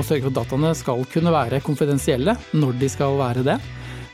må 0.00 0.06
sørge 0.06 0.24
for 0.24 0.32
at 0.32 0.38
dataene 0.40 0.72
skal 0.78 1.04
kunne 1.12 1.34
være 1.34 1.60
konfidensielle 1.64 2.34
når 2.56 2.80
de 2.80 2.88
skal 2.88 3.18
være 3.20 3.44
det. 3.44 3.58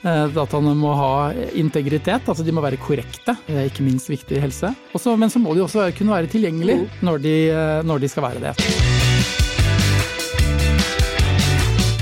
Eh, 0.07 0.25
dataene 0.35 0.75
må 0.79 0.93
ha 0.99 1.13
integritet, 1.59 2.27
altså 2.27 2.45
de 2.47 2.55
må 2.55 2.65
være 2.65 2.81
korrekte. 2.83 3.37
Det 3.47 3.55
er 3.55 3.71
ikke 3.71 3.87
minst 3.87 4.11
viktig 4.11 4.39
i 4.39 4.43
helse. 4.43 4.73
Også, 4.97 5.15
men 5.19 5.33
så 5.33 5.43
må 5.43 5.55
de 5.55 5.63
også 5.65 5.89
kunne 5.97 6.15
være 6.17 6.31
tilgjengelige 6.33 6.89
når 7.07 7.23
de, 7.23 7.37
eh, 7.51 7.83
når 7.87 8.03
de 8.03 8.11
skal 8.11 8.27
være 8.27 8.43
det. 8.49 8.55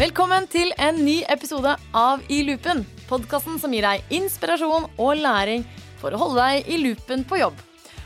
Velkommen 0.01 0.49
til 0.51 0.73
en 0.81 1.05
ny 1.05 1.21
episode 1.31 1.77
av 1.95 2.25
I 2.29 2.43
loopen. 2.49 2.83
Podkasten 3.09 3.61
som 3.63 3.73
gir 3.73 3.85
deg 3.85 4.17
inspirasjon 4.17 4.89
og 4.97 5.13
læring 5.21 5.63
for 6.01 6.13
å 6.13 6.21
holde 6.25 6.41
deg 6.41 6.73
i 6.73 6.81
loopen 6.83 7.25
på 7.29 7.41
jobb. 7.45 7.61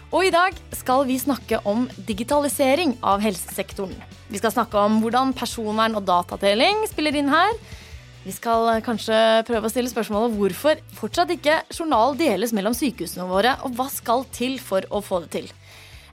Og 0.09 0.25
i 0.25 0.31
dag 0.33 0.55
skal 0.73 1.03
vi 1.05 1.19
snakke 1.21 1.59
om 1.69 1.83
digitalisering 2.09 2.95
av 3.05 3.21
helsesektoren. 3.21 3.93
Vi 4.33 4.39
skal 4.41 4.55
snakke 4.55 4.81
om 4.81 5.03
hvordan 5.03 5.35
personvern 5.37 5.99
og 5.99 6.07
datadeling 6.09 6.87
spiller 6.89 7.19
inn 7.21 7.29
her. 7.29 7.53
Vi 8.25 8.33
skal 8.33 8.81
kanskje 8.85 9.19
prøve 9.49 9.69
å 9.69 9.73
stille 9.73 9.93
spørsmålet 9.93 10.33
hvorfor 10.39 10.81
fortsatt 10.97 11.35
ikke 11.35 11.59
journal 11.77 12.17
deles 12.17 12.55
mellom 12.57 12.73
sykehusene 12.77 13.27
våre, 13.29 13.53
og 13.65 13.77
hva 13.77 13.87
skal 13.93 14.25
til 14.33 14.57
for 14.65 14.87
å 14.89 15.03
få 15.05 15.21
det 15.27 15.31
til. 15.35 15.51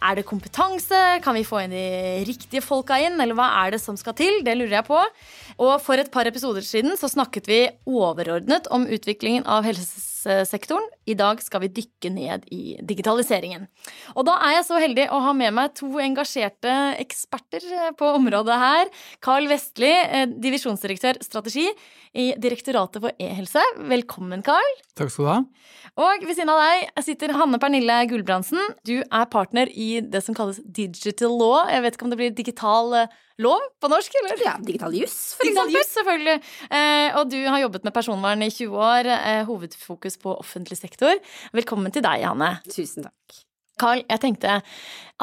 Er 0.03 0.19
det 0.19 0.25
kompetanse? 0.27 0.99
Kan 1.23 1.37
vi 1.39 1.45
få 1.47 1.61
inn 1.63 1.71
de 1.71 1.85
riktige 2.27 2.63
folka 2.63 2.97
inn? 2.99 3.15
Eller 3.23 3.37
hva 3.37 3.47
er 3.63 3.77
det 3.77 3.79
som 3.83 3.95
skal 3.99 4.17
til? 4.19 4.41
Det 4.43 4.57
lurer 4.59 4.75
jeg 4.81 4.87
på. 4.89 4.99
Og 5.55 5.71
for 5.83 5.95
et 6.03 6.11
par 6.11 6.27
episoder 6.27 6.67
siden 6.67 6.99
så 6.99 7.07
snakket 7.09 7.47
vi 7.47 7.61
overordnet 7.87 8.67
om 8.75 8.89
utviklingen 8.91 9.47
av 9.47 9.63
helsesektoren. 9.63 10.14
I 10.25 11.15
dag 11.17 11.41
skal 11.43 11.61
vi 11.63 11.71
dykke 11.81 12.09
ned 12.13 12.45
i 12.53 12.77
digitaliseringen. 12.81 13.67
Og 14.15 14.25
da 14.27 14.37
er 14.45 14.57
jeg 14.57 14.67
så 14.67 14.79
heldig 14.81 15.07
å 15.13 15.21
ha 15.25 15.33
med 15.37 15.53
meg 15.53 15.75
to 15.77 15.89
engasjerte 16.01 16.73
eksperter 17.01 17.93
på 17.99 18.09
området 18.17 18.57
her. 18.61 18.91
Carl 19.23 19.47
Vestli, 19.51 19.91
eh, 19.91 20.25
divisjonsdirektør 20.25 21.21
strategi 21.21 21.67
i 22.15 22.31
Direktoratet 22.41 23.03
for 23.03 23.13
e-helse. 23.21 23.61
Velkommen, 23.91 24.43
Carl. 24.45 24.71
Takk 24.95 25.11
skal 25.11 25.25
du 25.25 25.29
ha. 25.29 25.37
Og 26.05 26.25
ved 26.27 26.35
siden 26.35 26.51
av 26.51 26.59
deg 26.63 27.03
sitter 27.05 27.33
Hanne 27.35 27.59
Pernille 27.61 27.97
Gulbrandsen. 28.09 28.59
Du 28.87 28.97
er 29.03 29.29
partner 29.31 29.71
i 29.71 30.01
det 30.01 30.23
som 30.25 30.35
kalles 30.35 30.59
digital 30.65 31.35
law. 31.39 31.69
Jeg 31.71 31.85
vet 31.85 31.97
ikke 31.97 32.07
om 32.07 32.13
det 32.13 32.19
blir 32.19 32.35
digital 32.35 32.95
eh, 33.01 33.15
lov 33.43 33.63
på 33.83 33.91
norsk, 33.91 34.19
eller? 34.21 34.43
Ja, 34.43 34.55
digital 34.59 34.95
juss, 34.95 35.17
for 35.37 35.47
Digital 35.47 35.69
eksempel. 35.69 35.79
Just, 35.79 35.95
selvfølgelig. 35.99 36.37
Eh, 36.81 37.19
og 37.19 37.31
du 37.31 37.39
har 37.43 37.63
jobbet 37.63 37.87
med 37.87 37.95
personvern 37.95 38.45
i 38.45 38.51
20 38.51 38.85
år. 38.91 39.11
Eh, 39.15 39.41
hovedfokus 39.47 40.19
på 40.23 40.35
offentlig 40.35 40.79
sektor. 40.79 41.19
Velkommen 41.55 41.95
til 41.95 42.05
deg, 42.05 42.27
Hanne. 42.27 42.57
Tusen 42.71 43.07
takk. 43.07 43.45
Carl, 43.79 44.03
jeg 44.07 44.21
tenkte 44.23 44.59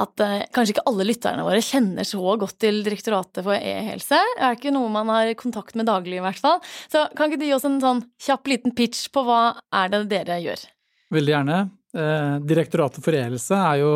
at 0.03 0.23
eh, 0.25 0.45
kanskje 0.53 0.77
ikke 0.77 0.85
alle 0.89 1.07
lytterne 1.09 1.45
våre 1.47 1.61
kjenner 1.65 2.07
så 2.09 2.37
godt 2.41 2.59
til 2.65 2.81
Direktoratet 2.85 3.45
for 3.45 3.57
e-helse. 3.57 4.21
Det 4.37 4.45
er 4.47 4.57
ikke 4.57 4.75
noe 4.75 4.93
man 4.93 5.11
har 5.13 5.33
kontakt 5.41 5.77
med 5.79 5.89
daglig, 5.89 6.19
i 6.21 6.25
hvert 6.25 6.41
fall. 6.41 6.61
Så 6.93 7.07
kan 7.17 7.29
ikke 7.29 7.43
du 7.43 7.49
gi 7.49 7.57
oss 7.57 7.67
en 7.69 7.81
sånn 7.83 8.05
kjapp 8.23 8.53
liten 8.53 8.77
pitch 8.77 9.09
på 9.13 9.25
hva 9.27 9.43
er 9.83 9.93
det 9.93 10.05
dere 10.13 10.39
gjør? 10.45 10.65
Veldig 11.13 11.35
gjerne. 11.37 11.59
Eh, 11.93 12.37
Direktoratet 12.49 13.05
for 13.05 13.17
e-helse 13.17 13.59
er 13.59 13.83
jo 13.83 13.93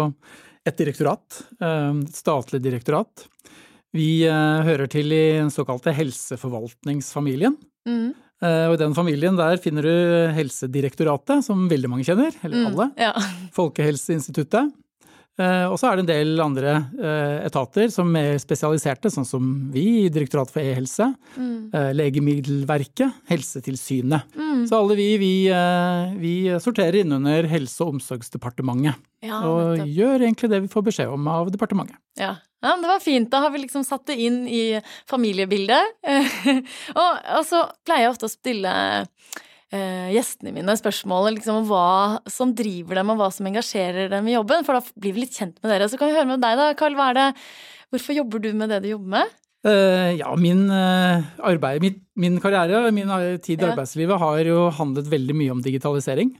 et 0.66 0.76
direktorat, 0.76 1.40
eh, 1.62 2.02
statlig 2.12 2.60
direktorat. 2.64 3.26
Vi 3.96 4.26
eh, 4.28 4.60
hører 4.66 4.90
til 4.92 5.12
i 5.14 5.24
den 5.38 5.52
såkalte 5.54 5.94
helseforvaltningsfamilien. 5.96 7.56
Mm. 7.88 8.12
Eh, 8.44 8.66
Og 8.68 8.74
i 8.76 8.80
den 8.82 8.94
familien 8.96 9.36
der 9.38 9.56
finner 9.62 9.86
du 9.86 9.92
Helsedirektoratet, 10.36 11.44
som 11.46 11.68
veldig 11.70 11.88
mange 11.88 12.04
kjenner, 12.04 12.34
eller 12.44 12.66
alle. 12.68 12.88
Mm. 12.92 12.98
Ja. 13.00 13.12
Folkehelseinstituttet. 13.56 14.74
Eh, 15.38 15.66
Og 15.68 15.76
så 15.78 15.90
er 15.90 15.96
det 15.98 16.04
en 16.06 16.08
del 16.08 16.40
andre 16.40 16.70
eh, 16.96 17.44
etater 17.44 17.90
som 17.92 18.08
er 18.16 18.38
spesialiserte, 18.40 19.10
sånn 19.12 19.26
som 19.28 19.70
vi 19.74 20.06
i 20.06 20.08
Direktoratet 20.12 20.54
for 20.54 20.62
e-helse, 20.64 21.10
Mm. 21.36 21.74
eh, 21.74 21.90
Legemiddelverket, 21.92 23.12
Helsetilsynet. 23.28 24.22
Mm. 24.34 24.66
Så 24.68 24.78
alle 24.80 24.96
vi, 24.96 25.10
vi, 25.20 25.32
vi 26.22 26.34
sorterer 26.62 27.02
innunder 27.02 27.44
Helse- 27.50 27.84
og 27.84 27.94
omsorgsdepartementet. 27.98 28.96
Ja, 29.26 29.42
og 29.44 29.78
gjør 29.84 30.22
egentlig 30.24 30.50
det 30.52 30.62
vi 30.64 30.68
får 30.72 30.84
beskjed 30.88 31.12
om 31.12 31.28
av 31.28 31.50
departementet. 31.50 31.96
Ja. 32.20 32.36
ja, 32.62 32.72
men 32.76 32.82
det 32.84 32.90
var 32.92 33.00
fint. 33.04 33.30
Da 33.32 33.40
har 33.44 33.50
vi 33.52 33.58
liksom 33.64 33.84
satt 33.84 34.06
det 34.06 34.16
inn 34.22 34.46
i 34.48 34.80
familiebildet. 35.08 35.96
og, 37.00 37.12
og 37.36 37.44
så 37.48 37.64
pleier 37.84 38.06
jeg 38.06 38.14
ofte 38.14 38.28
å 38.28 38.32
stille 38.32 38.74
eh, 39.74 40.12
gjestene 40.14 40.54
mine 40.54 40.76
spørsmålet 40.78 41.38
liksom, 41.38 41.62
om 41.62 41.70
hva 41.70 41.86
som 42.30 42.54
driver 42.56 43.00
dem, 43.00 43.14
og 43.14 43.22
hva 43.22 43.30
som 43.34 43.48
engasjerer 43.48 44.10
dem 44.12 44.28
i 44.28 44.36
jobben. 44.36 44.66
For 44.66 44.78
da 44.78 44.98
blir 44.98 45.16
vi 45.16 45.24
litt 45.24 45.38
kjent 45.38 45.58
med 45.62 45.72
dere. 45.72 45.88
Så 45.90 45.98
kan 46.00 46.10
vi 46.10 46.18
høre 46.18 46.30
med 46.34 46.44
deg, 46.44 46.58
da, 46.60 46.70
Karl. 46.78 46.98
Hva 46.98 47.10
er 47.12 47.18
det 47.20 47.32
Hvorfor 47.94 48.16
jobber 48.16 48.42
du 48.42 48.48
med 48.58 48.72
det 48.72 48.80
du 48.82 48.88
jobber 48.90 49.12
med? 49.12 49.34
Uh, 49.66 50.10
ja, 50.18 50.32
min, 50.38 50.64
uh, 50.70 51.22
arbeid, 51.46 51.78
min, 51.82 52.00
min 52.18 52.40
karriere, 52.42 52.80
min 52.94 53.10
eh, 53.10 53.36
tid 53.42 53.62
i 53.62 53.64
Ja. 53.64 53.70
arbeidslivet 53.72 54.18
har 54.18 54.40
jo 54.42 54.64
handlet 54.74 55.06
veldig 55.10 55.36
mye 55.38 55.54
om 55.54 55.62
digitalisering. 55.62 56.32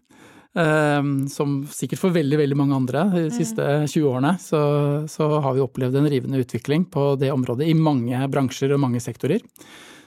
Eh, 0.56 1.03
som 1.28 1.56
sikkert 1.69 2.00
for 2.00 2.15
veldig, 2.15 2.38
veldig 2.41 2.56
mange 2.56 2.76
andre 2.78 3.03
de 3.12 3.25
siste 3.34 3.60
20 3.92 4.06
årene, 4.09 4.36
så, 4.41 4.60
så 5.10 5.28
har 5.44 5.53
vi 5.53 5.60
opplevd 5.60 5.98
en 6.00 6.09
rivende 6.09 6.41
utvikling 6.41 6.86
på 6.88 7.10
det 7.20 7.28
området 7.34 7.69
i 7.69 7.75
mange 7.76 8.22
bransjer 8.32 8.72
og 8.72 8.81
mange 8.81 9.03
sektorer. 9.04 9.44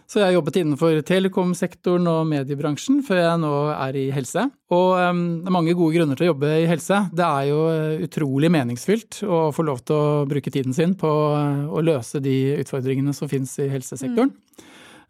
Så 0.09 0.18
jeg 0.18 0.25
har 0.25 0.40
jobbet 0.40 0.56
innenfor 0.58 0.96
telekomsektoren 1.06 2.08
og 2.09 2.24
mediebransjen 2.31 3.03
før 3.06 3.20
jeg 3.22 3.42
nå 3.44 3.52
er 3.75 3.97
i 4.00 4.08
helse. 4.09 4.47
Og 4.74 4.88
um, 4.97 5.20
det 5.44 5.52
er 5.52 5.53
mange 5.53 5.75
gode 5.78 6.00
grunner 6.00 6.18
til 6.18 6.25
å 6.25 6.31
jobbe 6.31 6.50
i 6.64 6.66
helse. 6.70 7.03
Det 7.14 7.28
er 7.28 7.44
jo 7.52 7.59
eh, 7.70 8.02
utrolig 8.08 8.50
meningsfylt 8.56 9.20
å 9.30 9.44
få 9.53 9.68
lov 9.68 9.84
til 9.86 10.00
å 10.00 10.25
bruke 10.30 10.50
tiden 10.53 10.74
sin 10.74 10.96
på 10.97 11.12
eh, 11.38 11.62
å 11.70 11.84
løse 11.86 12.24
de 12.25 12.36
utfordringene 12.64 13.14
som 13.14 13.30
finnes 13.30 13.53
i 13.62 13.70
helsesektoren. 13.70 14.34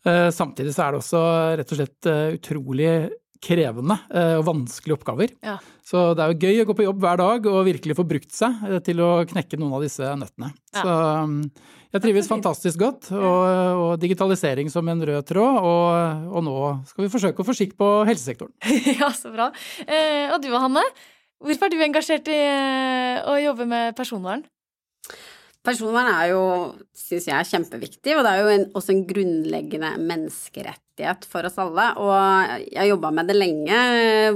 Eh, 0.04 0.28
Samtidig 0.36 0.76
så 0.76 0.84
er 0.84 0.92
det 0.92 1.00
også 1.00 1.24
rett 1.62 1.72
og 1.72 1.80
slett 1.80 2.12
utrolig 2.36 2.94
krevende 3.44 3.96
eh, 4.12 4.36
og 4.38 4.46
vanskelige 4.50 4.98
oppgaver. 4.98 5.34
Ja. 5.46 5.58
Så 5.86 6.12
det 6.18 6.24
er 6.24 6.34
jo 6.34 6.48
gøy 6.48 6.64
å 6.64 6.68
gå 6.70 6.76
på 6.78 6.86
jobb 6.86 7.04
hver 7.04 7.20
dag 7.22 7.50
og 7.50 7.68
virkelig 7.68 7.96
få 7.98 8.06
brukt 8.08 8.34
seg 8.36 8.64
eh, 8.68 8.80
til 8.86 9.02
å 9.04 9.12
knekke 9.30 9.60
noen 9.60 9.78
av 9.78 9.86
disse 9.86 10.10
nøttene. 10.20 10.52
Ja. 10.76 10.84
Så 10.84 10.96
um, 11.26 11.38
jeg 11.90 12.04
trives 12.04 12.28
fantastisk 12.30 12.82
godt, 12.84 13.08
og, 13.18 13.46
og 13.82 13.94
digitalisering 14.02 14.68
som 14.70 14.86
en 14.92 15.00
rød 15.10 15.26
tråd, 15.32 15.56
og, 15.66 16.28
og 16.30 16.44
nå 16.46 16.58
skal 16.92 17.08
vi 17.08 17.14
forsøke 17.16 17.42
å 17.42 17.48
få 17.48 17.56
skikk 17.58 17.74
på 17.80 17.88
helsesektoren. 18.10 18.54
ja, 19.00 19.10
så 19.16 19.32
bra. 19.34 19.50
Eh, 19.88 20.30
og 20.30 20.38
du, 20.44 20.52
Hanne? 20.54 20.84
Hvorfor 21.40 21.70
er 21.70 21.74
du 21.74 21.82
engasjert 21.82 22.30
i 22.30 22.38
eh, 22.44 23.24
å 23.24 23.40
jobbe 23.40 23.66
med 23.72 23.98
personvern? 23.98 24.44
Personvern 25.66 26.12
er 26.12 26.30
jo, 26.34 26.44
syns 26.96 27.26
jeg, 27.32 27.48
kjempeviktig, 27.50 28.14
og 28.16 28.22
det 28.28 28.36
er 28.36 28.44
jo 28.44 28.54
en, 28.54 28.68
også 28.78 28.94
en 28.94 29.02
grunnleggende 29.10 29.96
menneskerettighet 31.00 31.26
for 31.30 31.48
oss 31.48 31.58
alle. 31.60 31.88
Og 31.98 32.66
jeg 32.72 32.80
har 32.80 32.90
jobba 32.92 33.12
med 33.12 33.28
det 33.28 33.38
lenge, 33.38 33.80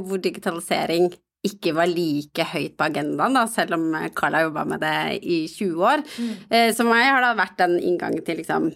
hvor 0.04 0.18
digitalisering 0.22 1.12
ikke 1.44 1.74
var 1.76 1.88
like 1.92 2.46
høyt 2.54 2.78
på 2.78 2.86
agendaen, 2.88 3.36
da, 3.36 3.46
selv 3.48 3.76
om 3.76 3.92
Carl 4.16 4.34
har 4.34 4.46
jobba 4.46 4.64
med 4.64 4.80
det 4.80 5.20
i 5.24 5.48
20 5.52 5.84
år. 5.84 6.04
Mm. 6.18 6.72
Så 6.72 6.86
meg 6.88 7.10
har 7.10 7.22
det 7.22 7.34
vært 7.42 7.58
den 7.60 7.80
inngangen 7.82 8.24
til 8.24 8.40
liksom 8.40 8.72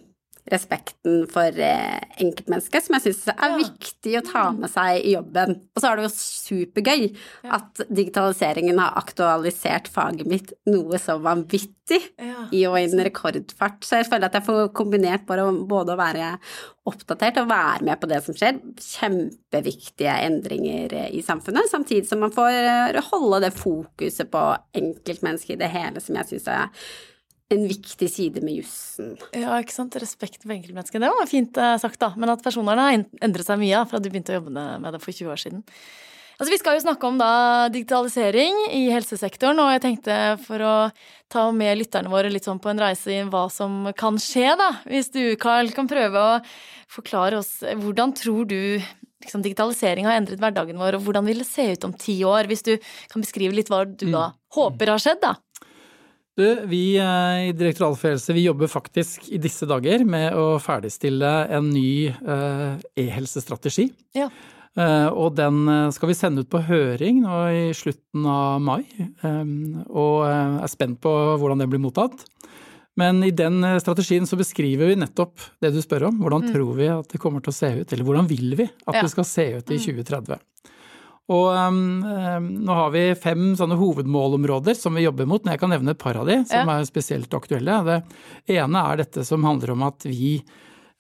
respekten 0.52 1.26
for 1.32 1.52
eh, 1.60 2.00
enkeltmennesket, 2.24 2.86
som 2.86 2.96
jeg 2.98 3.08
syns 3.08 3.28
er 3.34 3.50
Ja. 3.50 3.58
viktig 3.60 4.14
å 4.20 4.26
ta 4.32 4.44
med 4.56 4.70
seg 4.72 5.02
i 5.06 5.16
jobben. 5.16 5.56
Og 5.76 5.82
så 5.84 5.92
er 5.92 5.96
det 6.00 6.06
jo 6.08 6.14
supergøy 6.16 7.04
at 7.58 7.82
digitaliseringen 7.90 8.80
har 8.80 8.96
aktualisert 9.00 9.88
faget 9.92 10.28
mitt 10.28 10.54
noe 10.68 11.00
så 11.02 11.18
vanvittig 11.22 12.02
Ja. 12.20 12.48
i 12.52 12.66
og 12.68 12.78
en 12.80 13.00
rekordfart. 13.08 13.82
Så 13.84 13.98
jeg 14.02 14.10
føler 14.10 14.26
at 14.26 14.34
jeg 14.34 14.44
får 14.48 14.74
kombinert 14.74 15.26
både 15.26 15.94
å 15.94 15.98
være 16.00 16.38
oppdatert 16.88 17.38
og 17.42 17.50
være 17.50 17.84
med 17.84 18.00
på 18.00 18.08
det 18.08 18.24
som 18.24 18.34
skjer. 18.36 18.60
Kjempeviktige 18.80 20.14
endringer 20.28 20.94
eh, 20.94 21.10
i 21.18 21.22
samfunnet, 21.26 21.70
samtidig 21.72 22.08
som 22.08 22.20
man 22.24 22.32
får 22.32 22.52
eh, 22.96 23.02
holde 23.12 23.42
det 23.48 23.54
fokuset 23.58 24.32
på 24.32 24.44
enkeltmennesket 24.80 25.56
i 25.58 25.62
det 25.64 25.72
hele, 25.74 26.00
som 26.04 26.16
jeg 26.16 26.32
syns 26.32 26.48
er 26.48 26.70
en 27.54 27.64
viktig 27.70 28.10
side 28.12 28.44
med 28.44 28.60
jussen. 28.60 29.14
Ja, 29.32 29.56
ikke 29.62 29.76
sant. 29.76 29.96
Respekt 30.02 30.42
for 30.44 30.52
enkeltmennesket. 30.56 31.00
Det 31.04 31.14
var 31.14 31.30
fint 31.30 31.60
eh, 31.62 31.78
sagt, 31.82 32.00
da. 32.04 32.12
Men 32.20 32.34
at 32.34 32.44
personvernet 32.44 32.90
har 32.90 33.24
endret 33.24 33.48
seg 33.48 33.62
mye 33.62 33.72
ja, 33.72 33.86
fra 33.88 34.02
du 34.04 34.10
begynte 34.12 34.36
å 34.36 34.42
jobbe 34.42 34.52
med 34.54 34.92
det 34.92 35.02
for 35.04 35.16
20 35.16 35.32
år 35.32 35.42
siden. 35.46 35.64
Altså, 36.38 36.52
vi 36.54 36.60
skal 36.62 36.76
jo 36.78 36.84
snakke 36.84 37.08
om 37.10 37.16
da 37.18 37.32
digitalisering 37.74 38.68
i 38.78 38.84
helsesektoren, 38.94 39.58
og 39.58 39.72
jeg 39.74 39.82
tenkte 39.88 40.18
for 40.44 40.62
å 40.62 40.76
ta 41.34 41.48
med 41.56 41.80
lytterne 41.80 42.12
våre 42.14 42.30
litt 42.30 42.46
sånn 42.46 42.62
på 42.62 42.70
en 42.70 42.82
reise 42.84 43.10
i 43.16 43.24
hva 43.26 43.48
som 43.50 43.88
kan 43.98 44.20
skje, 44.22 44.52
da. 44.60 44.68
Hvis 44.86 45.10
du, 45.16 45.22
Carl, 45.42 45.72
kan 45.74 45.90
prøve 45.90 46.22
å 46.22 46.38
forklare 46.94 47.40
oss 47.42 47.64
eh, 47.66 47.80
hvordan 47.80 48.14
tror 48.20 48.46
du 48.52 48.60
liksom, 49.24 49.42
digitalisering 49.42 50.06
har 50.06 50.20
endret 50.20 50.44
hverdagen 50.44 50.78
vår, 50.78 51.00
og 51.00 51.08
hvordan 51.08 51.26
vil 51.26 51.42
det 51.42 51.50
se 51.50 51.72
ut 51.74 51.90
om 51.90 51.96
ti 51.98 52.20
år? 52.28 52.52
Hvis 52.52 52.66
du 52.68 52.76
kan 53.10 53.24
beskrive 53.26 53.58
litt 53.58 53.74
hva 53.74 53.82
du 53.90 54.06
da 54.12 54.30
håper 54.54 54.94
har 54.94 55.02
skjedd, 55.02 55.24
da. 55.24 55.34
Du, 56.38 56.46
vi 56.70 56.98
eh, 57.02 57.48
i 57.50 57.54
Direktoratet 57.58 57.98
for 57.98 58.14
helse 58.14 58.34
vi 58.38 58.44
jobber 58.46 58.70
faktisk 58.70 59.26
i 59.34 59.40
disse 59.42 59.66
dager 59.66 60.04
med 60.06 60.36
å 60.38 60.60
ferdigstille 60.62 61.32
en 61.58 61.72
ny 61.74 62.12
eh, 62.14 62.76
e-helsestrategi. 63.02 63.88
Ja. 64.14 64.28
Eh, 64.78 65.08
og 65.10 65.34
den 65.40 65.64
skal 65.96 66.12
vi 66.12 66.18
sende 66.20 66.44
ut 66.46 66.52
på 66.54 66.62
høring 66.68 67.24
nå 67.24 67.40
i 67.50 67.64
slutten 67.74 68.28
av 68.30 68.62
mai. 68.62 68.84
og 69.90 70.28
er 70.30 70.70
spent 70.70 71.02
på 71.02 71.14
hvordan 71.42 71.64
den 71.66 71.74
blir 71.74 71.82
mottatt. 71.82 72.22
Men 72.98 73.24
i 73.26 73.32
den 73.34 73.62
strategien 73.82 74.26
så 74.30 74.38
beskriver 74.38 74.90
vi 74.90 74.98
nettopp 74.98 75.42
det 75.62 75.74
du 75.74 75.82
spør 75.82 76.08
om. 76.12 76.22
Hvordan 76.22 76.52
tror 76.54 76.78
vi 76.78 76.88
at 76.94 77.10
det 77.14 77.22
kommer 77.22 77.42
til 77.46 77.54
å 77.54 77.58
se 77.58 77.74
ut, 77.82 77.92
eller 77.94 78.06
hvordan 78.06 78.30
vil 78.30 78.54
vi 78.58 78.70
at 78.70 78.94
Ja. 78.94 79.02
det 79.02 79.10
skal 79.14 79.26
se 79.26 79.46
ut 79.58 79.74
i 79.74 79.78
2030? 79.82 80.38
Og 81.28 81.48
um, 81.52 81.80
nå 82.64 82.76
har 82.78 82.92
vi 82.94 83.02
fem 83.20 83.50
sånne 83.60 83.76
hovedmålområder 83.80 84.78
som 84.80 84.96
vi 84.96 85.04
jobber 85.04 85.28
mot, 85.28 85.44
men 85.44 85.56
jeg 85.56 85.60
kan 85.60 85.74
nevne 85.74 85.92
et 85.92 86.00
par 86.00 86.16
av 86.16 86.30
de 86.30 86.38
som 86.48 86.70
Ja. 86.70 86.78
er 86.80 86.88
spesielt 86.88 87.34
aktuelle. 87.36 87.82
Det 88.48 88.56
ene 88.56 88.84
er 88.94 89.02
dette 89.04 89.26
som 89.28 89.44
handler 89.44 89.74
om 89.76 89.84
at 89.84 90.08
vi 90.08 90.38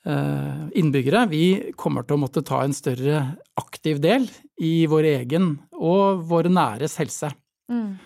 eh, 0.05 0.59
innbyggere, 0.75 1.29
vi 1.31 1.71
kommer 1.79 2.03
til 2.03 2.17
å 2.17 2.23
måtte 2.25 2.43
ta 2.43 2.61
en 2.63 2.75
større 2.75 3.37
aktiv 3.59 4.01
del 4.03 4.27
i 4.59 4.85
vår 4.87 5.03
egen 5.15 5.59
og 5.71 6.27
våre 6.27 6.51
næres 6.51 6.97
helse. 6.99 7.31
Mm. 7.71 7.97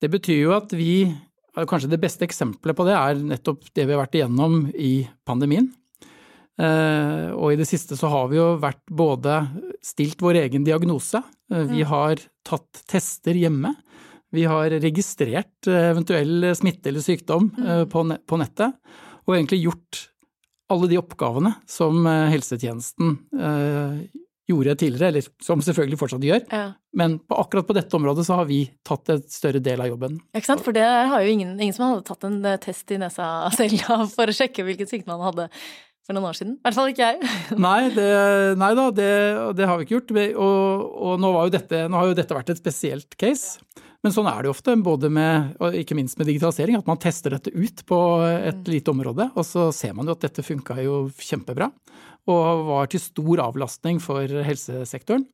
Det 0.00 0.10
betyr 0.12 0.42
jo 0.42 0.52
at 0.56 0.72
vi 0.76 1.14
Kanskje 1.56 1.88
det 1.88 2.02
beste 2.02 2.26
eksempelet 2.26 2.76
på 2.76 2.84
det 2.84 2.92
er 2.92 3.16
nettopp 3.16 3.62
det 3.72 3.86
vi 3.86 3.94
har 3.94 4.02
vært 4.02 4.18
igjennom 4.18 4.66
i 4.76 5.08
pandemien. 5.24 5.70
Eh, 6.56 7.30
Og 7.36 7.52
i 7.52 7.58
det 7.60 7.66
siste 7.68 7.96
så 7.98 8.08
har 8.08 8.30
vi 8.30 8.38
jo 8.38 8.54
vært 8.62 8.80
både 8.88 9.40
stilt 9.84 10.22
vår 10.24 10.40
egen 10.46 10.64
diagnose, 10.64 11.20
eh, 11.52 11.66
vi 11.68 11.82
har 11.86 12.16
tatt 12.46 12.82
tester 12.88 13.36
hjemme, 13.36 13.74
vi 14.32 14.44
har 14.48 14.72
registrert 14.82 15.68
eh, 15.68 15.90
eventuell 15.92 16.50
smitte 16.56 16.90
eller 16.90 17.04
sykdom 17.04 17.50
eh, 17.60 17.84
på 17.86 18.38
nettet, 18.40 18.76
og 19.26 19.34
egentlig 19.36 19.66
gjort 19.66 20.06
alle 20.72 20.88
de 20.90 20.98
oppgavene 20.98 21.52
som 21.70 22.00
helsetjenesten 22.06 23.12
gjorde 24.50 24.74
tidligere, 24.78 25.12
eller 25.12 25.26
som 25.42 25.60
selvfølgelig 25.62 25.98
fortsatt 26.00 26.24
gjør. 26.26 26.40
Ja. 26.50 26.72
Men 26.98 27.20
på, 27.22 27.36
akkurat 27.38 27.68
på 27.68 27.74
dette 27.76 27.94
området 27.98 28.24
så 28.26 28.40
har 28.40 28.48
vi 28.50 28.64
tatt 28.86 29.12
et 29.14 29.30
større 29.30 29.62
del 29.62 29.82
av 29.82 29.92
jobben. 29.92 30.18
Ikke 30.34 30.48
sant? 30.48 30.64
For 30.66 30.74
det 30.74 30.82
har 30.82 31.22
jo 31.22 31.30
ingen, 31.36 31.54
ingen 31.58 31.74
som 31.74 31.86
hadde 31.86 32.06
tatt 32.06 32.26
en 32.26 32.40
test 32.62 32.90
i 32.94 32.98
nesa 32.98 33.28
selv 33.58 34.10
for 34.14 34.30
å 34.30 34.34
sjekke 34.34 34.66
hvilken 34.66 34.90
sykdom 34.90 35.14
han 35.20 35.28
hadde 35.28 35.48
for 36.06 36.16
noen 36.16 36.28
år 36.28 36.38
siden. 36.38 36.54
I 36.60 36.66
hvert 36.68 36.78
fall 36.78 36.92
ikke 36.92 37.08
jeg. 37.10 37.30
Nei, 37.66 37.80
det, 37.94 38.10
nei 38.60 38.70
da, 38.78 38.86
det, 38.94 39.10
det 39.58 39.66
har 39.66 39.78
vi 39.78 39.86
ikke 39.86 39.96
gjort. 39.98 40.12
Og, 40.38 40.86
og 41.08 41.22
nå, 41.22 41.32
dette, 41.52 41.82
nå 41.90 41.98
har 41.98 42.10
jo 42.10 42.18
dette 42.18 42.36
vært 42.36 42.54
et 42.54 42.62
spesielt 42.62 43.18
case. 43.18 43.58
Men 44.04 44.14
sånn 44.14 44.28
er 44.30 44.38
det 44.38 44.50
jo 44.50 44.54
ofte, 44.54 44.76
både 44.86 45.10
med, 45.10 45.56
og 45.58 45.74
ikke 45.74 45.96
minst 45.98 46.20
med 46.20 46.28
digitalisering, 46.30 46.76
at 46.78 46.86
man 46.86 47.00
tester 47.02 47.34
dette 47.34 47.50
ut 47.50 47.80
på 47.88 47.98
et 48.22 48.68
lite 48.70 48.92
område, 48.92 49.32
og 49.34 49.46
så 49.48 49.70
ser 49.74 49.96
man 49.98 50.06
jo 50.06 50.14
at 50.14 50.22
dette 50.22 50.44
funka 50.46 50.76
jo 50.84 51.00
kjempebra. 51.10 51.72
Og 52.30 52.62
var 52.68 52.90
til 52.90 53.02
stor 53.02 53.42
avlastning 53.48 53.98
for 54.02 54.22
helsesektoren. 54.46 55.26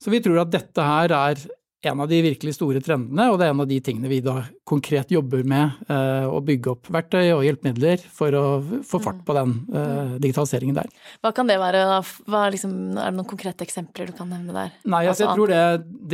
Så 0.00 0.12
vi 0.12 0.22
tror 0.24 0.42
at 0.42 0.52
dette 0.52 0.84
her 0.84 1.12
er 1.16 1.44
en 1.84 2.00
av 2.00 2.08
de 2.08 2.18
virkelig 2.24 2.54
store 2.56 2.80
trendene, 2.82 3.28
og 3.30 3.36
det 3.38 3.46
er 3.46 3.52
en 3.52 3.60
av 3.62 3.68
de 3.68 3.76
tingene 3.84 4.08
vi 4.10 4.18
da 4.24 4.38
konkret 4.66 5.10
jobber 5.12 5.44
med. 5.46 5.76
eh, 5.92 6.24
Å 6.26 6.40
bygge 6.42 6.72
opp 6.72 6.88
verktøy 6.90 7.30
og 7.36 7.44
hjelpemidler 7.44 8.00
for 8.10 8.34
å 8.34 8.44
få 8.82 9.00
fart 9.04 9.20
på 9.26 9.36
den 9.36 9.52
eh, 9.70 10.16
digitaliseringen 10.18 10.74
der. 10.74 10.88
Hva 11.22 11.32
kan 11.36 11.46
det 11.46 11.58
være? 11.60 11.84
Hva 12.26 12.46
er, 12.46 12.56
liksom, 12.56 12.72
er 12.96 13.12
det 13.12 13.18
noen 13.20 13.28
konkrete 13.30 13.62
eksempler 13.66 14.10
du 14.10 14.16
kan 14.18 14.28
nevne 14.32 14.56
der? 14.56 14.74
Nei, 14.88 15.04
altså, 15.06 15.26
jeg 15.28 15.36
tror 15.36 15.52
det, 15.52 15.62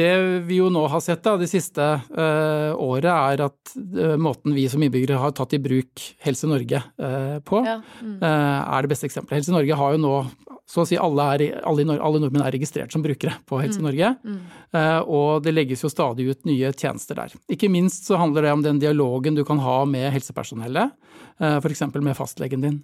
det 0.03 0.11
vi 0.51 0.61
jo 0.61 0.69
nå 0.75 0.85
har 0.93 1.01
sett 1.01 1.23
da, 1.25 1.37
de 1.41 1.49
siste 1.49 1.81
uh, 1.81 2.73
året, 2.77 3.09
er 3.09 3.47
at 3.49 3.75
uh, 3.79 4.17
måten 4.21 4.53
vi 4.59 4.67
som 4.69 4.83
innbyggere 4.83 5.21
har 5.23 5.33
tatt 5.33 5.55
i 5.57 5.63
bruk 5.63 6.05
Helse 6.27 6.51
Norge 6.51 6.83
uh, 7.01 7.39
på, 7.47 7.63
Ja. 7.65 7.79
Mm. 8.03 8.19
er 8.23 8.83
det 8.83 8.91
beste 8.91 9.07
eksempelet. 9.09 9.39
Helse 9.41 9.55
Norge 9.55 9.77
har 9.79 9.95
jo 9.95 10.01
nå 10.03 10.17
så 10.73 10.85
å 10.85 10.89
si 10.89 10.97
alle, 10.97 11.25
er, 11.35 11.43
alle, 11.69 11.85
alle 12.01 12.21
nordmenn 12.23 12.45
er 12.47 12.55
registrert 12.55 12.93
som 12.95 13.03
brukere 13.05 13.35
på 13.49 13.59
Helse 13.61 13.83
Norge, 13.83 14.13
Mm. 14.25 14.39
eh, 14.73 15.01
og 15.05 15.43
det 15.45 15.52
legges 15.55 15.85
jo 15.85 15.91
stadig 15.93 16.29
ut 16.31 16.49
nye 16.49 16.73
tjenester 16.73 17.19
der. 17.19 17.35
Ikke 17.53 17.71
minst 17.73 18.09
så 18.09 18.19
handler 18.21 18.47
det 18.47 18.55
om 18.55 18.65
den 18.65 18.81
dialogen 18.83 19.37
du 19.39 19.45
kan 19.49 19.61
ha 19.63 19.83
med 19.89 20.11
helsepersonellet, 20.15 20.97
eh, 21.41 21.59
f.eks. 21.61 21.87
med 21.95 22.19
fastlegen 22.19 22.67
din. 22.67 22.83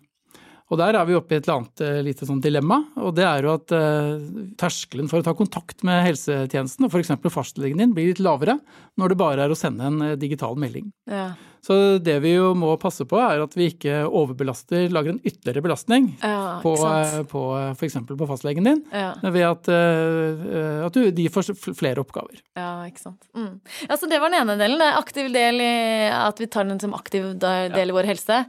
Og 0.69 0.77
der 0.77 0.99
er 0.99 1.07
vi 1.09 1.17
oppe 1.17 1.33
i 1.33 1.39
et 1.39 1.47
eller 1.47 1.63
annet 1.63 1.83
eh, 1.85 2.01
lite 2.05 2.29
sånn 2.29 2.43
dilemma, 2.45 2.83
og 3.01 3.15
det 3.17 3.25
er 3.25 3.47
jo 3.47 3.55
at 3.57 3.73
eh, 3.73 4.27
terskelen 4.61 5.09
for 5.09 5.23
å 5.23 5.27
ta 5.27 5.33
kontakt 5.37 5.85
med 5.89 6.05
helsetjenesten, 6.05 6.85
og 6.85 6.93
f.eks. 6.93 7.15
fastlegen 7.33 7.81
din, 7.81 7.95
blir 7.97 8.13
litt 8.13 8.25
lavere 8.25 8.59
når 9.01 9.15
det 9.15 9.21
bare 9.25 9.47
er 9.47 9.55
å 9.55 9.59
sende 9.59 9.89
en 9.89 10.19
digital 10.21 10.59
melding. 10.61 10.91
Ja. 11.09 11.33
Så 11.65 11.99
det 12.03 12.17
vi 12.23 12.35
jo 12.37 12.53
må 12.59 12.73
passe 12.81 13.05
på, 13.09 13.19
er 13.21 13.43
at 13.45 13.55
vi 13.59 13.69
ikke 13.73 14.01
overbelaster, 14.07 14.87
lager 14.95 15.15
en 15.15 15.21
ytterligere 15.27 15.65
belastning 15.65 16.11
Ja, 16.23 16.61
på, 16.63 16.75
eh, 16.87 17.19
på 17.29 17.43
f.eks. 17.75 17.99
på 18.09 18.29
fastlegen 18.31 18.65
din, 18.69 18.85
Ja. 18.93 19.13
ved 19.23 19.45
at, 19.49 19.69
eh, 19.75 20.87
at 20.87 20.95
du, 20.95 21.11
de 21.11 21.29
får 21.29 21.53
flere 21.77 22.01
oppgaver. 22.05 22.41
Ja, 22.57 22.85
ikke 22.89 23.03
sant. 23.03 23.29
Mm. 23.37 23.61
Så 23.91 24.09
det 24.09 24.21
var 24.23 24.31
den 24.31 24.41
ene 24.43 24.59
delen. 24.61 24.83
Aktiv 24.99 25.33
del 25.35 25.61
i 25.61 25.73
at 26.15 26.39
vi 26.41 26.47
tar 26.47 26.65
den 26.69 26.81
som 26.81 26.95
aktiv 26.95 27.35
del 27.39 27.89
i 27.91 27.97
vår 27.97 28.09
helse, 28.15 28.45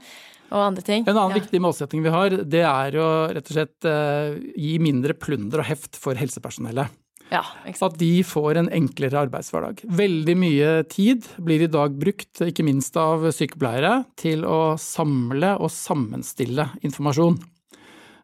og 0.50 0.64
andre 0.72 0.82
ting. 0.86 1.04
En 1.08 1.18
annen 1.18 1.38
viktig 1.38 1.60
målsetting 1.62 2.02
vi 2.06 2.10
har, 2.14 2.30
det 2.30 2.64
er 2.66 2.96
å 2.98 3.10
rett 3.34 3.52
og 3.52 3.54
slett 3.54 3.86
eh, 3.90 4.40
gi 4.58 4.78
mindre 4.82 5.14
plunder 5.14 5.62
og 5.62 5.70
heft 5.70 6.00
for 6.00 6.18
helsepersonellet. 6.18 6.90
Ja. 7.30 7.44
At 7.66 7.98
de 8.00 8.24
får 8.26 8.58
en 8.58 8.72
enklere 8.74 9.22
arbeidshverdag. 9.28 9.84
Veldig 9.86 10.36
mye 10.40 10.72
tid 10.90 11.28
blir 11.38 11.62
i 11.62 11.70
dag 11.72 11.94
brukt, 12.00 12.42
ikke 12.42 12.66
minst 12.66 12.98
av 12.98 13.28
sykepleiere, 13.36 14.04
til 14.18 14.46
å 14.50 14.76
samle 14.81 15.56
og 15.62 15.70
sammenstille 15.74 16.72
informasjon. 16.81 17.38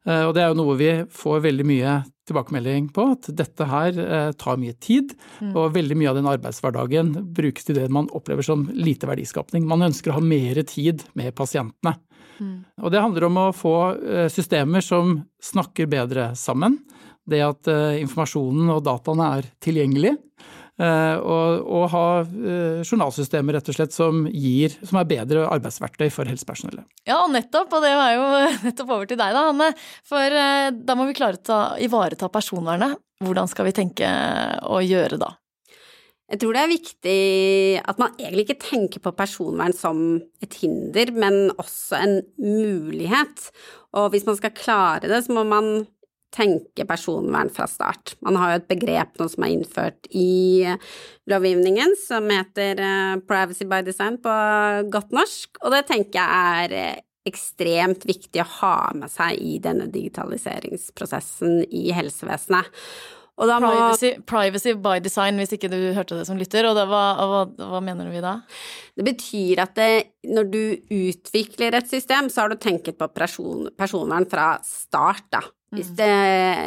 Eh, 0.08 0.26
Og 0.26 0.34
det 0.34 0.44
er 0.44 0.52
jo 0.52 0.60
noe 0.62 0.78
vi 0.80 0.92
får 1.10 1.44
veldig 1.46 1.66
mye 1.70 1.96
tilbakemelding 2.26 2.90
på, 2.90 3.06
at 3.14 3.30
dette 3.38 3.68
her 3.70 4.00
eh, 4.02 4.32
tar 4.42 4.58
mye 4.58 4.74
tid, 4.82 5.14
og 5.54 5.76
veldig 5.76 5.98
mye 5.98 6.10
av 6.10 6.18
den 6.18 6.30
arbeidshverdagen 6.32 7.14
brukes 7.38 7.66
til 7.68 7.78
det 7.78 7.86
man 7.94 8.10
opplever 8.18 8.42
som 8.42 8.66
lite 8.74 9.06
verdiskapning. 9.06 9.68
Man 9.70 9.86
ønsker 9.86 10.10
å 10.10 10.18
ha 10.18 10.26
mer 10.26 10.58
tid 10.66 11.06
med 11.14 11.36
pasientene. 11.38 12.00
Og 12.84 12.92
det 12.92 13.00
handler 13.00 13.30
om 13.30 13.38
å 13.38 13.52
få 13.56 13.76
eh, 13.96 14.26
systemer 14.34 14.82
som 14.84 15.22
snakker 15.40 15.88
bedre 15.88 16.34
sammen. 16.36 16.80
Det 17.30 17.42
at 17.42 17.70
eh, 17.72 18.02
informasjonen 18.04 18.70
og 18.76 18.84
dataene 18.86 19.30
er 19.40 19.48
tilgjengelig. 19.64 20.12
eh, 20.78 21.16
Og, 21.18 21.64
og 21.66 21.86
ha 21.94 22.04
eh, 22.22 22.84
journalsystemer 22.86 23.58
rett 23.58 23.72
og 23.72 23.78
slett 23.78 23.96
som, 23.96 24.26
gir, 24.30 24.76
som 24.86 25.00
er 25.02 25.08
bedre 25.10 25.48
arbeidsverktøy 25.50 26.10
for 26.14 26.30
helsepersonellet. 26.30 26.86
Ja, 27.08 27.24
og 27.24 27.32
nettopp, 27.34 27.74
og 27.74 27.82
det 27.86 27.96
var 27.98 28.12
jo 28.14 28.28
nettopp 28.68 28.94
over 28.98 29.10
til 29.10 29.18
deg 29.22 29.34
da, 29.34 29.48
Hanne. 29.50 29.72
For 30.06 30.38
da 30.76 30.98
må 31.00 31.08
vi 31.10 31.18
klare 31.18 31.40
å 31.40 31.48
ta, 31.50 31.64
ivareta 31.82 32.30
personvernet. 32.30 33.00
Hvordan 33.26 33.48
skal 33.50 33.70
vi 33.70 33.76
tenke 33.78 34.06
å 34.68 34.84
gjøre 34.84 35.18
da? 35.22 35.32
Jeg 36.26 36.40
tror 36.42 36.56
det 36.58 36.62
er 36.64 36.72
viktig 36.72 37.18
at 37.86 38.00
man 38.02 38.16
egentlig 38.18 38.48
ikke 38.48 38.64
tenker 38.64 39.02
på 39.04 39.12
personvern 39.14 39.76
som 39.78 40.00
et 40.42 40.56
hinder, 40.58 41.12
men 41.14 41.52
også 41.54 42.00
en 42.00 42.16
mulighet. 42.42 43.44
Og 43.96 44.10
hvis 44.12 44.26
man 44.26 44.38
skal 44.40 44.56
klare 44.58 45.06
det, 45.12 45.22
så 45.28 45.36
må 45.38 45.44
man 45.48 45.70
tenke 46.36 46.86
personvern 46.88 47.50
fra 47.54 47.68
start. 47.70 48.16
Man 48.26 48.38
har 48.40 48.52
jo 48.52 48.60
et 48.60 48.70
begrep 48.70 49.16
nå 49.20 49.30
som 49.32 49.46
er 49.48 49.56
innført 49.56 50.10
i 50.12 50.68
lovgivningen 51.32 51.96
som 52.02 52.28
heter 52.32 52.82
eh, 52.84 53.18
privacy 53.26 53.68
by 53.70 53.82
design 53.88 54.20
på 54.22 54.36
godt 54.94 55.16
norsk, 55.16 55.62
og 55.64 55.76
det 55.76 55.86
tenker 55.90 56.20
jeg 56.20 56.64
er 56.66 56.78
eh, 56.80 57.04
ekstremt 57.26 58.06
viktig 58.06 58.44
å 58.44 58.50
ha 58.60 58.78
med 58.94 59.10
seg 59.10 59.40
i 59.42 59.58
denne 59.64 59.88
digitaliseringsprosessen 59.90 61.64
i 61.74 61.88
helsevesenet. 61.96 62.70
Må 63.36 63.48
Privacy, 63.60 64.14
privacy 64.24 64.72
by 64.80 65.02
design, 65.04 65.36
hvis 65.42 65.52
ikke 65.58 65.68
du 65.68 65.76
hørte 65.96 66.16
det 66.16 66.24
som 66.28 66.38
lytter. 66.40 66.70
Og 66.70 66.78
det, 66.78 66.86
hva, 66.88 67.02
hva, 67.20 67.42
hva 67.74 67.82
mener 67.84 68.08
vi 68.08 68.22
da? 68.24 68.38
Det 68.96 69.04
betyr 69.04 69.60
at 69.66 69.74
det, 69.76 69.90
når 70.32 70.48
du 70.54 70.62
utvikler 70.96 71.76
et 71.76 71.90
system, 71.92 72.30
så 72.32 72.46
har 72.46 72.54
du 72.54 72.62
tenkt 72.62 72.94
på 72.96 73.10
person, 73.12 73.68
personvern 73.76 74.28
fra 74.32 74.54
start, 74.64 75.28
da. 75.36 75.44
Hvis 75.76 75.92
det 75.98 76.10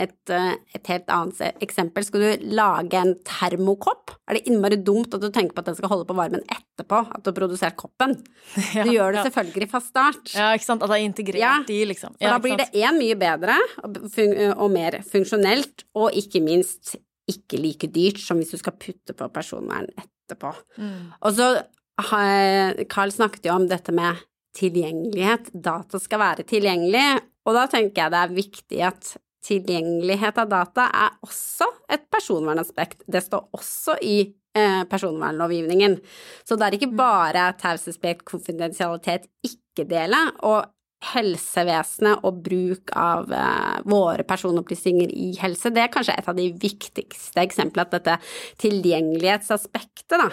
et, 0.05 0.33
et 0.77 0.91
helt 0.93 1.09
annet 1.15 1.63
eksempel, 1.65 2.05
skal 2.07 2.25
du 2.25 2.47
lage 2.55 3.01
en 3.01 3.15
termokopp, 3.27 4.13
er 4.29 4.39
det 4.39 4.45
innmari 4.51 4.79
dumt 4.85 5.15
at 5.17 5.23
du 5.25 5.29
tenker 5.35 5.57
på 5.57 5.65
at 5.65 5.71
den 5.71 5.79
skal 5.79 5.93
holde 5.93 6.07
på 6.09 6.17
varmen 6.19 6.45
etterpå 6.45 7.01
at 7.07 7.25
du 7.25 7.31
har 7.33 7.37
produsert 7.41 7.77
koppen. 7.81 8.17
Ja, 8.77 8.85
Du 8.85 8.93
gjør 8.93 9.13
det 9.15 9.23
ja. 9.23 9.27
selvfølgelig 9.29 9.71
fra 9.73 9.81
start. 9.85 10.33
Ja, 10.35 10.53
ikke 10.57 10.69
sant? 10.69 10.83
At 10.85 10.93
det 10.93 10.99
er 11.01 11.07
integrert 11.09 11.43
Ja. 11.43 11.55
i, 11.69 11.81
liksom. 11.89 12.15
For 12.21 12.37
da 12.37 12.39
blir 12.45 12.59
det 12.61 12.71
én 12.77 12.99
mye 13.01 13.17
bedre 13.19 13.57
og, 13.85 13.99
fun 14.15 14.35
og 14.55 14.71
mer 14.75 15.01
funksjonelt, 15.09 15.85
og 15.99 16.13
ikke 16.17 16.43
minst 16.45 16.97
ikke 17.29 17.59
like 17.61 17.91
dyrt 17.93 18.21
som 18.25 18.39
hvis 18.41 18.55
du 18.55 18.61
skal 18.61 18.77
putte 18.81 19.13
på 19.17 19.27
personvern 19.35 19.89
etterpå. 20.01 20.55
Mm. 20.81 21.11
Og 21.21 21.35
så 21.37 21.49
Carl 22.89 23.11
snakket 23.13 23.49
jo 23.49 23.57
om 23.57 23.67
dette 23.69 23.93
med 23.93 24.21
tilgjengelighet. 24.59 25.53
Data 25.55 26.01
skal 26.03 26.23
være 26.23 26.47
tilgjengelig, 26.49 27.07
og 27.47 27.57
da 27.57 27.65
tenker 27.71 28.05
jeg 28.05 28.15
det 28.15 28.23
er 28.23 28.37
viktig 28.37 28.83
at 28.91 29.13
tilgjengelighet 29.49 30.41
av 30.43 30.51
data 30.51 30.89
er 31.05 31.15
også 31.25 31.69
et 31.95 32.09
personvernaspekt. 32.13 33.05
Det 33.07 33.23
står 33.25 33.47
også 33.57 33.97
i 34.05 34.17
eh, 34.59 34.83
personvernlovgivningen. 34.91 35.97
Så 36.45 36.59
det 36.59 36.67
er 36.67 36.79
ikke 36.79 36.97
bare 36.99 37.53
taushetsplikt, 37.61 38.27
konfidensialitet, 38.29 39.31
ikke 39.47 39.87
dele, 39.89 40.21
og 40.45 40.67
helsevesenet 41.13 42.25
og 42.27 42.41
bruk 42.43 42.93
av 42.99 43.31
eh, 43.33 43.77
våre 43.89 44.25
personopplysninger 44.27 45.13
i 45.15 45.31
helse, 45.41 45.71
det 45.75 45.85
er 45.85 45.93
kanskje 45.95 46.17
et 46.19 46.31
av 46.31 46.39
de 46.39 46.49
viktigste 46.59 47.45
eksemplene 47.45 47.87
at 47.87 47.95
dette 47.95 48.17
tilgjengelighetsaspektet 48.65 50.19
da, 50.19 50.33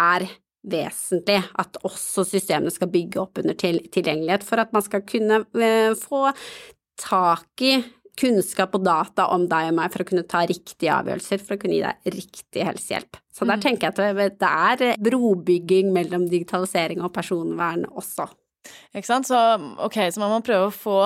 er 0.00 0.24
vesentlig 0.60 1.38
at 1.60 1.78
også 1.86 2.26
systemene 2.28 2.72
skal 2.74 2.90
bygge 2.92 3.22
opp 3.22 3.40
under 3.40 3.56
tilgjengelighet 3.56 4.44
for 4.44 4.60
at 4.60 4.74
man 4.76 4.84
skal 4.84 5.04
kunne 5.08 5.42
eh, 5.56 5.94
få 5.96 6.28
tak 7.00 7.64
i 7.64 7.78
kunnskap 8.20 8.74
og 8.76 8.84
data 8.84 9.28
om 9.32 9.46
deg 9.48 9.70
og 9.70 9.78
meg 9.78 9.92
for 9.94 10.04
å 10.04 10.08
kunne 10.10 10.26
ta 10.28 10.42
riktige 10.48 10.92
avgjørelser, 10.92 11.40
for 11.40 11.56
å 11.56 11.62
kunne 11.62 11.78
gi 11.78 11.84
deg 11.84 12.12
riktig 12.18 12.66
helsehjelp. 12.66 13.16
Så 13.32 13.46
der 13.46 13.60
mm. 13.60 13.64
tenker 13.64 13.88
jeg 13.88 13.94
at 13.94 14.36
det 14.42 14.50
er 14.50 15.00
brobygging 15.00 15.88
mellom 15.94 16.26
digitalisering 16.28 17.00
og 17.06 17.14
personvern 17.14 17.86
også. 17.88 18.28
Ikke 18.92 19.08
sant. 19.08 19.30
Så 19.30 19.38
ok, 19.80 20.02
så 20.12 20.22
man 20.22 20.34
må 20.34 20.42
prøve 20.44 20.68
å 20.68 20.74
få 20.74 21.00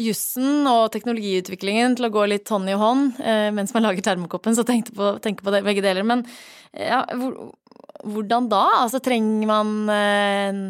jussen 0.00 0.66
og 0.66 0.88
teknologiutviklingen 0.94 1.94
til 1.94 2.08
å 2.08 2.14
gå 2.16 2.24
litt 2.26 2.50
hånd 2.50 2.66
i 2.66 2.78
hånd 2.78 3.20
eh, 3.22 3.50
mens 3.54 3.70
man 3.76 3.84
lager 3.86 4.02
termokoppen, 4.02 4.56
så 4.56 4.64
tenk 4.66 4.90
på, 4.90 5.12
på 5.22 5.54
det, 5.54 5.62
begge 5.66 5.84
deler. 5.84 6.06
Men 6.06 6.24
ja, 6.74 7.04
hvor, 7.14 7.52
hvordan 8.04 8.48
da? 8.52 8.64
Altså 8.82 9.00
trenger 9.04 9.48
man 9.50 9.74
eh, 9.92 10.62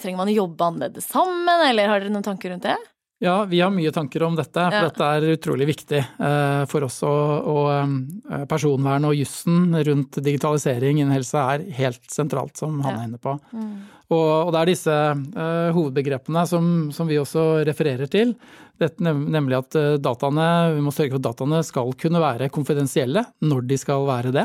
Trenger 0.00 0.18
man 0.18 0.30
å 0.32 0.34
jobbe 0.34 0.66
annerledes 0.66 1.06
sammen, 1.12 1.60
eller 1.68 1.90
har 1.90 2.00
dere 2.00 2.10
noen 2.14 2.24
tanker 2.26 2.50
rundt 2.50 2.64
det? 2.66 2.78
Ja, 3.18 3.44
vi 3.44 3.60
har 3.60 3.70
mye 3.72 3.92
tanker 3.92 4.22
om 4.26 4.34
dette, 4.36 4.60
for 4.60 4.76
ja. 4.76 4.88
dette 4.90 5.06
er 5.08 5.24
utrolig 5.32 5.66
viktig 5.70 6.00
eh, 6.02 6.64
for 6.68 6.84
oss. 6.84 6.98
Og, 7.06 7.70
eh, 7.72 8.42
personvern 8.50 9.08
og 9.08 9.16
jussen 9.16 9.72
rundt 9.88 10.18
digitalisering 10.20 11.00
innen 11.00 11.14
helse 11.16 11.40
er 11.40 11.64
helt 11.78 12.04
sentralt, 12.12 12.58
som 12.60 12.76
han 12.84 12.98
er 12.98 13.06
inne 13.08 13.20
på. 13.22 13.32
Mm. 13.56 13.70
Og, 14.12 14.52
det 14.52 14.58
er 14.60 14.70
disse 14.70 14.92
uh, 14.94 15.70
hovedbegrepene 15.74 16.44
som, 16.46 16.66
som, 16.94 17.08
vi 17.08 17.16
også 17.18 17.64
refererer 17.66 18.06
til. 18.12 18.36
Dette, 18.78 19.00
nemlig 19.02 19.56
at 19.58 19.78
dataene, 20.04 20.76
vi 20.76 20.84
må 20.84 20.92
sørge 20.92 21.16
for 21.16 21.22
at 21.22 21.26
dataene 21.30 21.62
skal 21.66 21.90
kunne 21.98 22.20
være 22.22 22.50
konfidensielle 22.52 23.24
når 23.42 23.64
de 23.66 23.78
skal 23.80 24.04
være 24.06 24.34
det. 24.36 24.44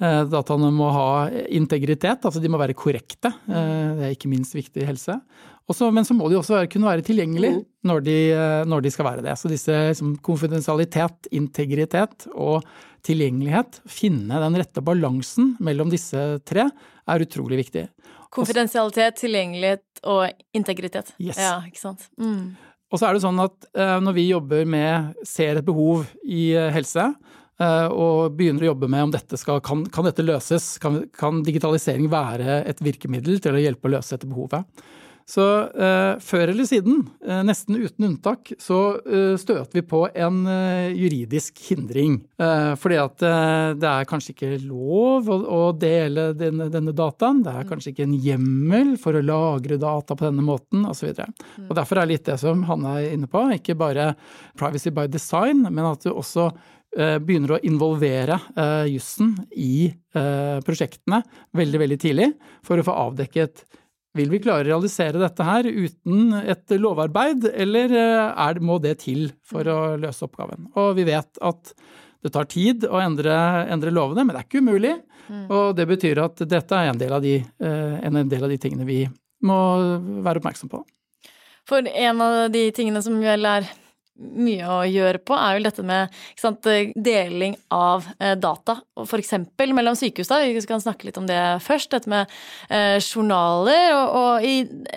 Dataene 0.00 0.72
må 0.74 0.88
ha 0.92 1.06
integritet, 1.52 2.26
altså 2.26 2.42
de 2.42 2.50
må 2.50 2.58
være 2.60 2.74
korrekte. 2.74 3.30
Det 3.46 4.04
er 4.08 4.12
ikke 4.16 4.32
minst 4.32 4.56
viktig 4.58 4.82
i 4.82 4.88
helse. 4.88 5.16
Også, 5.70 5.90
men 5.94 6.06
så 6.06 6.16
må 6.18 6.26
de 6.30 6.38
også 6.38 6.64
kunne 6.72 6.88
være 6.88 7.04
tilgjengelige 7.06 7.60
mm. 7.60 7.64
når, 7.86 8.00
de, 8.06 8.16
eh, 8.34 8.62
når, 8.66 8.82
de, 8.82 8.90
skal 8.90 9.06
være 9.06 9.24
det. 9.26 9.36
Så 9.38 9.50
disse 9.50 9.74
liksom, 9.90 10.16
konfidensialitet, 10.26 11.28
integritet 11.36 12.26
og 12.34 12.66
tilgjengelighet, 13.06 13.78
finne 13.88 14.40
den 14.42 14.58
rette 14.60 14.82
balansen 14.84 15.54
mellom 15.62 15.92
disse 15.92 16.40
tre, 16.48 16.66
er 17.10 17.26
utrolig 17.26 17.60
viktig. 17.62 17.86
Konfidensialitet, 18.34 19.18
tilgjengelighet 19.22 20.02
og 20.10 20.26
integritet. 20.56 21.14
Yes. 21.22 21.38
Ja, 21.38 21.60
ikke 21.66 21.82
sant. 21.82 22.06
Mm. 22.20 22.56
Og 22.90 22.98
så 22.98 23.06
er 23.06 23.14
det 23.14 23.22
sånn 23.22 23.38
at 23.42 23.68
uh, 23.78 23.98
når 24.02 24.16
vi 24.16 24.30
jobber 24.30 24.66
med, 24.66 25.18
ser 25.26 25.60
et 25.60 25.66
behov 25.66 26.08
i 26.26 26.50
uh, 26.58 26.68
helse, 26.74 27.04
uh, 27.62 27.88
og 27.90 28.34
begynner 28.38 28.66
å 28.66 28.72
jobbe 28.72 28.90
med 28.90 29.06
om 29.06 29.12
dette 29.14 29.38
skal, 29.38 29.62
kan, 29.66 29.84
kan 29.94 30.06
dette 30.06 30.26
løses, 30.26 30.72
kan, 30.82 31.04
kan 31.14 31.44
digitalisering 31.46 32.10
være 32.10 32.64
et 32.70 32.82
virkemiddel 32.82 33.38
til 33.42 33.58
å 33.58 33.62
hjelpe 33.62 33.90
å 33.90 33.94
løse 33.94 34.16
dette 34.16 34.30
behovet, 34.30 34.66
så 35.30 35.44
eh, 35.70 36.18
før 36.24 36.50
eller 36.50 36.66
siden, 36.66 37.04
eh, 37.22 37.42
nesten 37.46 37.76
uten 37.78 38.06
unntak, 38.08 38.50
så 38.58 38.78
eh, 38.98 39.36
støter 39.38 39.78
vi 39.78 39.82
på 39.86 40.02
en 40.08 40.40
eh, 40.50 40.90
juridisk 40.96 41.60
hindring. 41.68 42.16
Eh, 42.40 42.72
fordi 42.80 42.98
at 42.98 43.24
eh, 43.28 43.66
det 43.78 43.90
er 43.92 44.08
kanskje 44.10 44.34
ikke 44.34 44.50
lov 44.64 45.30
å, 45.30 45.38
å 45.54 45.60
dele 45.78 46.30
denne, 46.38 46.66
denne, 46.72 46.94
dataen. 46.96 47.44
Det 47.46 47.54
er 47.54 47.68
kanskje 47.68 47.92
ikke 47.92 48.08
en 48.08 48.18
hjemmel 48.24 48.96
for 48.98 49.14
å 49.14 49.22
lagre 49.22 49.78
data 49.78 50.18
på 50.18 50.26
denne 50.26 50.44
måten, 50.46 50.82
osv. 50.90 51.14
Mm. 51.14 51.70
Derfor 51.78 52.02
er 52.02 52.10
litt 52.10 52.26
det 52.26 52.40
som 52.42 52.66
Hanne 52.66 52.98
er 52.98 53.14
inne 53.14 53.30
på, 53.30 53.44
ikke 53.54 53.78
bare 53.78 54.12
privacy 54.58 54.90
by 54.94 55.06
design, 55.10 55.62
men 55.68 55.92
at 55.92 56.06
du 56.06 56.12
også 56.14 56.50
begynner 56.90 57.52
å 57.54 57.58
involvere 57.62 58.34
jussen 58.90 59.36
i 59.54 59.92
prosjektene 60.66 61.20
veldig, 61.54 61.78
veldig 61.84 61.98
tidlig 62.02 62.26
for 62.66 62.82
å 62.82 62.86
få 62.88 62.96
avdekket 63.04 63.62
vil 64.18 64.30
vi 64.32 64.40
klare 64.42 64.64
å 64.64 64.68
realisere 64.68 65.20
dette 65.20 65.46
her 65.46 65.68
uten 65.68 66.34
et 66.40 66.74
lovarbeid, 66.74 67.46
eller 67.52 67.94
eh, 67.94 68.42
er, 68.46 68.60
må 68.64 68.80
det 68.82 68.96
til 69.04 69.28
for 69.46 69.66
å 69.70 69.78
løse 70.00 70.26
oppgaven? 70.26 70.70
Og 70.80 70.94
vi 70.98 71.06
vet 71.08 71.40
at 71.46 71.74
det 72.20 72.32
tar 72.34 72.48
tid 72.50 72.84
å 72.84 73.00
endre, 73.00 73.34
endre 73.72 73.92
lovene, 73.94 74.26
men 74.26 74.34
det 74.34 74.42
er 74.42 74.48
ikke 74.48 74.64
umulig. 74.64 74.94
Mm. 75.30 75.44
Og 75.46 75.76
det 75.78 75.86
betyr 75.88 76.20
at 76.24 76.42
dette 76.50 76.76
er 76.76 76.90
en 76.90 77.00
del, 77.00 77.14
de, 77.22 77.36
eh, 77.38 77.98
en 78.06 78.22
del 78.28 78.44
av 78.44 78.50
de 78.50 78.58
tingene 78.60 78.88
vi 78.88 79.04
må 79.46 79.60
være 80.24 80.42
oppmerksom 80.42 80.72
på. 80.72 80.82
For 81.68 81.86
en 81.86 82.24
av 82.24 82.50
de 82.52 82.66
tingene 82.74 83.02
som 83.04 83.16
vel 83.22 83.46
er 83.46 83.68
mye 84.20 84.66
å 84.68 84.78
gjøre 84.84 85.20
på, 85.24 85.34
er 85.36 85.56
jo 85.56 85.64
dette 85.64 85.84
med 85.86 86.20
sant, 86.38 86.66
deling 86.94 87.56
av 87.72 88.06
eh, 88.20 88.36
data, 88.38 88.76
f.eks. 89.00 89.32
mellom 89.72 89.96
sykehus. 89.98 90.28
da, 90.30 90.40
Vi 90.44 90.60
kan 90.68 90.82
snakke 90.82 91.08
litt 91.08 91.18
om 91.20 91.28
det 91.28 91.40
først. 91.64 91.90
Dette 91.94 92.10
med 92.10 92.30
eh, 92.68 92.98
journaler. 93.00 93.94
Og, 93.96 94.16
og 94.20 94.46
i, 94.46 94.54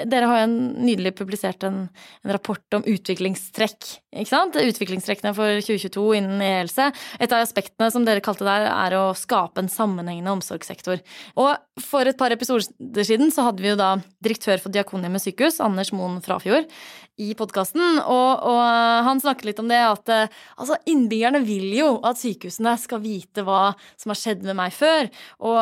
dere 0.09 0.29
har 0.29 0.43
jo 0.43 0.49
nydelig 0.53 1.13
publisert 1.17 1.63
en, 1.67 1.85
en, 2.23 2.33
rapport 2.33 2.77
om 2.77 2.85
utviklingstrekk. 2.89 3.93
ikke 4.11 4.31
sant? 4.31 4.59
Utviklingstrekkene 4.59 5.33
for 5.37 5.63
2022 5.63 6.05
innen 6.19 6.43
e-helse. 6.43 6.89
Et 7.19 7.31
av 7.31 7.43
aspektene 7.43 7.91
som 7.93 8.07
dere 8.07 8.23
kalte 8.23 8.47
der, 8.47 8.67
er 8.73 8.97
å 8.99 9.05
skape 9.17 9.63
en 9.63 9.71
sammenhengende 9.71 10.35
omsorgssektor. 10.35 11.01
Og 11.39 11.83
for 11.83 12.09
et 12.09 12.19
par 12.19 12.33
episoder 12.35 13.07
siden 13.07 13.31
så 13.33 13.47
hadde 13.47 13.63
vi 13.63 13.71
jo 13.71 13.79
da 13.79 13.95
direktør 14.23 14.59
for 14.61 14.73
Diakonhjemmet 14.73 15.23
sykehus, 15.23 15.61
Anders 15.63 15.93
Moen 15.95 16.19
Frafjord, 16.23 16.67
i 17.21 17.33
podkasten, 17.37 17.99
og, 18.09 18.41
og, 18.49 18.61
han 19.05 19.12
snakket 19.21 19.49
litt 19.49 19.61
om 19.61 19.69
det 19.69 19.79
at 19.83 20.11
altså, 20.13 20.77
innbyggerne 20.89 21.43
vil 21.45 21.69
jo 21.77 21.89
at 22.05 22.19
sykehusene 22.21 22.75
skal 22.81 23.01
vite 23.03 23.45
hva 23.45 23.73
som 23.99 24.13
har 24.13 24.19
skjedd 24.19 24.45
med 24.47 24.57
meg 24.57 24.73
før, 24.75 25.09
og, 25.43 25.59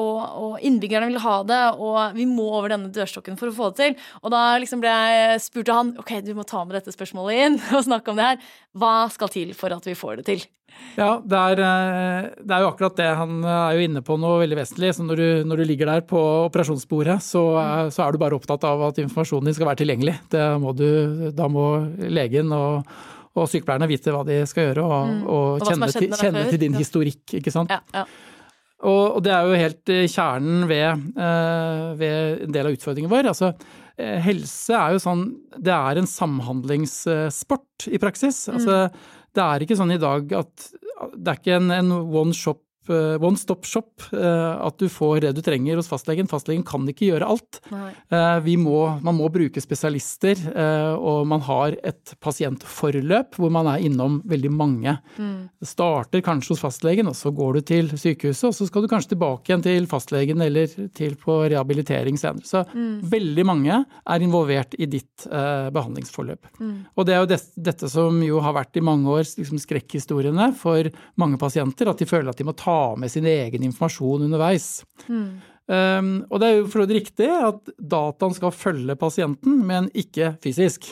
og, 0.00 0.20
og 0.44 0.66
innbyggerne 0.66 1.10
vil 1.10 1.22
ha 1.24 1.36
det, 1.48 1.60
og 1.80 2.16
vi 2.16 2.28
må 2.28 2.48
over 2.58 2.72
denne 2.74 2.92
dørstokken 2.94 3.38
for 3.40 3.50
å 3.50 3.56
få 3.56 3.70
det 3.72 3.80
til. 3.82 4.08
Og 4.22 4.34
da 4.34 4.44
liksom 4.60 4.82
ble 4.82 4.92
jeg 4.92 5.42
spurt 5.44 5.72
av 5.72 5.82
han 5.82 5.92
ok, 6.00 6.14
du 6.24 6.32
må 6.36 6.46
ta 6.48 6.62
med 6.64 6.78
dette 6.78 6.94
spørsmålet 6.94 7.44
inn 7.46 7.60
og 7.76 7.86
snakke 7.88 8.12
om 8.12 8.20
det 8.20 8.32
her. 8.32 8.48
Hva 8.78 8.96
skal 9.12 9.32
til 9.32 9.54
for 9.58 9.74
at 9.74 9.86
vi 9.88 9.98
får 9.98 10.20
det 10.20 10.28
til? 10.30 10.48
Ja, 10.98 11.10
det 11.24 11.38
er, 11.38 11.60
eh, 11.64 12.28
det 12.40 12.54
er, 12.54 12.64
jo 12.64 12.70
akkurat 12.70 12.96
det. 12.98 13.08
Han 13.18 13.44
er 13.44 13.76
jo 13.76 13.84
inne 13.86 14.02
på 14.04 14.16
noe 14.20 14.40
veldig 14.42 14.58
vesentlig. 14.58 14.92
Så 14.96 15.06
når 15.06 15.20
du, 15.20 15.28
når 15.48 15.62
du 15.62 15.66
ligger 15.68 15.92
der 15.92 16.06
på 16.06 16.20
operasjonsbordet, 16.48 17.20
så, 17.24 17.44
mm. 17.56 17.92
så, 17.94 18.04
er 18.04 18.12
du 18.12 18.22
bare 18.22 18.38
opptatt 18.38 18.66
av 18.68 18.82
at 18.90 19.00
informasjonen 19.02 19.50
din 19.50 19.58
skal 19.58 19.70
være 19.70 19.82
tilgjengelig. 19.82 20.16
Må 20.62 20.74
du, 20.76 20.88
da 21.36 21.48
må 21.52 21.68
legen 22.10 22.52
og, 22.56 22.88
og, 23.36 23.44
sykepleierne 23.50 23.90
vite 23.90 24.14
hva 24.14 24.24
de 24.28 24.42
skal 24.50 24.70
gjøre, 24.70 24.86
og, 24.86 25.12
mm. 25.12 25.20
og, 25.26 25.46
og 25.60 25.70
kjenne, 25.70 25.92
til, 25.94 26.10
kjenne 26.16 26.48
til, 26.50 26.62
din 26.64 26.80
historikk, 26.80 27.38
ikke 27.40 27.54
sant. 27.54 27.72
Ja, 27.72 27.82
ja. 28.02 28.08
Og, 28.88 29.20
det 29.20 29.32
er 29.36 29.44
jo 29.44 29.60
helt 29.60 29.90
eh, 29.92 30.06
kjernen 30.08 30.64
ved, 30.68 31.02
eh, 31.20 31.86
ved 32.00 32.46
en 32.46 32.54
del 32.54 32.70
av 32.70 32.76
utfordringen 32.78 33.12
vår. 33.12 33.28
Altså, 33.34 33.52
helse 34.00 34.72
er 34.72 34.94
jo 34.94 35.00
sånn 35.02 35.26
Det 35.60 35.74
er 35.74 35.98
en 36.00 36.06
samhandlingssport 36.08 37.90
i 37.92 37.98
praksis. 38.00 38.46
Altså, 38.48 38.86
mm 38.88 39.18
det 39.36 39.44
er 39.44 39.64
ikke 39.64 39.78
sånn 39.78 39.94
i 39.94 40.00
dag 40.00 40.32
at 40.38 40.66
det 41.14 41.32
er 41.32 41.38
ikke 41.38 41.58
en, 41.60 41.70
en 41.74 41.92
one 41.94 42.36
shop 42.36 42.62
one 42.92 43.38
stop 43.38 43.66
shop. 43.68 44.04
Eh, 44.12 44.66
at 44.66 44.78
du 44.80 44.88
får 44.90 45.24
det 45.24 45.32
du 45.36 45.42
trenger 45.44 45.78
hos 45.80 45.90
fastlegen. 45.90 46.28
Fastlegen 46.30 46.64
kan 46.66 46.86
ikke 46.90 47.10
gjøre 47.10 47.28
alt. 47.30 47.60
Eh, 47.70 48.50
må, 48.60 48.78
man 49.04 49.16
må 49.16 49.30
bruke 49.32 49.62
spesialister, 49.62 50.38
og 51.00 51.26
man 51.28 51.42
har 51.46 51.76
et 51.86 52.12
pasientforløp 52.22 53.36
hvor 53.38 53.52
man 53.52 53.68
er 53.70 53.84
innom 53.86 54.18
veldig 54.28 54.50
mange. 54.52 54.96
Mm. 55.16 55.48
Det 55.60 55.68
starter 55.68 56.24
kanskje 56.24 56.54
hos 56.54 56.62
fastlegen, 56.62 57.08
og 57.10 57.16
så 57.16 57.32
går 57.34 57.58
du 57.58 57.60
til 57.70 57.90
sykehuset, 57.94 58.48
og 58.50 58.56
så 58.56 58.66
skal 58.68 58.84
du 58.84 58.90
kanskje 58.90 59.14
tilbake 59.14 59.50
igjen 59.50 59.64
til 59.64 59.88
fastlegen 59.90 60.42
eller 60.44 60.72
til 60.96 61.16
på 61.20 61.38
rehabilitering 61.46 62.18
senere. 62.20 62.46
Så 62.46 62.64
mm. 62.72 63.06
veldig 63.12 63.46
mange 63.48 63.80
er 63.80 64.26
involvert 64.26 64.76
i 64.78 64.88
ditt 64.90 65.28
behandlingsforløp. 65.30 66.50
Mm. 66.60 66.76
Og 66.96 67.06
det 67.06 67.14
er 67.14 67.22
jo 67.22 67.30
det, 67.30 67.40
dette 67.70 67.90
som 67.92 68.20
jo 68.24 68.40
har 68.44 68.56
vært 68.56 68.78
i 68.80 68.84
mange 68.84 69.10
år 69.10 69.24
liksom 69.24 69.60
skrekkhistoriene 69.62 70.50
for 70.58 70.90
mange 71.20 71.38
pasienter, 71.40 71.90
at 71.90 72.00
de 72.00 72.08
føler 72.08 72.30
at 72.32 72.40
de 72.40 72.46
må 72.48 72.54
ta 72.58 72.79
med 72.98 73.12
sin 73.12 73.26
egen 73.28 73.64
informasjon 73.66 74.26
underveis. 74.26 74.80
Mm. 75.08 75.40
Um, 75.70 76.08
og 76.26 76.40
det 76.42 76.48
er 76.48 76.56
jo 76.56 76.70
for 76.72 76.82
det 76.82 76.96
riktig 76.98 77.28
at 77.30 77.68
dataen 77.78 78.34
skal 78.34 78.54
følge 78.54 78.96
pasienten, 78.98 79.60
men 79.66 79.86
ikke 79.94 80.32
fysisk. 80.42 80.88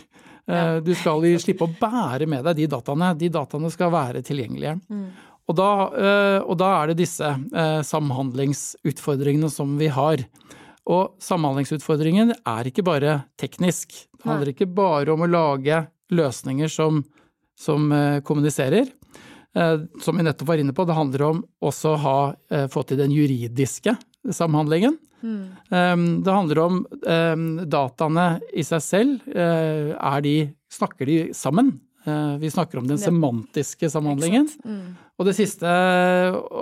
Uh, 0.47 0.53
ja. 0.55 0.61
Uh, 0.77 0.83
du 0.87 0.93
skal 0.95 1.27
slippe 1.45 1.67
å 1.67 1.73
bære 1.81 2.29
med 2.31 2.47
deg 2.47 2.61
de 2.61 2.69
dataene. 2.77 3.11
De 3.19 3.31
dataene 3.35 3.73
skal 3.75 3.91
være 3.95 4.23
tilgjengelige. 4.27 4.77
Mm. 4.87 5.09
Og, 5.49 5.57
da, 5.59 5.71
uh, 5.89 6.41
og, 6.45 6.55
da, 6.61 6.71
er 6.77 6.93
det 6.93 7.01
disse 7.01 7.27
uh, 7.27 7.81
samhandlingsutfordringene 7.89 9.51
som 9.51 9.75
vi 9.81 9.91
har. 9.91 10.23
Og 10.89 11.19
samhandlingsutfordringen 11.25 12.37
er 12.39 12.71
ikke 12.71 12.87
bare 12.87 13.23
teknisk. 13.41 13.91
Det 14.15 14.29
handler 14.29 14.53
Nei. 14.53 14.55
ikke 14.55 14.71
bare 14.79 15.13
om 15.13 15.27
å 15.27 15.31
lage 15.31 15.83
løsninger 16.15 16.71
som, 16.73 17.03
som 17.59 17.91
kommuniserer. 18.25 18.89
Eh, 19.59 19.75
som 20.05 20.19
vi 20.19 20.27
nettopp 20.27 20.53
var 20.53 20.63
inne 20.63 20.75
på, 20.77 20.87
det 20.87 20.97
handler 20.97 21.27
om 21.33 21.43
også 21.65 21.97
å 21.97 22.01
ha 22.05 22.19
få 22.71 22.85
til 22.87 23.01
den 23.01 23.13
juridiske 23.15 23.97
samhandlingen. 24.35 24.97
Mm. 25.19 26.23
Det 26.23 26.31
handler 26.31 26.59
om 26.63 26.77
dataene 27.67 28.27
i 28.55 28.63
seg 28.67 28.85
selv. 28.85 29.29
Eh, 29.35 29.91
er 29.99 30.23
de, 30.23 30.37
snakker 30.71 31.11
de 31.11 31.19
sammen? 31.35 31.75
Vi 32.41 32.49
snakker 32.49 32.79
om 32.81 32.87
den 32.89 33.01
semantiske 33.03 33.91
samhandlingen. 33.93 34.47
Mm. 34.65 34.95
Og 35.19 35.27
det 35.27 35.35
siste 35.35 35.67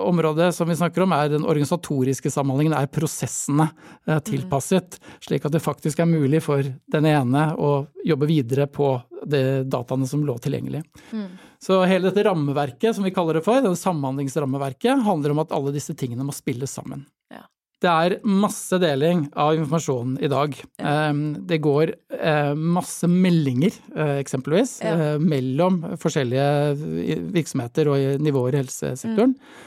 området 0.08 0.48
som 0.56 0.68
vi 0.70 0.76
snakker 0.78 1.04
om, 1.04 1.12
er 1.12 1.34
den 1.34 1.44
organisatoriske 1.44 2.30
samhandlingen, 2.32 2.72
er 2.72 2.88
prosessene 2.88 3.68
eh, 4.08 4.20
tilpasset, 4.24 4.96
slik 5.26 5.44
at 5.44 5.52
det 5.52 5.60
faktisk 5.64 6.00
er 6.00 6.08
mulig 6.08 6.40
for 6.44 6.64
den 6.64 7.08
ene 7.10 7.50
å 7.60 7.84
jobbe 8.06 8.30
videre 8.30 8.64
på 8.72 8.94
de 9.26 9.42
dataene 9.66 10.08
som 10.08 10.22
lå 10.26 10.36
tilgjengelig. 10.42 10.84
Mm. 11.10 11.28
Så 11.62 11.80
hele 11.88 12.10
dette 12.10 12.24
rammeverket, 12.28 12.94
som 12.96 13.04
vi 13.06 13.14
kaller 13.14 13.38
det 13.38 13.44
for, 13.46 13.62
det 13.64 13.74
samhandlingsrammeverket, 13.80 15.04
handler 15.06 15.34
om 15.34 15.42
at 15.42 15.54
alle 15.56 15.74
disse 15.74 15.96
tingene 15.98 16.26
må 16.26 16.34
spilles 16.36 16.72
sammen. 16.78 17.06
Ja. 17.32 17.44
Det 17.82 17.92
er 17.92 18.16
masse 18.24 18.78
deling 18.80 19.26
av 19.36 19.56
informasjon 19.58 20.16
i 20.24 20.30
dag. 20.32 20.56
Ja. 20.80 21.10
Det 21.50 21.58
går 21.64 21.92
eh, 22.16 22.52
masse 22.56 23.08
meldinger, 23.10 23.74
eh, 23.96 24.16
eksempelvis, 24.22 24.78
ja. 24.84 24.94
Eh, 24.94 25.18
mellom 25.20 25.82
forskjellige 26.00 27.26
virksomheter 27.36 27.92
og 27.92 28.24
nivåer 28.24 28.56
i 28.56 28.62
helsesektoren. 28.64 29.36
Mm. 29.36 29.62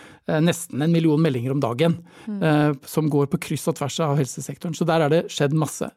Nesten 0.45 0.81
en 0.85 0.91
million 0.93 1.21
meldinger 1.21 1.55
om 1.55 1.61
dagen 1.63 1.95
mm. 2.29 2.75
som 2.85 3.07
går 3.09 3.31
på 3.31 3.39
kryss 3.47 3.63
og 3.71 3.79
tvers 3.79 3.95
av 4.05 4.11
helsesektoren. 4.19 4.75
Så 4.77 4.85
der 4.85 5.01
er 5.01 5.09
det 5.09 5.21
skjedd 5.33 5.55
masse. 5.57 5.87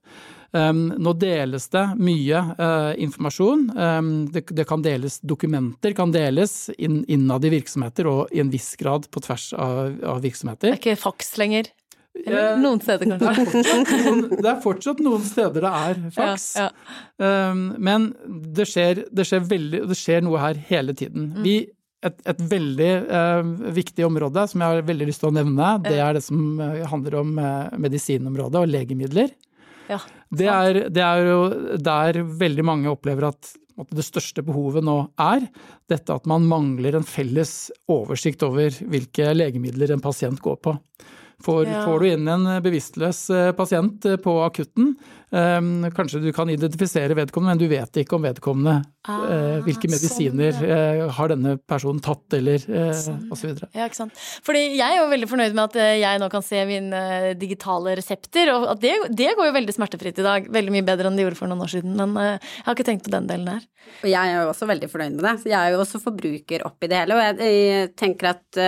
Nå 0.53 1.13
deles 1.17 1.69
det 1.73 1.83
mye 1.97 2.41
informasjon. 3.01 3.63
Ehm, 3.79 4.11
det, 4.33 4.67
kan 4.69 4.83
deles 4.85 5.21
dokumenter, 5.21 5.95
kan 5.97 6.13
deles 6.13 6.69
innad 6.77 7.45
i 7.49 7.53
virksomheter 7.55 8.09
og 8.11 8.35
i 8.35 8.43
en 8.43 8.53
viss 8.53 8.75
grad 8.81 9.09
på 9.11 9.23
tvers 9.25 9.53
av, 9.57 10.21
virksomheter. 10.21 10.69
Det 10.69 10.77
er 10.77 10.83
ikke 10.83 11.01
faks 11.07 11.39
lenger? 11.41 11.73
Eller 12.13 12.59
noen 12.61 12.81
steder, 12.85 13.15
kanskje. 13.17 13.63
Det 14.43 14.49
er 14.51 14.59
fortsatt 14.61 14.99
noen 15.03 15.23
steder 15.25 15.65
det 15.65 15.71
er 15.73 16.01
faks. 16.13 16.49
Ja, 16.61 16.67
ja. 17.23 17.53
Men 17.57 18.11
det 18.53 18.67
skjer, 18.69 19.07
det, 19.09 19.25
skjer 19.29 19.47
veldig, 19.49 19.87
det 19.89 19.97
skjer, 19.97 20.21
noe 20.27 20.43
her 20.43 20.61
hele 20.69 20.93
tiden. 20.99 21.31
Mm. 21.33 21.47
Vi, 21.47 21.55
et, 22.05 22.19
et, 22.29 22.43
veldig 22.51 22.91
uh, 23.09 23.73
viktig 23.73 24.05
område 24.05 24.45
som 24.51 24.61
jeg 24.61 24.77
har 24.77 24.85
veldig 24.91 25.09
lyst 25.09 25.25
til 25.25 25.31
å 25.31 25.37
nevne, 25.39 25.71
det 25.87 25.97
er 26.05 26.19
det 26.19 26.25
som 26.27 26.61
handler 26.93 27.19
om 27.23 27.33
medisinområdet 27.81 28.61
og 28.61 28.71
legemidler. 28.75 29.33
Ja, 29.91 29.99
det, 30.31 30.49
er, 30.49 30.81
det 30.93 31.03
er 31.03 31.27
jo 31.27 31.41
der 31.83 32.23
veldig 32.23 32.65
mange 32.67 32.93
opplever 32.93 33.31
at 33.33 33.55
det 33.91 34.05
største 34.05 34.45
behovet 34.45 34.85
nå 34.85 34.99
er 35.21 35.47
dette 35.91 36.15
at 36.15 36.29
man 36.29 36.45
mangler 36.49 36.99
en 36.99 37.07
felles 37.09 37.73
oversikt 37.91 38.45
over 38.47 38.71
hvilke 38.71 39.33
legemidler 39.35 39.95
en 39.95 40.05
pasient 40.05 40.41
går 40.43 40.61
på. 40.63 40.77
Får, 41.43 41.67
ja. 41.67 41.81
får, 41.83 41.99
du 41.99 42.11
inn 42.13 42.29
en 42.31 42.47
bevisstløs 42.63 43.25
eh, 43.35 43.51
pasient 43.59 44.05
eh, 44.07 44.19
på 44.23 44.37
akutten, 44.45 44.93
um, 45.33 45.91
kanskje 45.97 46.21
du 46.23 46.31
kan 46.35 46.51
identifisere 46.53 47.17
vedkommende, 47.17 47.55
men 47.55 47.63
du 47.63 47.71
vet 47.71 48.01
ikke 48.03 48.17
om 48.19 48.27
vedkommende 48.27 48.75
ah, 49.09 49.23
uh, 49.25 49.59
hvilke 49.67 49.91
medisiner 49.91 50.53
sånn, 50.55 50.69
ja. 50.69 51.07
uh, 51.07 51.13
har 51.17 51.33
denne 51.33 51.57
personen 51.69 52.03
tatt, 52.05 52.27
eller 52.39 52.63
uh, 52.69 52.93
sånn. 52.97 53.25
osv. 53.33 53.65
Ja, 53.73 53.89
ikke 53.89 54.01
sant. 54.03 54.23
Fordi 54.47 54.65
jeg 54.77 54.87
er 54.87 55.01
jo 55.01 55.11
veldig 55.13 55.31
fornøyd 55.31 55.57
med 55.57 55.65
at 55.65 55.99
jeg 56.03 56.23
nå 56.23 56.29
kan 56.33 56.45
se 56.47 56.63
mine 56.69 57.03
digitale 57.41 57.97
resepter, 57.99 58.53
og 58.55 58.69
at 58.75 58.83
det, 58.85 58.95
det, 59.11 59.33
går 59.39 59.51
jo 59.51 59.57
veldig 59.59 59.77
smertefritt 59.79 60.21
i 60.23 60.27
dag. 60.29 60.49
Veldig 60.53 60.77
mye 60.77 60.87
bedre 60.93 61.11
enn 61.11 61.19
det 61.19 61.27
gjorde 61.27 61.41
for 61.41 61.53
noen 61.53 61.65
år 61.65 61.75
siden, 61.77 61.97
men 61.99 62.17
jeg 62.21 62.67
har 62.69 62.77
ikke 62.77 62.89
tenkt 62.93 63.09
på 63.09 63.15
den 63.15 63.31
delen 63.31 63.55
her. 63.55 63.69
Og 64.03 64.07
jeg 64.07 64.31
er 64.31 64.45
jo 64.45 64.51
også 64.53 64.67
veldig 64.71 64.89
fornøyd 64.93 65.17
med 65.17 65.25
det. 65.27 65.33
Så 65.43 65.51
jeg 65.51 65.59
er 65.59 65.75
jo 65.75 65.81
også 65.83 66.01
forbruker 66.03 66.63
oppi 66.69 66.89
det 66.91 67.01
hele, 67.01 67.17
og 67.17 67.25
jeg, 67.25 67.51
jeg 67.51 67.89
tenker 67.99 68.31
at 68.31 68.61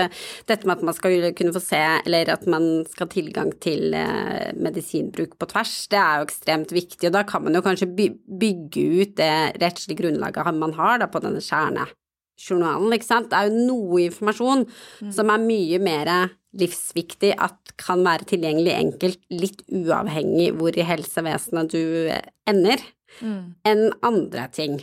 dette 0.48 0.66
med 0.66 0.74
at 0.74 0.86
man 0.88 0.96
skal 0.96 1.28
kunne 1.38 1.54
få 1.54 1.62
se, 1.62 1.82
eller 2.02 2.32
at 2.34 2.48
man 2.50 2.66
skal 2.90 3.06
ha 3.06 3.12
tilgang 3.12 3.52
til 3.62 3.94
medisinbruk 4.58 5.38
på 5.38 5.50
tvers, 5.52 5.76
det 5.92 6.00
er 6.00 6.18
jo 6.18 6.26
ekstremt 6.26 6.53
ekstremt 6.54 6.72
viktig, 6.72 7.08
og 7.08 7.14
da 7.14 7.24
kan 7.26 7.44
man 7.44 7.54
jo 7.54 7.62
kanskje 7.64 7.90
bygge 7.90 8.84
ut 9.02 9.16
det 9.18 9.60
rettslige 9.62 9.98
grunnlaget 10.02 10.54
man 10.54 10.74
har 10.74 10.98
da 11.00 11.08
på 11.08 11.20
denne 11.22 11.40
kjernejournalen, 11.42 12.92
ikke 12.94 13.06
sant. 13.06 13.30
Det 13.30 13.38
er 13.38 13.48
jo 13.48 13.66
noe 13.66 14.06
informasjon 14.06 14.66
mm. 14.66 15.12
som 15.12 15.30
er 15.30 15.42
mye 15.42 15.78
mer 15.82 16.12
livsviktig 16.54 17.34
at 17.38 17.74
kan 17.76 18.04
være 18.06 18.28
tilgjengelig 18.30 18.74
enkelt, 18.76 19.20
litt 19.30 19.64
uavhengig 19.66 20.52
hvor 20.54 20.76
i 20.76 20.86
helsevesenet 20.86 21.72
du 21.72 22.10
ender, 22.46 22.78
mm. 23.20 23.54
enn 23.66 23.88
andre 24.06 24.48
ting. 24.54 24.78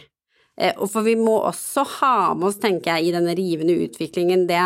Eh, 0.59 0.73
og 0.75 0.89
for 0.91 1.07
vi 1.07 1.15
må 1.19 1.37
også 1.47 1.85
ha 1.99 2.15
med 2.35 2.49
oss, 2.49 2.59
tenker 2.61 2.97
jeg, 2.97 3.09
i 3.09 3.13
denne 3.15 3.35
rivende 3.37 3.77
utviklingen 3.85 4.47
det, 4.49 4.63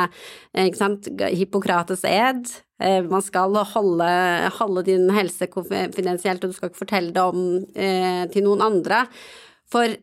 eh, 0.53 0.69
ikke 0.69 0.81
sant, 0.81 1.11
Hippokrates 1.35 2.05
ed, 2.09 2.49
Eh, 2.83 3.03
man 3.07 3.23
skal 3.23 3.55
holde, 3.55 4.07
holde, 4.57 4.83
din 4.83 5.07
helse 5.15 5.47
konfidensielt, 5.51 6.43
og 6.43 6.51
du 6.51 6.57
skal 6.57 6.71
ikke 6.71 6.83
fortelle 6.83 7.15
det 7.15 7.23
om 7.23 7.45
eh, 7.71 8.25
til 8.33 8.43
noen 8.47 8.63
andre. 8.65 9.05
For 9.71 9.95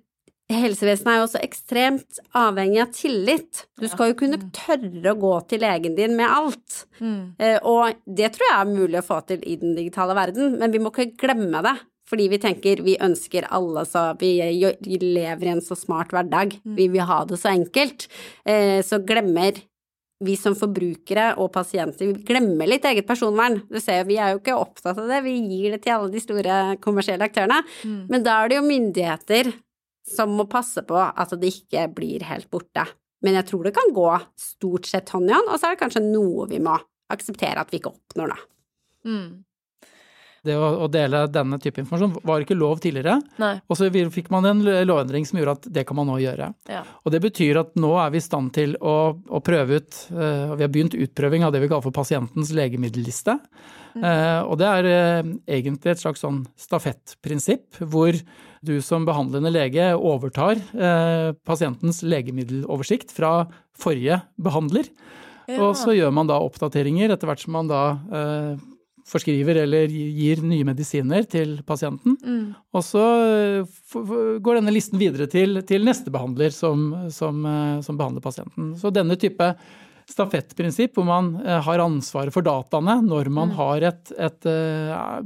helsevesenet 0.52 1.10
er 1.12 1.18
jo 1.18 1.26
også 1.26 1.42
ekstremt 1.44 2.22
avhengig 2.36 2.80
av 2.82 2.94
tillit. 2.96 3.66
Du 3.80 3.86
skal 3.92 4.12
jo 4.12 4.18
kunne 4.22 4.40
tørre 4.56 5.12
å 5.12 5.20
gå 5.20 5.34
til 5.52 5.62
legen 5.64 5.96
din 5.96 6.16
med 6.16 6.32
alt. 6.32 6.82
Mm. 6.98 7.34
Eh, 7.40 7.58
og 7.60 8.00
det 8.06 8.32
tror 8.34 8.48
jeg 8.48 8.58
er 8.58 8.72
mulig 8.72 9.00
å 9.00 9.06
få 9.06 9.20
til 9.28 9.44
i 9.44 9.58
den 9.60 9.76
digitale 9.76 10.16
verden, 10.16 10.56
men 10.60 10.72
vi 10.72 10.80
må 10.80 10.92
ikke 10.92 11.12
glemme 11.26 11.64
det. 11.68 11.76
Fordi 12.12 12.28
vi 12.28 12.38
tenker 12.42 12.82
vi 12.84 12.98
ønsker 13.00 13.48
alle 13.48 13.86
så 13.88 14.10
Vi 14.20 14.34
lever 15.00 15.46
i 15.46 15.52
en 15.54 15.64
så 15.64 15.76
smart 15.78 16.12
hverdag. 16.12 16.58
Mm. 16.60 16.74
Vi 16.76 16.88
vil 16.92 17.06
ha 17.08 17.22
det 17.24 17.40
så 17.40 17.54
enkelt. 17.54 18.08
Eh, 18.44 18.80
så 18.84 19.00
glemmer 19.00 19.56
vi 20.22 20.36
som 20.38 20.54
forbrukere 20.54 21.32
og 21.42 21.50
pasienter 21.54 22.12
vi 22.12 22.24
glemmer 22.28 22.68
litt 22.70 22.84
eget 22.86 23.08
personvern. 23.08 23.58
Du 23.66 23.80
ser, 23.82 24.04
vi 24.06 24.20
er 24.20 24.34
jo 24.34 24.42
ikke 24.42 24.58
opptatt 24.58 25.00
av 25.00 25.10
det, 25.10 25.22
vi 25.24 25.34
gir 25.40 25.74
det 25.74 25.82
til 25.82 25.96
alle 25.96 26.12
de 26.12 26.22
store 26.22 26.58
kommersielle 26.84 27.26
aktørene. 27.26 27.62
Mm. 27.82 28.00
Men 28.12 28.26
da 28.26 28.38
er 28.38 28.52
det 28.52 28.60
jo 28.60 28.68
myndigheter 28.68 29.52
som 30.12 30.34
må 30.36 30.46
passe 30.50 30.82
på 30.86 30.98
at 30.98 31.34
det 31.38 31.52
ikke 31.56 31.88
blir 31.96 32.26
helt 32.28 32.50
borte. 32.52 32.86
Men 33.22 33.38
jeg 33.38 33.48
tror 33.50 33.66
det 33.66 33.74
kan 33.76 33.94
gå 33.94 34.08
stort 34.38 34.88
sett 34.90 35.10
hånd 35.14 35.30
i 35.30 35.34
hånd, 35.34 35.50
og 35.50 35.58
så 35.58 35.68
er 35.68 35.76
det 35.76 35.82
kanskje 35.84 36.04
noe 36.04 36.48
vi 36.50 36.58
må 36.62 36.74
akseptere 37.12 37.62
at 37.62 37.70
vi 37.70 37.78
ikke 37.78 37.92
oppnår, 37.92 38.34
da. 38.34 38.38
Mm. 39.06 39.28
Det 40.42 40.56
å, 40.58 40.68
å, 40.82 40.88
dele 40.90 41.20
denne 41.30 41.58
type 41.62 41.78
informasjon 41.78 42.16
var 42.26 42.42
ikke 42.42 42.56
lov 42.58 42.80
tidligere. 42.82 43.20
Nei. 43.38 43.52
Og 43.70 43.78
så 43.78 43.86
fikk 43.92 44.26
man 44.34 44.48
en 44.48 44.62
lovendring 44.88 45.26
som 45.28 45.38
gjorde 45.38 45.54
at 45.60 45.68
det 45.76 45.84
kan 45.86 45.98
man 46.00 46.08
nå 46.10 46.16
gjøre. 46.18 46.48
Ja. 46.70 46.80
Og 47.06 47.14
det 47.14 47.20
betyr 47.22 47.60
at 47.60 47.76
nå 47.78 47.92
er 48.02 48.10
vi 48.10 48.18
i 48.18 48.24
stand 48.24 48.50
til 48.56 48.74
å, 48.82 48.96
å 49.14 49.42
prøve 49.44 49.78
ut 49.78 50.00
uh, 50.10 50.56
Vi 50.56 50.64
har 50.64 50.72
begynt 50.72 50.98
utprøving 50.98 51.46
av 51.46 51.54
det 51.54 51.62
vi 51.62 51.68
kaller 51.70 51.86
for 51.86 51.94
pasientens 51.94 52.50
legemiddelliste. 52.58 53.36
Mm. 53.94 54.02
Uh, 54.02 54.40
og 54.48 54.56
det 54.58 54.72
er 54.72 54.90
uh, 54.90 55.30
egentlig 55.58 55.94
et 55.94 56.02
slags 56.02 56.24
sånn 56.24 56.42
stafettprinsipp 56.58 57.78
hvor 57.86 58.18
du 58.66 58.76
som 58.82 59.06
behandlende 59.06 59.50
lege 59.50 59.88
overtar 59.98 60.60
pasientens 61.42 61.98
legemiddeloversikt 62.06 63.10
fra 63.10 63.48
forrige 63.74 64.20
behandler. 64.38 64.86
Ja. 65.50 65.56
Og 65.66 65.74
så 65.80 65.96
gjør 65.96 66.12
man 66.14 66.30
da 66.30 66.36
oppdateringer 66.38 67.10
etter 67.10 67.26
hvert 67.26 67.42
som 67.42 67.56
man 67.58 67.66
da 67.66 67.82
forskriver 69.08 69.62
eller 69.64 69.92
gir 69.92 70.42
nye 70.46 70.66
medisiner 70.66 71.26
til 71.30 71.58
pasienten. 71.66 72.16
Mm. 72.22 72.42
Og 72.74 72.84
så 72.86 73.04
eh, 73.26 73.78
går 74.42 74.60
denne 74.60 74.74
listen 74.74 75.00
videre 75.00 75.28
til, 75.30 75.62
til 75.68 75.86
neste 75.86 76.12
behandler 76.14 76.54
som, 76.54 76.90
som, 77.12 77.40
eh, 77.46 77.78
som, 77.84 77.98
behandler 77.98 78.24
pasienten. 78.24 78.72
Så 78.80 78.92
denne 78.94 79.18
type 79.20 79.52
stafettprinsipp 80.12 80.96
hvor 80.98 81.06
man 81.08 81.34
eh, 81.42 81.60
har 81.66 81.82
ansvaret 81.82 82.34
for 82.34 82.46
dataene 82.46 83.00
når 83.06 83.30
man 83.32 83.52
mm. 83.52 83.56
har 83.58 83.88
et, 83.92 84.14
et, 84.18 84.52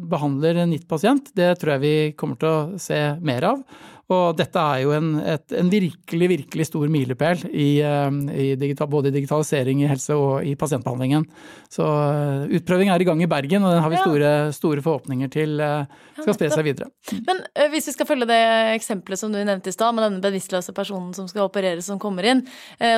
behandler 0.09 0.63
en 0.63 0.73
gitt 0.77 0.89
pasient, 0.89 1.33
det 1.37 1.55
tror 1.61 1.77
jeg 1.77 1.85
vi 1.85 1.97
kommer 2.19 2.41
til 2.41 2.53
å 2.53 2.81
se 2.81 3.03
mer 3.25 3.53
av. 3.53 3.63
Og 4.07 4.37
dette 4.39 4.63
er 4.63 4.85
jo 4.85 4.93
en, 4.95 5.09
et, 5.19 5.55
en 5.59 5.71
virkelig, 5.71 6.27
virkelig 6.31 6.67
stor 6.69 6.87
milepæl 6.93 7.41
i, 7.51 7.81
eh, 7.83 8.19
i 8.39 8.45
digital, 8.59 8.87
både 8.91 9.11
i 9.11 9.15
digitalisering 9.17 9.83
i 9.83 9.89
helse 9.91 10.15
og 10.15 10.47
i 10.47 10.53
pasientbehandlingen. 10.59 11.25
Så 11.73 11.83
eh, 11.83 12.55
utprøving 12.61 12.93
er 12.95 13.03
i 13.03 13.09
gang 13.09 13.25
i 13.25 13.29
Bergen, 13.31 13.67
og 13.67 13.75
den 13.75 13.83
har 13.83 13.91
vi 13.91 13.99
store, 13.99 14.31
store 14.55 14.85
forhåpninger 14.85 15.33
til 15.35 15.59
eh, 15.59 15.91
skal 16.21 16.39
spre 16.39 16.53
seg 16.55 16.69
videre. 16.69 16.93
Men 17.27 17.43
hvis 17.73 17.91
vi 17.91 17.97
skal 17.97 18.11
følge 18.13 18.31
det 18.31 18.39
eksempelet 18.77 19.23
som 19.25 19.35
du 19.35 19.41
nevnte 19.41 19.75
i 19.75 19.75
stad, 19.75 19.97
med 19.97 20.07
denne 20.07 20.23
bevisstløse 20.23 20.77
personen 20.77 21.11
som 21.17 21.27
skal 21.31 21.49
opereres, 21.49 21.91
som 21.91 21.99
kommer 22.03 22.31
inn, 22.31 22.45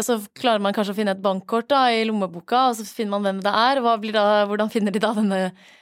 så 0.05 0.19
klarer 0.37 0.63
man 0.63 0.77
kanskje 0.77 0.93
å 0.93 0.99
finne 0.99 1.17
et 1.17 1.25
bankkort 1.25 1.71
da, 1.73 1.87
i 1.93 2.05
lommeboka, 2.09 2.69
og 2.69 2.79
så 2.79 2.85
finner 2.85 3.17
man 3.17 3.27
hvem 3.27 3.43
det 3.45 3.53
er. 3.65 3.81
Da, 4.13 4.29
hvordan 4.51 4.73
finner 4.73 4.95
de 4.95 5.03
da 5.03 5.15
denne 5.17 5.41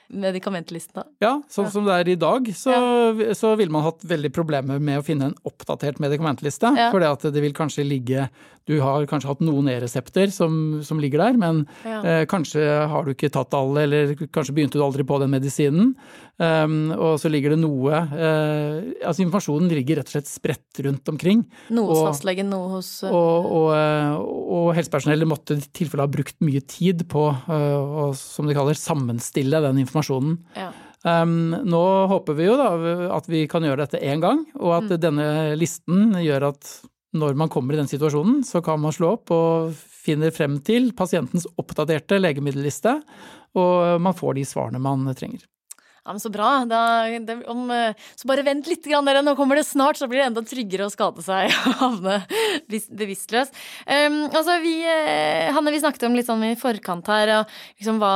medikamentlisten, 0.09 1.01
da? 1.01 1.05
Ja, 1.23 1.33
sånn 1.51 1.71
som 1.73 1.87
det 1.87 1.95
er 1.97 2.11
i 2.13 2.19
dag, 2.21 2.49
så, 2.57 2.73
ja. 2.73 3.35
så 3.37 3.55
ville 3.59 3.73
man 3.75 3.85
hatt 3.87 4.05
veldig 4.07 4.31
problemer 4.35 4.83
med 4.83 5.01
å 5.01 5.05
finne 5.07 5.31
en 5.31 5.39
oppdatert 5.49 6.01
medikamentliste. 6.03 6.73
Ja. 6.79 6.91
For 6.95 7.03
det 7.03 7.43
vil 7.43 7.57
kanskje 7.57 7.87
ligge 7.87 8.29
Du 8.67 8.81
har 8.83 9.05
kanskje 9.07 9.31
hatt 9.31 9.43
noen 9.47 9.69
e-resepter 9.71 10.33
som, 10.35 10.81
som, 10.83 10.99
ligger 10.99 11.21
der, 11.23 11.37
men 11.39 11.61
ja. 11.87 12.01
eh, 12.03 12.23
kanskje 12.27 12.65
har 12.91 13.07
du 13.07 13.13
ikke 13.13 13.31
tatt 13.31 13.55
alle, 13.55 13.85
eller 13.87 14.15
kanskje 14.27 14.57
begynte 14.57 14.81
du 14.81 14.83
aldri 14.83 15.07
på 15.07 15.21
den 15.23 15.31
medisinen. 15.31 15.93
Um, 16.37 16.91
og 16.93 17.15
så 17.17 17.31
ligger 17.33 17.55
det 17.55 17.63
noe 17.63 17.97
uh, 17.97 18.75
Altså 19.09 19.23
informasjonen 19.25 19.71
ligger 19.73 19.97
rett 19.97 20.11
og 20.11 20.17
slett 20.19 20.29
spredt 20.29 20.81
rundt 20.85 21.09
omkring. 21.09 21.47
Noe 21.73 21.89
hos 21.89 22.03
fastlegen, 22.05 22.51
noe 22.53 22.75
hos 22.75 22.91
uh... 23.07 23.09
og, 23.09 23.47
og, 23.49 23.71
og, 23.73 24.43
og 24.59 24.67
helsepersonellet 24.77 25.31
måtte 25.31 25.57
i 25.57 25.65
tilfelle 25.81 26.05
ha 26.05 26.13
brukt 26.13 26.37
mye 26.45 26.61
tid 26.69 27.07
på 27.09 27.31
uh, 27.33 28.03
å, 28.03 28.11
som 28.21 28.51
de 28.51 28.59
kaller, 28.59 28.77
sammenstille 28.77 29.63
den 29.65 29.81
informasjonen. 29.87 30.37
Ja. 30.59 30.69
Um, 31.07 31.57
nå 31.65 31.83
håper 32.13 32.37
vi 32.37 32.51
jo 32.51 32.59
da 32.61 32.69
at 33.17 33.33
vi 33.33 33.47
kan 33.49 33.65
gjøre 33.65 33.87
dette 33.87 34.05
én 34.05 34.21
gang, 34.21 34.45
og 34.61 34.77
at 34.83 34.93
mm. 34.93 35.01
denne 35.01 35.27
listen 35.57 36.19
gjør 36.21 36.51
at 36.51 36.71
når 37.17 37.37
man 37.41 37.49
kommer 37.49 37.73
i 37.73 37.81
den 37.81 37.89
situasjonen, 37.89 38.43
så 38.45 38.61
kan 38.61 38.83
man 38.83 38.93
slå 38.93 39.15
opp 39.17 39.33
og 39.33 39.73
finner 39.79 40.35
frem 40.37 40.61
til 40.67 40.93
pasientens 40.99 41.49
oppdaterte 41.57 42.21
legemiddelliste, 42.21 42.99
og 43.57 44.03
man 44.05 44.17
får 44.19 44.37
de 44.37 44.51
svarene 44.53 44.83
man 44.83 45.09
trenger. 45.17 45.47
Ja, 46.07 46.13
men 46.13 46.21
Så 46.21 46.31
bra. 46.31 46.65
Da, 46.71 46.81
det, 47.19 47.35
om, 47.51 47.71
eh, 47.71 47.95
så 48.15 48.29
bare 48.31 48.45
vent 48.47 48.69
litt, 48.71 48.85
grann, 48.87 49.07
dere. 49.09 49.25
Nå 49.27 49.35
kommer 49.35 49.59
det 49.59 49.65
snart, 49.67 49.99
så 49.99 50.07
blir 50.07 50.21
det 50.21 50.29
enda 50.29 50.45
tryggere 50.47 50.87
å 50.87 50.93
skade 50.93 51.25
seg 51.27 51.51
og 51.67 51.81
havne 51.81 52.21
bevisstløs. 52.71 53.51
Um, 53.83 54.21
altså, 54.31 54.61
vi, 54.63 54.77
eh, 54.87 55.51
Hanne, 55.57 55.75
vi 55.75 55.83
snakket 55.83 56.07
om 56.07 56.15
litt 56.15 56.31
sånn 56.31 56.45
i 56.47 56.53
forkant 56.61 57.11
her, 57.11 57.35
og 57.41 57.59
liksom 57.81 57.99
hva 58.03 58.15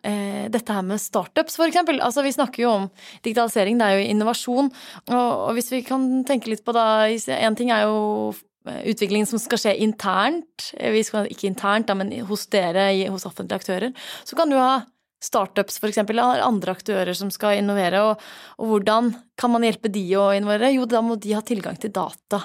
uh, 0.00 0.48
Dette 0.48 0.72
her 0.72 0.86
med 0.86 1.02
startups, 1.02 1.58
for 1.60 1.68
eksempel. 1.68 2.00
Altså, 2.00 2.24
vi 2.24 2.32
snakker 2.32 2.64
jo 2.64 2.72
om 2.72 2.88
digitalisering, 3.20 3.76
det 3.76 3.90
er 3.90 4.00
jo 4.00 4.08
innovasjon. 4.14 4.72
Og, 5.12 5.12
og 5.20 5.54
hvis 5.58 5.72
vi 5.74 5.84
kan 5.84 6.08
tenke 6.24 6.48
litt 6.52 6.64
på 6.64 6.72
da 6.72 6.86
En 7.06 7.56
ting 7.58 7.68
er 7.74 7.84
jo 7.84 8.32
utviklingen 8.66 9.28
som 9.28 9.38
skal 9.38 9.60
skje 9.60 9.76
internt, 9.84 10.70
vi 10.72 11.02
skal, 11.06 11.28
ikke 11.30 11.50
internt, 11.50 11.86
da, 11.90 11.94
men 11.98 12.10
hos 12.26 12.48
dere, 12.50 12.88
hos 13.12 13.26
offentlige 13.28 13.60
aktører. 13.60 14.06
Så 14.26 14.38
kan 14.38 14.50
du 14.50 14.56
ha 14.58 14.86
startups 15.22 15.78
f.eks., 15.80 15.98
eller 15.98 16.42
andre 16.44 16.74
aktører 16.76 17.16
som 17.16 17.30
skal 17.32 17.60
innovere, 17.60 18.02
og, 18.04 18.22
og, 18.58 18.68
hvordan 18.70 19.12
kan 19.38 19.52
man 19.52 19.64
hjelpe 19.66 19.90
de 19.92 20.04
å 20.18 20.28
innovere? 20.36 20.72
Jo, 20.74 20.84
da 20.88 21.02
må 21.04 21.16
de 21.20 21.34
ha 21.36 21.42
tilgang 21.44 21.78
til 21.80 21.92
data. 21.94 22.42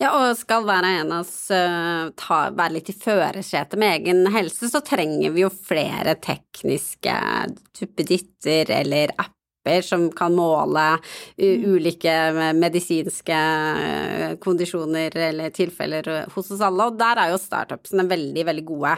Ja, 0.00 0.12
og 0.16 0.36
skal 0.38 0.64
hver 0.68 0.86
en 0.86 1.14
av 1.16 1.24
oss 1.24 1.34
uh, 1.52 2.12
ta, 2.20 2.42
være 2.56 2.76
litt 2.78 2.92
i 2.92 2.96
førersetet 2.96 3.80
med 3.80 3.96
egen 3.98 4.24
helse, 4.34 4.70
så 4.72 4.84
trenger 4.84 5.34
vi 5.34 5.44
jo 5.44 5.52
flere 5.52 6.16
tekniske 6.20 7.16
duppeditter 7.80 8.72
eller 8.80 9.16
apper 9.16 9.39
som 9.84 10.06
kan 10.16 10.34
måle 10.36 10.86
ulike 11.36 12.14
medisinske 12.56 13.40
kondisjoner 14.40 15.16
eller 15.30 15.52
tilfeller 15.54 16.08
hos 16.32 16.50
oss 16.50 16.64
alle, 16.64 16.88
og 16.88 16.96
der 17.00 17.20
er 17.20 17.34
jo 17.34 17.42
startupsene 17.42 18.08
veldig, 18.08 18.46
veldig 18.48 18.64
gode. 18.64 18.96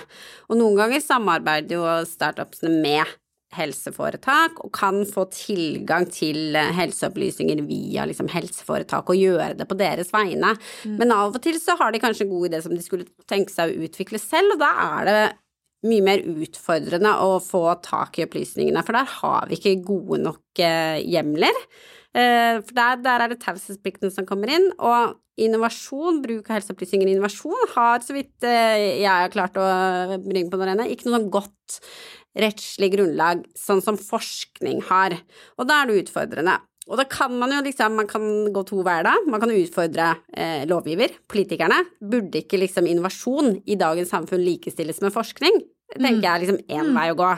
Og 0.48 0.60
noen 0.60 0.78
ganger 0.78 1.02
samarbeider 1.02 1.76
jo 1.80 1.88
startupsene 2.08 2.78
med 2.82 3.18
helseforetak 3.52 4.62
og 4.64 4.72
kan 4.72 5.02
få 5.08 5.26
tilgang 5.34 6.06
til 6.12 6.56
helseopplysninger 6.56 7.62
via 7.68 8.06
liksom, 8.08 8.30
helseforetak 8.32 9.12
og 9.12 9.18
gjøre 9.18 9.52
det 9.58 9.66
på 9.68 9.76
deres 9.76 10.12
vegne. 10.14 10.54
Mm. 10.86 10.96
Men 11.00 11.12
av 11.12 11.36
og 11.36 11.42
til 11.44 11.58
så 11.60 11.76
har 11.80 11.92
de 11.92 12.00
kanskje 12.02 12.26
en 12.26 12.32
god 12.32 12.48
idé 12.48 12.62
som 12.64 12.72
de 12.72 12.82
skulle 12.84 13.08
tenke 13.28 13.52
seg 13.52 13.72
å 13.72 13.86
utvikle 13.88 14.20
selv, 14.22 14.56
og 14.56 14.62
da 14.64 14.72
er 14.86 15.10
det 15.10 15.20
mye 15.86 16.04
mer 16.04 16.22
utfordrende 16.22 17.14
å 17.24 17.40
få 17.42 17.64
tak 17.84 18.18
i 18.18 18.26
opplysningene, 18.26 18.84
for 18.86 18.96
der 18.96 19.08
har 19.18 19.50
vi 19.50 19.58
ikke 19.58 19.80
gode 19.86 20.20
nok 20.22 20.62
eh, 20.62 21.00
hjemler. 21.02 21.58
Eh, 22.12 22.60
for 22.62 22.76
der, 22.76 23.02
der, 23.02 23.24
er 23.24 23.32
det 23.32 23.40
taushetsplikten 23.42 24.12
som 24.14 24.28
kommer 24.28 24.52
inn, 24.52 24.68
og 24.78 25.18
innovasjon, 25.40 26.20
bruk 26.22 26.50
av 26.50 26.58
helseopplysninger 26.58 27.08
i 27.08 27.14
innovasjon, 27.16 27.70
har 27.74 28.02
så 28.04 28.16
vidt 28.16 28.46
eh, 28.46 29.02
jeg 29.02 29.08
har 29.10 29.32
klart 29.32 29.58
å 29.58 29.68
bringe 30.22 30.52
på 30.52 30.60
det 30.60 30.90
ikke 30.92 31.08
noe 31.08 31.16
sånn 31.18 31.30
godt 31.32 31.80
rettslig 32.38 32.92
grunnlag, 32.94 33.42
sånn 33.58 33.82
som 33.84 33.98
forskning 34.00 34.84
har. 34.88 35.16
Og 35.58 35.68
da 35.68 35.82
er 35.82 35.90
det 35.90 36.04
utfordrende. 36.04 36.60
Og 36.90 36.98
da 36.98 37.04
kan 37.06 37.34
man 37.38 37.52
jo 37.54 37.60
liksom, 37.62 37.94
man 37.94 38.08
kan 38.10 38.24
gå 38.52 38.62
to 38.66 38.80
hver 38.82 39.04
da. 39.06 39.14
Man 39.30 39.42
kan 39.42 39.52
utfordre 39.54 40.08
eh, 40.34 40.64
lovgiver, 40.66 41.14
politikerne. 41.30 41.78
Burde 42.02 42.42
ikke 42.42 42.58
liksom 42.58 42.88
innovasjon 42.90 43.60
i 43.70 43.78
dagens 43.78 44.10
samfunn 44.10 44.42
likestilles 44.42 44.98
med 45.04 45.14
forskning? 45.14 45.60
Tenker 45.92 46.24
jeg 46.24 46.32
er 46.32 46.40
liksom 46.40 46.60
én 46.72 46.88
mm. 46.88 46.96
vei 46.96 47.06
å 47.12 47.16
gå. 47.18 47.28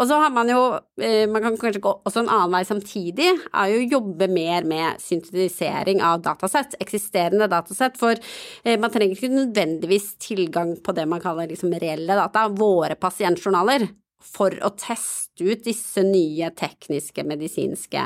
Og 0.00 0.08
så 0.08 0.18
har 0.22 0.32
man 0.34 0.50
jo, 0.50 0.60
eh, 1.04 1.26
man 1.30 1.44
kan 1.44 1.58
kanskje 1.60 1.82
gå 1.84 1.92
også 2.08 2.24
en 2.24 2.32
annen 2.32 2.56
vei 2.56 2.62
samtidig, 2.66 3.28
er 3.52 3.72
jo 3.74 3.80
å 3.82 3.88
jobbe 3.98 4.30
mer 4.32 4.66
med 4.68 5.02
syntetisering 5.04 6.02
av 6.04 6.24
datasett, 6.24 6.78
eksisterende 6.82 7.50
datasett. 7.52 8.00
For 8.00 8.16
eh, 8.16 8.80
man 8.80 8.90
trenger 8.90 9.14
ikke 9.14 9.32
nødvendigvis 9.36 10.14
tilgang 10.24 10.74
på 10.82 10.96
det 10.96 11.06
man 11.10 11.22
kaller 11.22 11.52
liksom 11.52 11.76
reelle 11.76 12.18
data, 12.18 12.48
våre 12.50 12.98
pasientjournaler 12.98 13.86
for 14.24 14.54
å 14.64 14.72
teste 14.76 15.46
ut 15.48 15.62
disse 15.64 16.02
nye 16.04 16.50
tekniske, 16.56 17.24
medisinske 17.24 18.02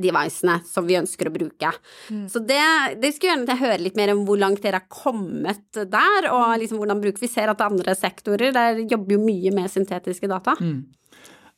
devicene 0.00 0.58
som 0.68 0.88
vi 0.88 0.96
ønsker 0.98 1.28
å 1.28 1.34
bruke. 1.34 1.70
Mm. 2.08 2.24
Så 2.32 2.42
det, 2.48 2.62
det 3.02 3.12
skulle 3.14 3.34
gjerne 3.34 3.58
høre 3.60 3.82
litt 3.82 3.98
mer 4.00 4.14
om 4.14 4.24
hvor 4.28 4.40
langt 4.40 4.64
dere 4.64 4.80
har 4.82 4.88
kommet 4.88 5.66
der, 5.76 6.30
og 6.32 6.56
liksom 6.62 6.80
hvordan 6.80 7.04
bruker 7.04 7.26
vi 7.26 7.30
ser 7.30 7.52
at 7.52 7.64
andre 7.64 7.96
sektorer 7.98 8.54
der 8.56 8.84
jobber 8.88 9.18
jo 9.18 9.24
mye 9.24 9.54
med 9.54 9.72
syntetiske 9.72 10.30
data. 10.30 10.56
Mm. 10.60 10.84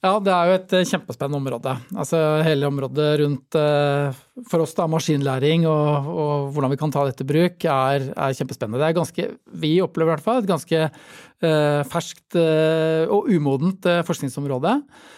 Ja, 0.04 0.12
det 0.20 0.32
er 0.32 0.48
jo 0.48 0.56
et 0.58 0.74
eh, 0.76 0.86
kjempespennende 0.86 1.38
område. 1.40 1.72
Altså 1.96 2.18
hele 2.44 2.68
området 2.68 3.06
rundt 3.22 3.56
eh, 3.58 4.18
for 4.50 4.62
oss 4.62 4.74
da, 4.76 4.84
maskinlæring 4.92 5.64
og, 5.70 6.10
og 6.12 6.50
hvordan 6.54 6.74
vi 6.74 6.78
kan 6.80 6.92
ta 6.92 7.06
dette 7.08 7.24
i 7.24 7.30
bruk, 7.30 7.64
er, 7.64 8.10
er, 8.12 8.36
kjempespennende. 8.36 8.82
Det 8.82 8.90
er 8.90 8.98
ganske, 8.98 9.28
vi 9.64 9.72
opplever 9.82 10.12
i 10.12 10.14
hvert 10.14 10.26
fall 10.26 10.42
et 10.42 10.50
ganske 10.50 10.82
ferskt 11.40 12.38
uh, 12.40 13.04
og 13.12 13.28
umodent 13.28 13.84
uh, 13.84 14.00
forskningsområde. 14.06 14.72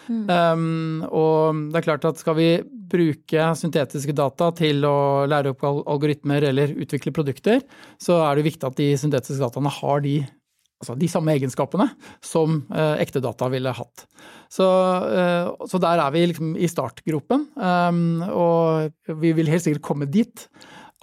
Mm. 0.08 0.24
Um, 0.26 1.04
og 1.06 1.60
det 1.70 1.78
er 1.78 1.86
klart 1.86 2.08
at 2.08 2.18
skal 2.18 2.36
vi 2.38 2.48
bruke 2.88 3.50
syntetiske 3.60 4.14
data 4.16 4.50
til 4.56 4.82
å 4.88 5.26
lære 5.28 5.52
opp 5.52 5.62
algoritmer 5.68 6.48
eller 6.50 6.72
utvikle 6.80 7.12
produkter, 7.14 7.62
så 8.00 8.22
er 8.24 8.38
det 8.38 8.48
viktig 8.48 8.68
at 8.68 8.78
de 8.80 8.90
syntetiske 8.98 9.44
dataene 9.44 9.72
har 9.80 10.02
de 10.04 10.16
altså 10.78 10.94
de 10.98 11.08
samme 11.10 11.34
egenskapene 11.34 11.88
som 12.24 12.60
eh, 12.70 13.00
ekte 13.02 13.22
data 13.22 13.48
ville 13.50 13.72
hatt. 13.74 14.04
Så, 14.48 14.66
eh, 15.10 15.48
så, 15.68 15.80
der 15.82 16.02
er 16.04 16.12
vi 16.14 16.24
liksom 16.30 16.54
i 16.56 16.68
startgropen, 16.70 17.48
um, 17.58 18.22
og 18.30 19.16
vi 19.20 19.34
vil 19.36 19.50
helt 19.50 19.64
sikkert 19.64 19.84
komme 19.84 20.08
dit 20.08 20.46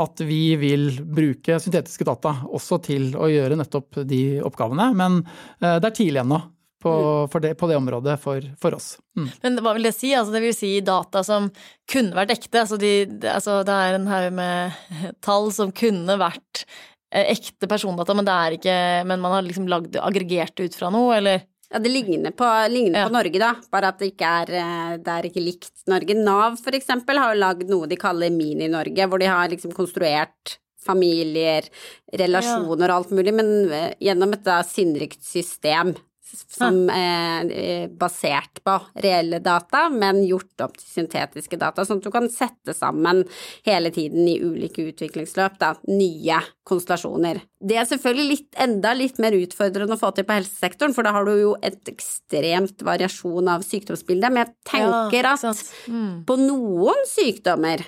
at 0.01 0.21
vi 0.27 0.55
vil 0.59 0.89
bruke 0.99 1.59
syntetiske 1.61 2.07
data 2.07 2.33
også 2.45 2.81
til 2.83 3.13
å 3.15 3.29
gjøre 3.31 3.57
nettopp 3.59 4.01
de 4.09 4.41
oppgavene. 4.43 4.89
Men 4.97 5.21
eh, 5.61 5.77
det 5.79 5.91
er 5.91 5.97
tidlig 6.01 6.23
ennå. 6.25 6.41
På, 6.85 6.91
mm. 7.25 7.39
det, 7.41 7.55
på 7.57 7.65
det 7.65 7.79
området 7.79 8.13
for, 8.21 8.43
for 8.61 8.75
oss. 8.77 8.91
Mm. 9.17 9.29
Men 9.41 9.55
hva 9.65 9.71
vil 9.73 9.87
det 9.87 9.95
si? 9.95 10.11
Altså, 10.13 10.35
det 10.35 10.41
vil 10.43 10.53
si 10.53 10.69
data 10.85 11.23
som 11.25 11.47
kunne 11.89 12.13
vært 12.13 12.35
ekte. 12.35 12.61
Altså, 12.61 12.77
de, 12.77 12.91
altså, 13.31 13.63
det 13.65 13.77
er 13.87 13.97
en 13.97 14.05
haug 14.11 14.27
med 14.37 15.15
tall 15.25 15.49
som 15.55 15.71
kunne 15.73 16.19
vært 16.21 16.67
Eh, 17.15 17.31
ekte 17.31 17.67
persondata, 17.71 18.13
men 18.17 18.27
det 18.27 18.33
er 18.33 18.55
ikke 18.57 18.77
Men 19.07 19.21
man 19.23 19.37
har 19.37 19.45
liksom 19.45 19.69
lagd 19.71 19.95
aggregert 20.01 20.59
ut 20.59 20.75
fra 20.75 20.89
noe, 20.93 21.13
eller? 21.19 21.45
Ja, 21.71 21.79
det 21.81 21.89
ligner, 21.89 22.31
på, 22.31 22.47
ligner 22.69 22.99
ja. 22.99 23.07
på, 23.07 23.13
Norge, 23.15 23.39
da, 23.41 23.53
bare 23.73 23.89
at 23.89 24.01
det 24.01 24.11
ikke 24.11 24.33
er, 24.41 24.51
eh, 24.59 24.91
det 25.01 25.15
er 25.15 25.29
ikke 25.29 25.43
likt 25.43 25.87
Norge. 25.89 26.17
Nav, 26.17 26.59
for 26.61 26.77
eksempel, 26.77 27.19
har 27.19 27.33
jo 27.33 27.41
lagd 27.41 27.71
noe 27.71 27.89
de 27.89 27.97
kaller 27.99 28.33
Mini-Norge, 28.33 29.07
hvor 29.09 29.21
de 29.21 29.31
har 29.31 29.49
liksom 29.51 29.73
konstruert 29.75 30.59
familier, 30.85 31.65
relasjoner 32.13 32.91
og 32.91 32.99
alt 32.99 33.15
mulig, 33.17 33.33
men 33.33 33.53
eh, 33.73 33.95
gjennom 34.07 34.35
et 34.37 34.45
da 34.45 34.59
sinnrikt 34.67 35.25
system 35.25 35.95
som 36.35 36.85
er 36.91 37.49
eh, 37.53 37.85
basert 37.89 38.61
på 38.65 38.75
reelle 39.03 39.39
data, 39.43 39.85
men 39.93 40.23
gjort 40.25 40.65
opp 40.65 40.77
til 40.79 40.87
syntetiske 40.99 41.59
data, 41.61 41.85
sånn 41.85 42.01
at 42.01 42.07
du 42.07 42.13
kan 42.13 42.29
sette 42.31 42.75
sammen 42.75 43.23
hele 43.67 43.91
tiden 43.95 44.27
i 44.29 44.37
ulike 44.43 44.85
utviklingsløp 44.91 45.57
da, 45.61 45.73
nye 45.89 46.39
konstellasjoner. 46.67 47.41
Det 47.65 47.79
er 47.81 47.89
selvfølgelig 47.89 48.27
litt, 48.29 48.49
enda 48.61 48.93
litt 48.97 49.19
mer 49.23 49.37
utfordrende 49.37 49.97
å 49.97 50.01
få 50.01 50.11
til 50.15 50.27
på 50.27 50.37
helsesektoren, 50.37 50.95
for 50.97 51.07
da 51.07 51.15
har 51.15 51.27
du 51.27 51.33
jo 51.39 51.55
et 51.65 51.91
ekstremt 51.91 52.85
variasjon 52.85 53.51
av 53.55 53.65
sykdomsbildet, 53.65 54.31
men 54.31 54.45
jeg 54.45 54.55
tenker 54.75 55.31
ja, 55.31 55.35
at 55.35 55.67
mm. 55.89 56.23
på 56.29 56.39
noen 56.43 57.05
sykdommer 57.09 57.85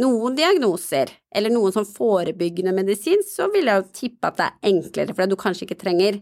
noen 0.00 0.36
diagnoser, 0.36 1.10
eller 1.34 1.52
noen 1.52 1.74
sånn 1.74 1.88
forebyggende 1.88 2.74
medisin, 2.74 3.20
så 3.26 3.48
vil 3.52 3.68
jeg 3.68 3.80
jo 3.80 3.88
tippe 3.98 4.30
at 4.30 4.38
det 4.38 4.46
er 4.46 4.70
enklere, 4.72 5.16
fordi 5.16 5.34
du 5.34 5.40
kanskje 5.40 5.66
ikke 5.68 5.80
trenger 5.82 6.20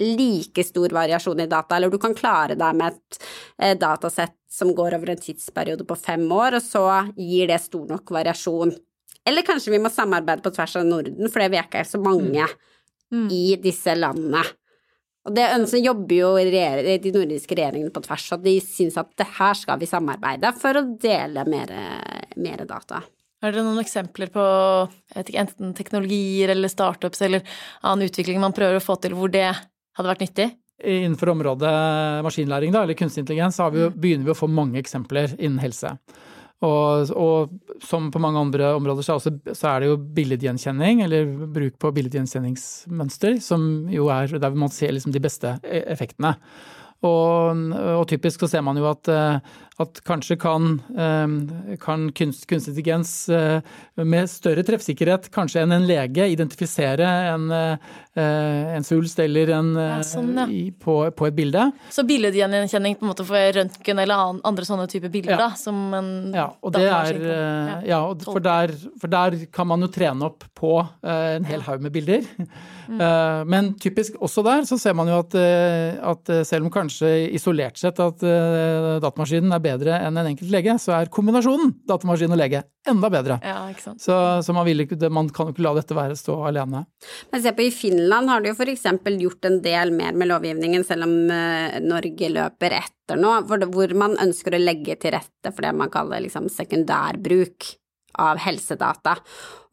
like 0.00 0.64
stor 0.64 0.92
variasjon 0.96 1.40
i 1.40 1.48
data, 1.50 1.76
eller 1.76 1.92
du 1.92 1.98
kan 2.02 2.14
klare 2.16 2.56
deg 2.58 2.76
med 2.78 2.94
et 2.94 3.20
eh, 3.58 3.76
datasett 3.78 4.36
som 4.50 4.72
går 4.74 4.96
over 4.98 5.12
en 5.12 5.22
tidsperiode 5.22 5.86
på 5.86 5.96
fem 5.98 6.24
år, 6.32 6.58
og 6.58 6.64
så 6.64 6.84
gir 7.16 7.50
det 7.50 7.60
stor 7.64 7.86
nok 7.90 8.12
variasjon. 8.16 8.74
Eller 9.26 9.46
kanskje 9.46 9.74
vi 9.74 9.82
må 9.82 9.90
samarbeide 9.92 10.44
på 10.44 10.54
tvers 10.54 10.76
av 10.78 10.86
Norden, 10.86 11.26
for 11.30 11.42
det 11.42 11.50
vi 11.52 11.60
er 11.60 11.66
ikke 11.66 11.84
så 11.88 12.00
mange 12.02 12.46
mm. 12.46 12.62
Mm. 13.12 13.26
i 13.34 13.44
disse 13.62 13.96
landene. 13.98 14.44
Og 15.26 15.34
det 15.34 15.48
ønsker, 15.56 15.82
jobber 15.82 16.14
jo 16.14 16.28
de 16.38 17.10
nordiske 17.10 17.56
regjeringene 17.58 17.90
på 17.90 18.04
tvers, 18.04 18.28
og 18.36 18.44
de 18.46 18.54
syns 18.62 18.98
at 19.02 19.10
det 19.18 19.26
her 19.40 19.58
skal 19.58 19.80
vi 19.80 19.88
samarbeide 19.90 20.52
for 20.54 20.78
å 20.78 20.86
dele 21.02 21.42
mer, 21.50 21.72
mer 22.38 22.62
data. 22.62 23.02
Er 23.44 23.52
det 23.52 23.64
noen 23.66 23.82
eksempler 23.82 24.30
på 24.32 24.44
enten 25.14 25.74
teknologier 25.76 26.54
eller 26.54 26.72
startups 26.72 27.20
eller 27.26 27.58
annen 27.82 28.08
utvikling 28.08 28.40
man 28.40 28.54
prøver 28.56 28.78
å 28.78 28.84
få 28.84 28.96
til 29.02 29.16
hvor 29.18 29.32
det 29.32 29.50
hadde 29.96 30.12
vært 30.12 30.24
nyttig? 30.26 30.48
Innenfor 30.86 31.32
området 31.32 31.72
maskinlæring, 32.26 32.72
da, 32.74 32.84
eller 32.84 32.98
kunstig 32.98 33.24
intelligens, 33.24 33.58
vi, 33.72 33.86
mm. 33.86 34.00
begynner 34.00 34.28
vi 34.28 34.34
å 34.34 34.38
få 34.38 34.48
mange 34.52 34.80
eksempler 34.82 35.32
innen 35.38 35.62
helse. 35.62 35.94
Og, 36.64 37.10
og, 37.12 37.56
som 37.84 38.08
på 38.12 38.20
mange 38.22 38.40
andre 38.40 38.70
områder 38.78 39.04
så 39.04 39.14
er, 39.14 39.20
også, 39.20 39.56
så 39.56 39.68
er 39.70 39.82
det 39.82 39.90
jo 39.90 39.98
billedgjenkjenning, 40.16 41.02
eller 41.04 41.28
bruk 41.52 41.76
på 41.80 41.92
billedgjenkjenningsmønster, 41.98 43.36
som 43.44 43.66
jo 43.92 44.08
er 44.12 44.38
der 44.40 44.56
man 44.56 44.72
ser 44.72 44.94
liksom 44.96 45.12
de 45.12 45.22
beste 45.24 45.56
effektene. 45.64 46.36
Og, 47.04 47.66
og, 47.76 48.06
typisk 48.08 48.40
så 48.40 48.48
ser 48.48 48.64
man 48.64 48.78
jo 48.80 48.86
at, 48.88 49.10
at 49.82 50.00
kanskje 50.08 50.38
kan, 50.40 50.78
kan 51.82 52.06
kunst, 52.16 52.46
kunstig 52.48 52.72
intelligens 52.72 53.28
med 53.94 54.30
større 54.30 54.64
treffsikkerhet 54.66 55.28
kanskje 55.34 55.62
enn 55.64 55.74
en 55.76 55.86
lege 55.88 56.26
identifisere 56.32 57.06
en, 57.32 57.50
en 58.16 58.86
svulst 58.86 59.20
eller 59.20 59.52
en, 59.56 59.72
ja, 59.76 59.98
sånn, 60.06 60.32
ja. 60.36 60.46
i, 60.48 60.62
på, 60.72 60.98
på, 61.16 61.28
et 61.28 61.36
bilde. 61.36 61.66
Så 61.92 62.06
billedgjenkjenning 62.08 62.96
på 62.96 63.06
en 63.06 63.12
måte 63.12 63.26
for 63.28 63.58
røntgen 63.58 64.02
eller 64.02 64.40
andre 64.46 64.68
sånne 64.68 64.86
typer 64.90 65.12
bilder, 65.12 65.40
ja. 65.40 65.50
Som 65.58 65.94
en 65.96 66.10
ja, 66.36 66.48
og 66.60 66.74
det 66.76 66.86
er, 66.86 67.20
ja, 67.88 68.00
for, 68.24 68.42
der, 68.44 68.72
for 69.00 69.12
der 69.12 69.38
kan 69.52 69.68
man 69.70 69.84
jo 69.84 69.90
trene 69.92 70.30
opp 70.30 70.46
på 70.56 70.78
en 71.02 71.46
hel 71.48 71.64
haug 71.68 71.84
med 71.84 71.94
bilder. 71.96 72.24
Mm. 72.86 73.00
Men 73.50 73.68
typisk 73.82 74.14
også 74.22 74.44
der 74.46 74.60
så 74.68 74.76
ser 74.78 74.92
man 74.94 75.08
jo 75.10 75.16
at, 75.18 75.32
at 75.34 76.30
selv 76.46 76.68
om 76.68 76.70
kanskje 76.70 77.08
isolert 77.34 77.80
sett 77.80 77.98
at 77.98 78.22
datamaskinen 79.02 79.50
er 79.56 79.64
bedre 79.66 79.98
enn 79.98 80.16
en 80.16 80.30
enkelt 80.32 80.52
lege, 80.52 80.78
så 80.82 80.94
er 80.96 81.12
kombinasjonen 81.12 81.74
datamaskin 81.88 82.32
og 82.32 82.40
lege 82.40 82.62
enda 82.86 83.10
bedre. 83.12 83.38
Ja, 83.44 83.64
ikke 83.72 83.82
sant. 83.82 84.02
Så, 84.02 84.16
så 84.46 84.54
man, 84.54 84.68
ikke, 84.70 84.98
man, 85.12 85.30
kan 85.34 85.50
jo 85.50 85.54
ikke 85.54 85.64
la 85.66 85.74
dette 85.78 85.96
være 85.96 86.18
stå 86.18 86.38
alene. 86.48 86.84
Men 87.32 87.42
se 87.42 87.52
på 87.56 87.66
I 87.66 87.72
Finland 87.74 88.30
har 88.30 88.42
de 88.42 88.52
jo 88.52 88.58
f.eks. 88.58 88.86
gjort 89.22 89.48
en 89.50 89.58
del 89.64 89.94
mer 89.96 90.14
med 90.18 90.30
lovgivningen, 90.30 90.86
selv 90.86 91.08
om 91.08 91.16
uh, 91.30 91.80
Norge 91.82 92.30
løper 92.32 92.78
etter 92.80 93.18
nå, 93.20 93.32
hvor, 93.48 93.66
hvor, 93.74 93.96
man 93.98 94.16
ønsker 94.22 94.56
å 94.56 94.62
legge 94.62 94.98
til 95.02 95.14
rette 95.16 95.52
for 95.52 95.66
det 95.66 95.74
man 95.76 95.92
kaller 95.92 96.22
liksom 96.24 96.48
sekundærbruk 96.52 97.74
av 98.22 98.40
helsedata. 98.42 99.16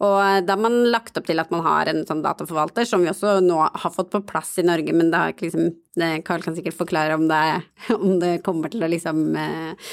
Og 0.03 0.43
da 0.43 0.55
har 0.55 0.59
man 0.59 0.81
lagt 0.91 1.15
opp 1.19 1.27
til 1.29 1.39
at 1.39 1.51
man 1.53 1.63
har 1.63 1.87
en 1.87 2.01
sånn 2.07 2.23
dataforvalter, 2.25 2.87
som 2.87 3.03
vi 3.03 3.11
også 3.11 3.37
nå 3.45 3.59
har 3.61 3.93
fått 3.93 4.11
på 4.11 4.23
plass 4.27 4.57
i 4.59 4.65
Norge, 4.67 4.95
men 4.95 5.11
det 5.13 5.21
har 5.21 5.33
ikke 5.33 5.47
liksom 5.47 5.71
Karl 6.25 6.41
kan 6.41 6.55
sikkert 6.57 6.73
forklare 6.73 7.13
om 7.13 7.27
det, 7.29 7.41
om 7.95 8.17
det 8.21 8.39
kommer 8.45 8.71
til 8.73 8.83
å 8.83 8.89
liksom 8.89 9.21
eh, 9.37 9.91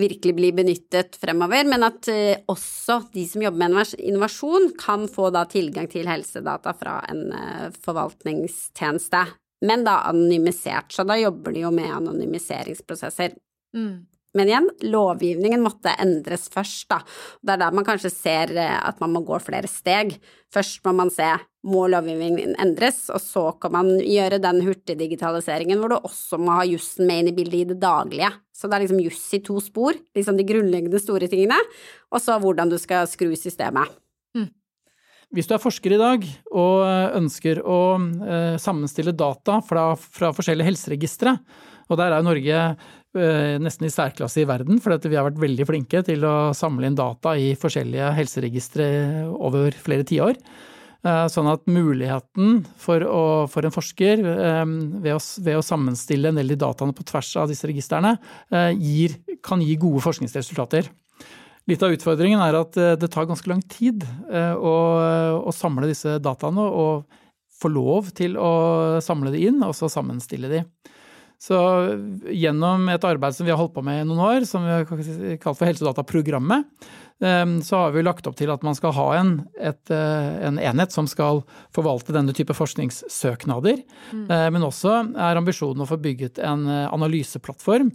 virkelig 0.00 0.34
bli 0.38 0.50
benyttet 0.56 1.18
fremover, 1.20 1.68
men 1.68 1.84
at 1.86 2.08
eh, 2.10 2.40
også 2.50 3.02
de 3.12 3.26
som 3.28 3.44
jobber 3.44 3.68
med 3.68 3.94
innovasjon, 4.00 4.72
kan 4.80 5.06
få 5.12 5.28
da 5.34 5.44
tilgang 5.50 5.90
til 5.92 6.08
helsedata 6.08 6.74
fra 6.78 6.98
en 7.12 7.26
eh, 7.36 7.68
forvaltningstjeneste. 7.84 9.26
Men 9.62 9.84
da 9.86 10.00
anonymisert, 10.08 10.90
så 10.90 11.04
da 11.06 11.20
jobber 11.20 11.54
de 11.54 11.62
jo 11.62 11.70
med 11.74 11.92
anonymiseringsprosesser. 12.00 13.36
Mm. 13.76 14.08
Men 14.32 14.48
igjen, 14.48 14.68
lovgivningen 14.88 15.60
måtte 15.60 15.92
endres 16.00 16.46
først, 16.52 16.86
da. 16.88 17.02
Det 17.44 17.52
er 17.52 17.60
der 17.60 17.74
man 17.76 17.84
kanskje 17.84 18.10
ser 18.12 18.52
eh, 18.56 18.78
at 18.80 19.00
man 19.02 19.12
må 19.12 19.20
gå 19.28 19.36
flere 19.44 19.68
steg. 19.68 20.14
Først 20.52 20.80
må 20.86 20.94
man 20.96 21.12
se 21.12 21.28
må 21.68 21.84
lovgivningen 21.92 22.56
endres, 22.60 23.04
og 23.12 23.20
så 23.22 23.44
kan 23.62 23.74
man 23.76 23.90
gjøre 24.00 24.40
den 24.42 24.62
hurtigdigitaliseringen 24.64 25.78
hvor 25.78 25.92
du 25.92 25.98
også 26.00 26.40
må 26.42 26.56
ha 26.56 26.64
jussen 26.66 27.06
med 27.06 27.22
inn 27.22 27.30
i 27.30 27.34
bildet 27.36 27.60
i 27.60 27.68
det 27.74 27.76
daglige. 27.82 28.32
Så 28.56 28.66
det 28.66 28.78
er 28.78 28.84
liksom 28.86 29.02
juss 29.04 29.26
i 29.36 29.42
to 29.44 29.60
spor, 29.62 29.98
liksom 30.16 30.38
de 30.38 30.46
grunnleggende 30.48 31.00
store 31.02 31.28
tingene, 31.30 31.58
og 32.10 32.24
så 32.24 32.38
hvordan 32.42 32.72
du 32.72 32.78
skal 32.82 33.06
skru 33.10 33.30
systemet. 33.38 33.92
Mm. 34.34 34.48
Hvis 35.36 35.48
du 35.48 35.54
er 35.54 35.62
forsker 35.62 35.94
i 35.94 36.00
dag 36.00 36.26
og 36.50 37.20
ønsker 37.20 37.62
å 37.62 37.82
eh, 38.00 38.56
sammenstille 38.60 39.14
data 39.14 39.60
fra, 39.64 39.92
fra 39.94 40.32
forskjellige 40.34 40.72
helseregistre, 40.72 41.36
og 41.92 41.98
der 42.00 42.14
er 42.16 42.24
Norge 42.24 42.58
Eh, 42.58 43.01
nesten 43.12 43.84
i 43.84 43.92
særklasse 43.92 44.40
i 44.40 44.46
verden, 44.48 44.78
for 44.80 44.96
vi 45.04 45.18
har 45.18 45.26
vært 45.26 45.40
veldig 45.42 45.66
flinke 45.68 46.00
til 46.06 46.22
å 46.24 46.52
samle 46.56 46.88
inn 46.88 46.96
data 46.96 47.34
i 47.36 47.50
forskjellige 47.60 48.12
helseregistre 48.16 48.86
over 49.36 49.76
flere 49.76 50.06
tiår. 50.08 50.38
Eh, 51.02 51.24
sånn 51.26 51.48
at 51.50 51.64
muligheten 51.66 52.60
for, 52.78 53.02
å, 53.02 53.22
for 53.50 53.66
en 53.66 53.74
forsker 53.74 54.20
eh, 54.22 54.60
ved 55.02 55.16
å, 55.16 55.18
ved 55.42 55.56
å, 55.58 55.64
sammenstille 55.66 56.30
en 56.30 56.38
del 56.38 56.54
av 56.54 56.60
dataene 56.62 56.94
på 56.94 57.06
tvers 57.08 57.32
av 57.42 57.48
disse 57.50 57.66
registrene, 57.66 58.14
kan 59.42 59.64
gi 59.64 59.74
gode 59.82 60.02
forskningsresultater. 60.04 60.92
Litt 61.70 61.82
av 61.82 61.94
utfordringen 61.94 62.42
er 62.42 62.58
at 62.58 62.78
det 62.98 63.10
tar 63.10 63.26
ganske 63.26 63.50
lang 63.50 63.60
tid 63.70 64.02
å, 64.32 64.72
å 65.46 65.52
samle 65.54 65.86
disse 65.90 66.16
dataene 66.22 66.62
og 66.66 67.18
få 67.54 67.70
lov 67.70 68.10
til 68.18 68.34
å 68.34 68.98
samle 69.02 69.30
de 69.34 69.44
inn 69.46 69.62
og 69.62 69.74
så 69.78 69.90
sammenstille 69.90 70.50
de. 70.50 70.64
Så 71.42 71.58
gjennom 72.30 72.86
et 72.92 73.04
arbeid 73.08 73.34
som 73.34 73.46
vi 73.46 73.50
har 73.50 73.58
holdt 73.58 73.74
på 73.74 73.82
med 73.82 74.04
i 74.04 74.06
noen 74.06 74.22
år, 74.22 74.44
som 74.46 74.62
vi 74.62 74.76
har 74.76 74.84
kalt 75.42 75.58
for 75.58 75.66
Helsedataprogrammet, 75.66 76.68
så 77.62 77.76
har 77.76 77.92
vi 77.94 78.02
lagt 78.02 78.26
opp 78.26 78.34
til 78.38 78.50
at 78.50 78.64
man 78.66 78.74
skal 78.74 78.94
ha 78.96 79.04
en, 79.20 79.30
et, 79.60 79.90
eh, 79.94 80.30
en 80.48 80.58
enhet 80.58 80.94
som 80.94 81.06
skal 81.06 81.42
forvalte 81.74 82.14
denne 82.14 82.34
type 82.34 82.54
forskningssøknader. 82.56 83.78
Mm. 84.10 84.24
Eh, 84.26 84.48
men 84.54 84.66
også 84.66 84.96
er 85.14 85.38
ambisjonen 85.38 85.84
å 85.84 85.88
få 85.88 86.00
bygget 86.02 86.40
en 86.42 86.66
eh, 86.66 86.88
analyseplattform 86.90 87.92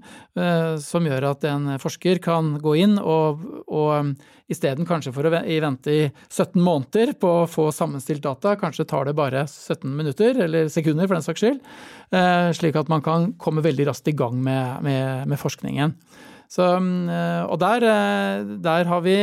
som 0.84 1.06
gjør 1.08 1.26
at 1.32 1.46
en 1.50 1.70
forsker 1.82 2.20
kan 2.22 2.52
gå 2.62 2.76
inn 2.84 2.98
og, 3.02 3.42
og 3.66 4.12
isteden 4.52 4.86
kanskje 4.88 5.12
for 5.16 5.26
å 5.26 5.32
vente 5.34 5.92
i 5.92 6.04
17 6.30 6.62
måneder 6.62 7.16
på 7.20 7.32
å 7.42 7.48
få 7.50 7.68
sammenstilt 7.74 8.22
data, 8.24 8.54
kanskje 8.60 8.86
tar 8.88 9.10
det 9.10 9.16
bare 9.18 9.48
17 9.50 9.90
minutter, 9.98 10.38
eller 10.46 10.70
sekunder 10.72 11.10
for 11.10 11.18
den 11.18 11.26
saks 11.26 11.44
skyld, 11.44 11.60
slik 12.60 12.78
at 12.78 12.92
man 12.94 13.02
kan 13.06 13.32
komme 13.42 13.66
veldig 13.66 13.90
raskt 13.90 14.14
i 14.14 14.16
gang 14.18 14.38
med, 14.46 14.86
med, 14.86 15.26
med 15.34 15.42
forskningen. 15.42 15.98
Så, 16.48 16.64
eh, 16.64 17.44
og 17.44 17.60
der, 17.60 17.84
eh, 17.84 18.44
der, 18.64 18.88
har 18.88 19.02
vi 19.04 19.16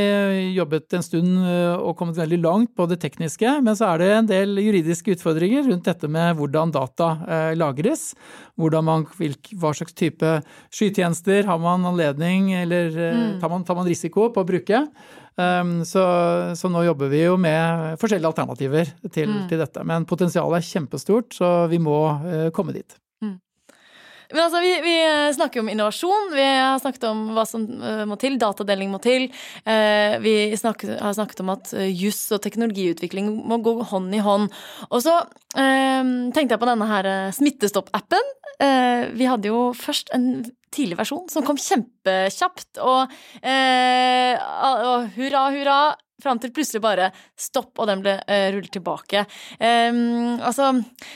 jobbet 0.52 0.92
en 0.92 1.04
stund 1.04 1.38
eh, 1.48 1.72
og 1.72 1.96
kommet 1.96 2.18
veldig 2.20 2.38
langt 2.44 2.74
på 2.76 2.84
det 2.90 2.98
tekniske, 3.00 3.48
men 3.64 3.76
så 3.78 3.94
er 3.94 4.02
det 4.02 4.08
en 4.12 4.28
del 4.28 4.60
juridiske 4.60 5.16
utfordringer 5.16 5.64
rundt 5.64 5.88
dette 5.88 6.08
med 6.08 6.36
hvordan 6.36 6.74
data 6.74 7.08
lagres. 7.56 8.12
Man, 8.60 9.06
hva 9.08 9.72
slags 9.74 9.96
type 9.96 10.36
skytjenester 10.68 11.48
har 11.48 11.60
man 11.62 11.86
anledning, 11.88 12.52
eller 12.60 12.90
mm. 12.92 13.40
tar, 13.40 13.50
man, 13.50 13.64
tar, 13.64 13.78
man, 13.78 13.88
risiko 13.88 14.28
på 14.34 14.44
å 14.44 14.48
bruke? 14.48 14.84
Um, 15.34 15.80
så, 15.82 16.02
så, 16.54 16.68
nå 16.70 16.84
jobber 16.86 17.10
vi 17.10 17.24
jo 17.24 17.38
med 17.40 17.96
forskjellige 17.98 18.30
alternativer 18.30 18.92
til, 19.08 19.32
mm. 19.32 19.46
til 19.50 19.64
dette. 19.64 19.86
Men 19.88 20.06
potensialet 20.06 20.60
er 20.60 20.68
kjempestort, 20.68 21.32
så 21.34 21.54
vi 21.72 21.80
må 21.82 21.98
komme 22.54 22.76
dit. 22.76 22.98
Men 24.32 24.44
altså, 24.46 24.60
vi, 24.64 24.72
vi, 24.84 24.94
snakker 25.36 25.60
om 25.60 25.68
innovasjon. 25.68 26.30
Vi 26.34 26.44
har 26.44 26.78
snakket 26.82 27.06
om 27.10 27.24
hva 27.36 27.44
som 27.48 27.66
uh, 27.80 28.04
må 28.08 28.18
til. 28.20 28.38
Datadeling 28.40 28.92
må 28.92 29.00
til. 29.04 29.28
Uh, 29.66 30.16
vi 30.24 30.34
snakket, 30.58 30.96
har 31.02 31.16
snakket 31.16 31.44
om 31.44 31.52
at 31.54 31.72
uh, 31.76 31.84
juss 31.88 32.26
og 32.34 32.42
teknologiutvikling 32.44 33.30
må 33.44 33.60
gå 33.64 33.76
hånd 33.92 34.14
i 34.16 34.22
hånd. 34.24 34.50
Og 34.90 35.04
så 35.04 35.20
tenkte 35.54 36.56
jeg 36.56 36.58
på 36.58 36.66
denne 36.66 36.86
her 36.88 37.06
Smittestopp-appen. 37.36 38.24
vi 39.14 39.26
hadde 39.30 39.46
jo 39.46 39.68
først 39.78 40.08
en 40.16 40.42
tidlig 40.74 40.98
versjon 40.98 41.28
som 41.30 41.44
kom 41.46 41.60
kjempekjapt, 41.62 42.80
og, 42.82 43.12
og 43.46 45.06
hurra, 45.14 45.44
hurra. 45.54 45.78
Fram 46.22 46.38
til 46.38 46.52
plutselig 46.54 46.82
bare 46.84 47.10
stopp, 47.38 47.72
og 47.78 47.88
den 47.90 48.02
ble 48.04 48.16
uh, 48.22 48.48
rullet 48.54 48.70
tilbake. 48.74 49.24
Um, 49.58 50.36
altså, 50.38 50.70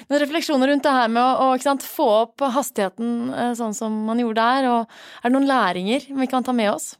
noen 0.08 0.22
refleksjoner 0.24 0.72
rundt 0.72 0.86
det 0.86 0.94
her 0.96 1.12
med 1.12 1.22
å, 1.22 1.50
å 1.52 1.58
sant, 1.62 1.86
få 1.86 2.08
opp 2.24 2.46
hastigheten 2.56 3.30
uh, 3.30 3.52
sånn 3.58 3.76
som 3.78 3.94
man 4.08 4.18
gjorde 4.22 4.42
der, 4.42 4.70
og 4.72 5.22
er 5.22 5.28
det 5.30 5.36
noen 5.36 5.50
læringer 5.50 6.08
vi 6.18 6.30
kan 6.30 6.46
ta 6.46 6.56
med 6.56 6.72
oss? 6.74 6.96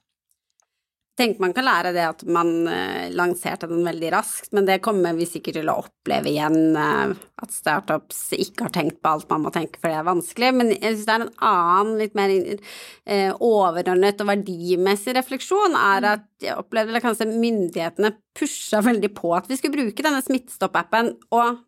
Tenker 1.18 1.42
man 1.42 1.52
kan 1.56 1.66
lære 1.66 1.92
det 1.96 2.04
at 2.06 2.22
man 2.30 2.50
uh, 2.70 3.08
lanserte 3.14 3.68
den 3.70 3.82
veldig 3.86 4.12
raskt, 4.14 4.52
men 4.56 4.68
det 4.68 4.78
kommer 4.84 5.16
vi 5.18 5.26
sikkert 5.28 5.58
til 5.58 5.70
å 5.70 5.78
oppleve 5.82 6.30
igjen, 6.30 6.76
uh, 6.78 7.12
at 7.42 7.54
startups 7.54 8.20
ikke 8.36 8.68
har 8.68 8.74
tenkt 8.74 9.00
på 9.02 9.12
alt 9.12 9.28
man 9.32 9.44
må 9.46 9.52
tenke 9.54 9.80
for 9.80 9.90
det 9.90 9.98
er 9.98 10.08
vanskelig. 10.08 10.52
Men 10.60 10.72
jeg 10.76 10.94
synes 10.94 11.06
det 11.08 11.16
er 11.16 11.26
en 11.26 11.46
annen, 11.50 11.94
litt 12.00 12.18
mer 12.18 12.34
uh, 12.38 13.32
overordnet 13.34 14.24
og 14.24 14.30
verdimessig 14.30 15.16
refleksjon, 15.18 15.76
er 15.78 16.04
mm. 16.06 16.10
at 16.14 16.48
jeg 16.48 16.58
opplevde 16.58 16.94
eller 16.94 17.04
kanskje 17.04 17.30
myndighetene 17.32 18.14
pusha 18.38 18.82
veldig 18.86 19.10
på 19.16 19.32
at 19.36 19.48
vi 19.50 19.58
skulle 19.58 19.80
bruke 19.80 20.06
denne 20.06 20.22
Smittestopp-appen, 20.24 21.16
og 21.34 21.64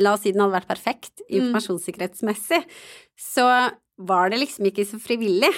la 0.00 0.16
oss 0.16 0.24
si 0.24 0.34
den 0.34 0.42
hadde 0.42 0.58
vært 0.58 0.70
perfekt 0.70 1.22
mm. 1.22 1.30
informasjonssikkerhetsmessig, 1.38 2.64
så 3.20 3.46
var 4.00 4.32
det 4.32 4.40
liksom 4.40 4.70
ikke 4.70 4.86
så 4.88 4.98
frivillig. 5.02 5.52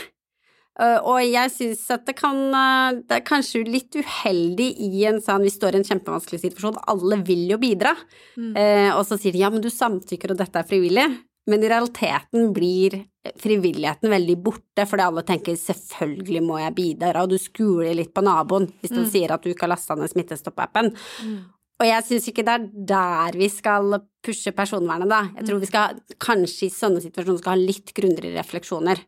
Eh, 0.81 0.99
og 1.05 1.19
jeg 1.21 1.53
syns 1.53 1.83
at 1.93 2.07
det 2.09 2.15
kan 2.17 2.39
eh, 2.49 3.01
Det 3.05 3.19
er 3.19 3.25
kanskje 3.29 3.61
litt 3.67 3.93
uheldig 3.93 4.71
i 4.81 5.03
en 5.05 5.19
sånn 5.21 5.45
Vi 5.45 5.53
står 5.53 5.77
i 5.77 5.83
en 5.83 5.85
kjempevanskelig 5.85 6.41
situasjon, 6.47 6.81
alle 6.89 7.19
vil 7.27 7.45
jo 7.51 7.61
bidra. 7.61 7.93
Mm. 8.41 8.55
Eh, 8.57 8.89
og 8.97 9.05
så 9.09 9.21
sier 9.21 9.37
de 9.37 9.45
ja, 9.45 9.53
men 9.53 9.65
du 9.65 9.69
samtykker, 9.73 10.33
og 10.33 10.41
dette 10.41 10.63
er 10.63 10.69
frivillig. 10.69 11.07
Men 11.51 11.65
i 11.65 11.69
realiteten 11.71 12.53
blir 12.55 13.01
frivilligheten 13.43 14.11
veldig 14.11 14.37
borte, 14.43 14.85
fordi 14.87 15.05
alle 15.05 15.25
tenker 15.27 15.59
selvfølgelig 15.59 16.43
må 16.47 16.61
jeg 16.61 16.77
bidra, 16.77 17.25
og 17.25 17.33
du 17.33 17.39
skuler 17.43 17.97
litt 17.99 18.13
på 18.15 18.23
naboen 18.23 18.69
hvis 18.79 18.95
den 18.95 19.09
mm. 19.09 19.11
sier 19.11 19.35
at 19.35 19.43
du 19.43 19.51
ikke 19.51 19.67
har 19.67 19.75
lasta 19.75 19.97
ned 19.99 20.11
Smittestopp-appen. 20.13 20.93
Mm. 21.27 21.41
Og 21.83 21.89
jeg 21.89 22.07
syns 22.07 22.29
ikke 22.31 22.45
det 22.47 22.55
er 22.55 22.67
der 22.93 23.39
vi 23.41 23.49
skal 23.51 23.97
pushe 24.23 24.53
personvernet, 24.55 25.11
da. 25.11 25.25
Jeg 25.35 25.49
tror 25.49 25.59
mm. 25.59 25.63
vi 25.65 25.71
skal 25.73 26.03
kanskje 26.23 26.69
i 26.69 26.75
sånne 26.75 27.03
situasjoner 27.03 27.43
skal 27.43 27.57
ha 27.57 27.65
litt 27.73 27.91
grundigere 27.97 28.39
refleksjoner. 28.39 29.03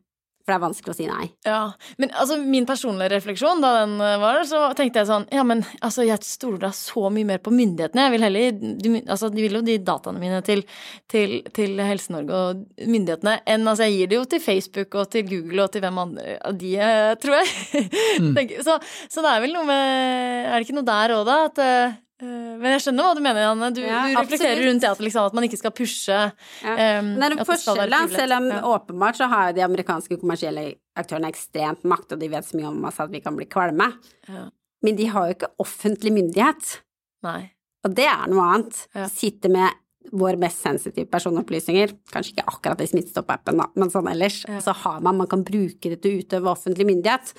For 0.44 0.52
det 0.52 0.56
er 0.58 0.62
vanskelig 0.66 0.92
å 0.92 0.96
si 0.98 1.06
nei. 1.08 1.26
Ja, 1.48 1.60
men 1.96 2.10
altså 2.20 2.36
min 2.36 2.66
personlige 2.68 3.14
refleksjon 3.14 3.62
da 3.64 3.70
den 3.78 3.94
eh, 4.04 4.18
var 4.20 4.42
så 4.44 4.60
tenkte 4.76 5.00
jeg 5.00 5.08
sånn 5.08 5.24
Ja, 5.32 5.40
men 5.46 5.62
altså, 5.80 6.04
jeg 6.04 6.20
stoler 6.26 6.60
da 6.66 6.70
så 6.76 7.08
mye 7.08 7.28
mer 7.30 7.40
på 7.40 7.52
myndighetene. 7.54 8.04
Jeg 8.04 8.12
vil 8.12 8.26
heller 8.26 8.58
de, 8.60 8.92
Altså, 9.06 9.30
de 9.32 9.40
vil 9.40 9.56
jo 9.56 9.62
de 9.64 9.78
dataene 9.80 10.20
mine 10.20 10.42
til, 10.44 10.60
til, 11.08 11.38
til 11.56 11.80
Helse-Norge 11.80 12.42
og 12.50 12.84
myndighetene 12.84 13.38
enn 13.54 13.64
Altså, 13.72 13.88
jeg 13.88 13.96
gir 13.96 14.12
det 14.12 14.20
jo 14.20 14.28
til 14.34 14.44
Facebook 14.44 15.00
og 15.00 15.08
til 15.16 15.24
Google 15.32 15.64
og 15.64 15.72
til 15.72 15.84
hvem 15.86 16.02
andre 16.04 16.36
av 16.44 16.60
de, 16.60 16.76
eh, 16.76 17.14
tror 17.24 17.40
jeg. 17.40 17.50
Mm. 18.14 18.36
så, 18.62 18.76
så 19.10 19.22
det 19.24 19.30
er 19.30 19.40
vel 19.42 19.52
noe 19.56 19.66
med 19.66 20.46
Er 20.46 20.54
det 20.54 20.66
ikke 20.66 20.76
noe 20.76 20.86
der 20.86 21.12
òg, 21.16 21.24
da? 21.26 21.36
At 21.48 21.58
eh, 21.62 21.96
men 22.22 22.62
jeg 22.76 22.80
skjønner 22.84 23.02
hva 23.08 23.14
du 23.16 23.20
mener, 23.24 23.40
Janne. 23.42 23.68
Du, 23.74 23.80
Ja, 23.82 24.02
du 24.06 24.14
reflekterer 24.20 24.54
absolutt. 24.54 24.68
rundt 24.68 24.80
det 24.84 24.90
at, 24.90 24.98
liksom, 25.02 25.26
at 25.26 25.34
man 25.34 25.44
ikke 25.48 25.58
skal 25.58 25.72
pushe 25.74 26.08
Ja. 26.14 26.98
um, 27.00 27.08
det 27.18 27.26
er 27.26 27.32
en 27.32 27.44
forskjell, 27.44 28.08
Selv 28.14 28.32
om 28.38 28.48
Ja. 28.48 28.60
åpenbart 28.62 29.16
så 29.18 29.28
har 29.28 29.52
de 29.52 29.60
amerikanske 29.66 30.20
kommersielle 30.20 30.74
aktørene 30.96 31.28
ekstremt 31.32 31.82
makt, 31.84 32.12
og 32.12 32.20
de 32.20 32.28
vet 32.28 32.44
så 32.44 32.54
mye 32.56 32.68
om 32.68 32.84
oss 32.84 33.00
at 33.00 33.10
vi 33.10 33.20
kan 33.20 33.34
bli 33.36 33.46
kvalme. 33.46 33.92
Ja. 34.28 34.48
Men 34.82 34.96
de 34.96 35.06
har 35.06 35.26
jo 35.28 35.34
ikke 35.34 35.50
offentlig 35.58 36.12
myndighet. 36.12 36.80
Nei. 37.24 37.50
Og 37.84 37.94
det 37.94 38.06
er 38.06 38.28
noe 38.28 38.42
annet. 38.54 38.86
Ja. 38.94 39.06
Sitte 39.08 39.48
med 39.50 39.70
våre 40.12 40.36
mest 40.36 40.60
sensitive 40.60 41.06
personopplysninger, 41.10 41.90
kanskje 42.12 42.34
ikke 42.36 42.44
akkurat 42.46 42.80
i 42.82 42.86
Smittestopp-appen, 42.86 43.56
men 43.74 43.88
sånn 43.90 44.06
ellers, 44.10 44.44
så 44.60 44.74
har 44.74 45.00
man, 45.00 45.16
man 45.16 45.26
kan 45.26 45.42
bruke 45.42 45.80
det 45.88 46.02
til 46.02 46.12
å 46.12 46.22
utøve 46.22 46.50
offentlig 46.52 46.84
myndighet. 46.86 47.32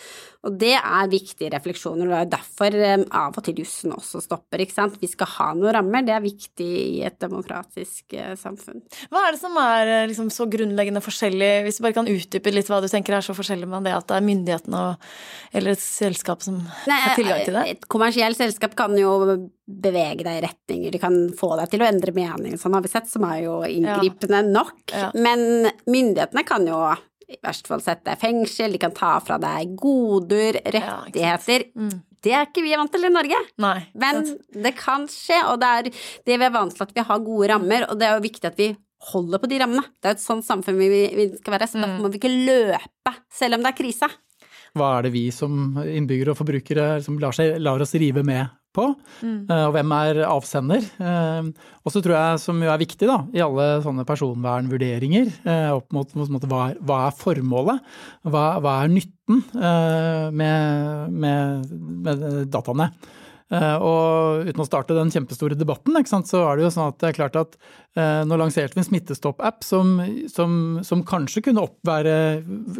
Og 0.45 0.57
det 0.61 0.75
er 0.77 1.09
viktige 1.09 1.49
refleksjoner, 1.53 2.05
og 2.05 2.13
det 2.13 2.19
er 2.19 2.31
derfor 2.35 2.77
eh, 2.77 3.05
av 3.17 3.37
og 3.39 3.45
til 3.47 3.61
jussen 3.63 3.95
også 3.95 4.21
stopper, 4.21 4.61
ikke 4.61 4.75
sant. 4.75 4.99
Vi 5.01 5.09
skal 5.09 5.29
ha 5.33 5.47
noen 5.57 5.73
rammer, 5.79 6.05
det 6.05 6.13
er 6.13 6.23
viktig 6.23 6.67
i 6.67 7.01
et 7.07 7.17
demokratisk 7.21 8.13
eh, 8.13 8.35
samfunn. 8.37 8.83
Hva 9.09 9.25
er 9.25 9.35
det 9.35 9.41
som 9.41 9.57
er 9.61 9.93
eh, 9.95 10.05
liksom, 10.11 10.29
så 10.33 10.47
grunnleggende 10.51 11.01
forskjellig, 11.05 11.51
hvis 11.65 11.79
du 11.79 11.85
bare 11.87 11.97
kan 11.97 12.11
utdype 12.11 12.53
litt 12.53 12.69
hva 12.69 12.81
du 12.83 12.89
tenker 12.91 13.17
er 13.17 13.25
så 13.25 13.35
forskjellig 13.37 13.69
med 13.71 13.89
det 13.89 13.95
at 13.97 14.05
det 14.11 14.19
er 14.19 14.27
myndighetene 14.29 14.83
og, 14.91 15.09
eller 15.55 15.73
et 15.73 15.81
selskap 15.81 16.45
som 16.45 16.61
har 16.85 17.17
tilgang 17.17 17.41
til 17.47 17.57
det? 17.57 17.65
Et 17.73 17.89
kommersielt 17.91 18.37
selskap 18.37 18.77
kan 18.77 18.93
jo 18.99 19.15
bevege 19.65 20.21
deg 20.21 20.37
i 20.37 20.45
retninger, 20.45 20.93
de 20.93 21.01
kan 21.01 21.17
få 21.33 21.55
deg 21.57 21.73
til 21.73 21.81
å 21.81 21.89
endre 21.89 22.13
mening, 22.13 22.59
sånn 22.61 22.77
har 22.77 22.85
vi 22.85 22.91
sett, 22.93 23.09
som 23.09 23.25
er 23.25 23.41
jo 23.47 23.57
inngripende 23.65 24.45
nok. 24.45 24.77
Ja. 24.93 25.09
Men 25.17 25.71
myndighetene 25.89 26.45
kan 26.45 26.69
jo 26.69 26.85
i 27.29 27.37
verste 27.43 27.67
fall 27.71 27.81
sette 27.83 28.05
deg 28.05 28.17
i 28.17 28.21
fengsel, 28.21 28.71
de 28.75 28.81
kan 28.81 28.93
ta 28.95 29.15
fra 29.23 29.37
deg 29.41 29.75
goder, 29.79 30.59
rettigheter. 30.61 30.81
Ja, 30.85 31.35
rettigheter. 31.37 31.65
Mm. 31.75 32.01
Det 32.25 32.33
er 32.33 32.47
ikke 32.47 32.63
vi 32.65 32.73
vant 32.77 32.91
til 32.93 33.05
i 33.05 33.11
Norge. 33.13 33.37
Nei. 33.61 33.77
Men 34.01 34.23
det 34.65 34.71
kan 34.79 35.05
skje, 35.11 35.37
og 35.51 35.59
det 35.61 35.69
er 35.79 35.89
det 36.25 36.39
vi 36.41 36.45
er 36.47 36.53
vant 36.55 36.73
til 36.73 36.85
at 36.87 36.93
vi 36.95 37.03
har 37.05 37.19
gode 37.25 37.49
rammer, 37.53 37.85
og 37.89 37.99
det 38.01 38.07
er 38.07 38.15
jo 38.17 38.25
viktig 38.25 38.49
at 38.49 38.57
vi 38.57 38.71
holder 39.11 39.37
på 39.43 39.49
de 39.51 39.59
rammene. 39.61 39.83
Det 40.01 40.09
er 40.09 40.15
jo 40.15 40.17
et 40.17 40.23
sånt 40.25 40.45
samfunn 40.47 40.77
vi, 40.79 40.87
vi 41.13 41.25
skal 41.37 41.53
være, 41.57 41.67
så 41.69 41.77
Mm. 41.77 41.83
derfor 41.85 42.01
må 42.01 42.11
vi 42.11 42.17
ikke 42.21 42.33
løpe 42.47 43.13
selv 43.29 43.55
om 43.59 43.61
det 43.65 43.73
er 43.73 43.77
krise. 43.83 44.09
Hva 44.75 44.87
er 44.97 45.03
det 45.03 45.11
vi 45.13 45.29
som 45.31 45.77
innbyggere 45.85 46.33
og 46.33 46.37
forbrukere 46.41 47.01
som 47.05 47.19
lar, 47.21 47.31
seg, 47.31 47.59
lar 47.61 47.79
oss 47.79 47.93
rive 47.93 48.23
med 48.25 48.49
på? 48.75 48.85
Mm. 49.23 49.37
Eh, 49.49 49.63
Og 49.69 49.73
hvem 49.75 49.93
er 49.97 50.19
avsender? 50.27 50.85
Eh, 50.99 51.49
Og 51.85 51.93
så 51.93 52.01
tror 52.03 52.15
jeg, 52.17 52.39
som 52.43 52.61
jo 52.61 52.69
er 52.73 52.81
viktig 52.81 53.07
da, 53.09 53.17
i 53.33 53.41
alle 53.45 53.67
sånne 53.85 54.05
personvernvurderinger, 54.09 55.33
eh, 55.47 55.69
opp 55.75 55.91
mot, 55.95 56.15
mot, 56.19 56.31
mot 56.35 56.47
hva, 56.51 56.63
hva 56.83 56.99
er 57.07 57.17
formålet? 57.19 57.79
Hva, 58.25 58.45
hva 58.63 58.79
er 58.83 58.93
nytten 58.95 59.43
med, 60.35 61.11
med, 61.11 61.69
med 62.05 62.25
dataene? 62.53 62.91
Og 63.55 64.47
uten 64.49 64.61
å 64.63 64.65
starte 64.65 64.95
den 64.97 65.11
kjempestore 65.13 65.57
debatten, 65.57 65.93
så 66.25 66.41
er 66.49 66.57
det 66.57 66.65
jo 66.65 66.71
sånn 66.73 66.89
at 66.89 66.97
det 67.01 67.11
er 67.11 67.17
klart 67.19 67.35
at 67.37 67.57
nå 67.95 68.37
lanserte 68.39 68.75
vi 68.75 68.81
en 68.83 68.87
smittestopp-app 68.89 69.63
som, 69.63 69.95
som, 70.31 70.55
som 70.83 71.03
kanskje 71.07 71.45
kunne, 71.47 71.63
oppvære, 71.63 72.15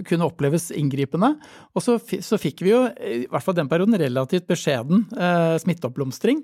kunne 0.10 0.28
oppleves 0.28 0.69
inngripende. 0.75 1.34
Og 1.75 1.86
så, 1.86 1.97
så 1.99 2.39
fikk 2.41 2.65
vi 2.65 2.73
jo, 2.73 2.82
i 2.99 3.25
hvert 3.32 3.45
fall 3.45 3.56
den 3.58 3.71
perioden, 3.71 3.95
relativt 3.99 4.47
beskjeden 4.51 5.06
eh, 5.15 5.56
smitteoppblomstring. 5.63 6.43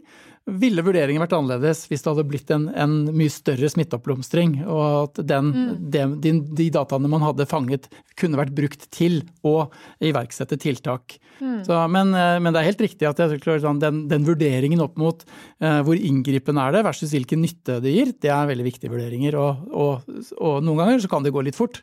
Ville 0.61 0.81
vurderingen 0.81 1.21
vært 1.21 1.35
annerledes 1.37 1.83
hvis 1.89 2.01
det 2.01 2.09
hadde 2.09 2.25
blitt 2.31 2.49
en, 2.55 2.63
en 2.73 2.95
mye 3.13 3.29
større 3.29 3.67
smitteoppblomstring, 3.69 4.61
og 4.65 4.85
at 5.03 5.21
den, 5.29 5.51
de, 5.93 6.07
de, 6.23 6.33
de 6.63 6.69
dataene 6.73 7.11
man 7.11 7.27
hadde 7.27 7.45
fanget, 7.49 7.91
kunne 8.17 8.39
vært 8.39 8.55
brukt 8.57 8.87
til 8.95 9.21
å 9.45 9.67
iverksette 10.01 10.57
tiltak. 10.61 11.19
Så, 11.65 11.77
men, 11.89 12.13
eh, 12.13 12.37
men 12.41 12.53
det 12.53 12.61
er 12.61 12.69
helt 12.69 12.81
riktig 12.83 13.07
at 13.09 13.21
jeg 13.21 13.61
sånn, 13.63 13.79
den, 13.81 14.03
den 14.09 14.25
vurderingen 14.27 14.81
opp 14.83 14.97
mot 15.01 15.23
eh, 15.61 15.79
hvor 15.85 15.97
inngripende 15.97 16.61
er 16.67 16.75
det 16.75 16.83
versus 16.85 17.13
hvilken 17.15 17.41
nytte 17.41 17.79
det 17.81 17.93
gir, 17.95 18.11
det 18.21 18.29
er 18.33 18.49
veldig 18.49 18.60
viktige 18.65 18.93
vurderinger. 18.93 19.37
Og, 19.39 19.65
og, 19.71 20.13
og 20.37 20.61
noen 20.65 20.83
ganger 20.83 21.03
så 21.03 21.11
kan 21.11 21.25
det 21.25 21.33
gå 21.35 21.43
litt 21.45 21.57
fort. 21.57 21.81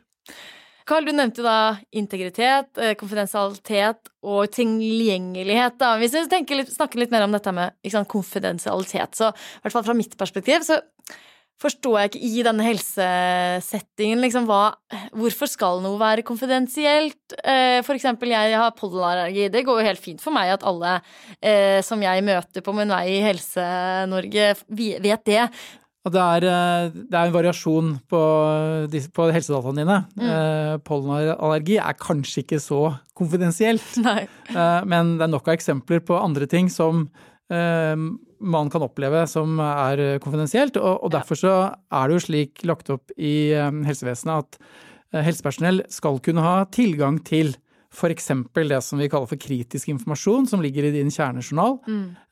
Karl, 0.89 1.05
du 1.05 1.13
nevnte 1.13 1.43
da 1.45 1.77
integritet, 1.93 2.71
eh, 2.81 2.95
konfidensialitet 2.97 4.09
og 4.25 4.49
tilgjengelighet. 4.55 5.77
Da. 5.77 5.93
Hvis 6.01 6.15
vi 6.17 6.25
snakker 6.25 7.03
litt 7.03 7.13
mer 7.13 7.27
om 7.27 7.35
dette 7.35 7.53
med 7.53 7.75
sant, 7.93 8.09
konfidensialitet, 8.09 9.13
så 9.19 9.29
i 9.29 9.61
hvert 9.65 9.75
fall 9.75 9.85
fra 9.85 9.97
mitt 9.97 10.17
perspektiv, 10.17 10.65
så 10.65 10.79
forstår 11.59 11.97
jeg 11.99 12.09
ikke 12.09 12.23
i 12.23 12.43
denne 12.47 12.65
helsesettingen 12.65 14.21
liksom 14.23 14.47
hva 14.47 14.61
Hvorfor 15.13 15.49
skal 15.51 15.81
noe 15.83 15.99
være 15.99 16.23
konfidensielt? 16.25 17.35
Eh, 17.43 17.83
For 17.85 17.93
eksempel, 17.93 18.31
jeg 18.33 18.55
har 18.57 18.73
pollenallergi. 18.77 19.49
Det 19.51 19.65
går 19.67 19.81
jo 19.81 19.89
helt 19.91 20.01
fint 20.01 20.23
for 20.23 20.33
meg 20.33 20.55
at 20.55 20.65
alle 20.65 21.01
eh, 21.41 21.83
som 21.85 22.01
jeg 22.01 22.25
møter 22.25 22.65
på 22.65 22.73
min 22.73 22.89
vei 22.89 23.19
i 23.19 23.21
Helse-Norge, 23.27 24.55
vet 24.69 25.25
det. 25.27 25.49
Det 26.07 26.15
er, 26.15 26.45
eh, 26.47 26.85
det 26.95 27.13
er 27.13 27.27
en 27.27 27.33
variasjon 27.35 27.89
på, 28.09 28.19
på 29.13 29.25
helsedataene 29.35 29.83
dine. 29.83 29.97
Eh, 30.23 30.77
Pollenallergi 30.87 31.75
er 31.77 31.97
kanskje 31.99 32.45
ikke 32.45 32.59
så 32.63 32.81
konfidensielt. 33.19 33.83
Eh, 34.49 34.81
Men 34.89 35.17
det 35.19 35.27
er 35.27 35.29
nok 35.35 35.45
av 35.47 35.53
eksempler 35.59 35.99
på 36.01 36.15
andre 36.17 36.47
ting 36.49 36.69
som 36.73 37.03
eh, 37.51 37.95
man 38.41 38.69
kan 38.73 38.81
oppleve 38.81 39.27
som 39.29 39.59
er 39.61 39.99
eh, 40.01 40.19
konfidensielt. 40.23 40.79
Og, 40.81 41.03
og 41.05 41.11
derfor 41.13 41.37
så 41.37 41.51
er 41.91 42.07
det 42.09 42.15
jo 42.17 42.23
slik 42.25 42.63
lagt 42.65 42.89
opp 42.89 43.11
i 43.17 43.51
eh, 43.53 43.69
helsevesenet 43.85 44.39
at 44.47 44.57
eh, 45.13 45.21
helsepersonell 45.27 45.83
skal 45.93 46.17
kunne 46.25 46.41
ha 46.41 46.63
tilgang 46.73 47.19
til 47.27 47.53
f.eks. 47.93 48.31
det 48.55 48.81
som 48.85 48.99
vi 49.01 49.09
kaller 49.09 49.29
for 49.29 49.37
kritisk 49.41 49.89
informasjon, 49.89 50.47
som 50.49 50.61
ligger 50.61 50.85
i 50.89 50.91
din 50.95 51.09
kjernejournal, 51.13 51.77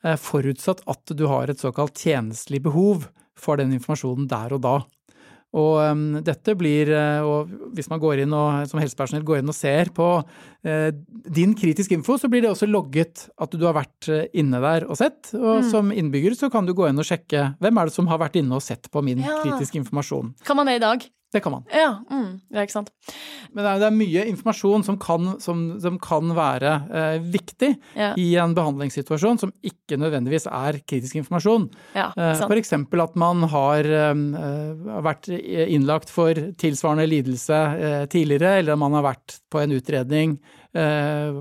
eh, 0.06 0.16
forutsatt 0.18 0.82
at 0.90 1.14
du 1.18 1.24
har 1.30 1.50
et 1.50 1.58
såkalt 1.62 1.98
tjenestelig 1.98 2.62
behov 2.66 3.06
for 3.40 3.60
den 3.60 3.74
informasjonen 3.76 4.28
der 4.30 4.54
og 4.56 4.64
da. 4.64 4.76
Og 5.56 5.78
um, 5.80 6.18
dette 6.20 6.52
blir, 6.60 6.90
eh, 6.92 7.24
og 7.24 7.48
hvis 7.72 7.88
man 7.88 8.00
går 8.02 8.20
inn 8.26 8.34
og, 8.36 8.66
som 8.68 8.80
helsepersonell 8.82 9.24
går 9.24 9.40
inn 9.40 9.48
og 9.48 9.56
ser 9.56 9.88
på 9.96 10.08
uh, 10.20 10.88
din 11.24 11.54
kritisk 11.56 11.94
info, 11.96 12.18
så 12.20 12.28
blir 12.28 12.44
det 12.44 12.50
også 12.52 12.68
logget 12.68 13.24
at 13.40 13.56
du 13.56 13.64
har 13.64 13.78
vært 13.78 14.10
eh, 14.12 14.26
inne 14.36 14.60
der 14.60 14.84
og 14.84 14.98
sett. 15.00 15.32
Og 15.38 15.64
som 15.70 15.88
innbygger 15.94 16.36
så 16.36 16.52
kan 16.52 16.68
du 16.68 16.74
gå 16.76 16.90
inn 16.90 17.00
og 17.00 17.08
sjekke 17.08 17.54
hvem 17.64 17.80
er 17.80 17.88
det 17.88 17.96
som 17.96 18.10
har 18.12 18.20
vært 18.20 18.36
inne 18.42 18.60
og 18.60 18.64
sett 18.64 18.90
på 18.92 19.00
min 19.04 19.24
Ja. 19.24 19.40
kritisk 19.40 19.80
informasjon. 19.80 20.34
Kan 20.44 20.60
man 20.60 20.68
det 20.68 20.76
i 20.82 20.84
dag? 20.84 21.08
Det 21.32 21.42
kan 21.44 21.52
man. 21.52 21.64
Ja, 21.68 21.98
mm, 22.10 22.40
ja 22.56 22.62
ikke 22.64 22.72
sant. 22.72 22.88
Men 23.52 23.60
det 23.64 23.70
er, 23.74 23.80
det 23.82 23.88
mye 23.98 24.22
informasjon 24.30 24.84
som 24.86 24.96
kan, 24.96 25.34
som, 25.44 25.58
som 25.80 25.98
kan 26.00 26.30
være 26.36 26.70
eh, 26.88 27.18
viktig 27.20 27.74
Ja. 27.98 28.14
i 28.16 28.30
en 28.40 28.54
behandlingssituasjon 28.56 29.38
som 29.42 29.52
ikke 29.60 29.98
nødvendigvis 30.00 30.46
er 30.48 30.78
kritisk 30.88 31.18
informasjon. 31.20 31.68
Ja, 31.94 32.06
Eh, 32.16 32.32
F.eks. 32.40 32.72
At 32.72 33.16
man 33.20 33.42
har 33.52 33.84
eh, 33.84 34.14
vært 35.04 35.28
innlagt 35.28 36.08
for 36.12 36.32
tilsvarende 36.56 37.04
lidelse 37.12 37.60
eh, 37.76 38.06
tidligere, 38.08 38.58
eller 38.62 38.72
at 38.72 38.78
man 38.86 38.96
har 38.96 39.04
vært 39.10 39.36
på 39.52 39.60
en 39.60 39.76
utredning 39.76 40.38
eh, 40.72 41.36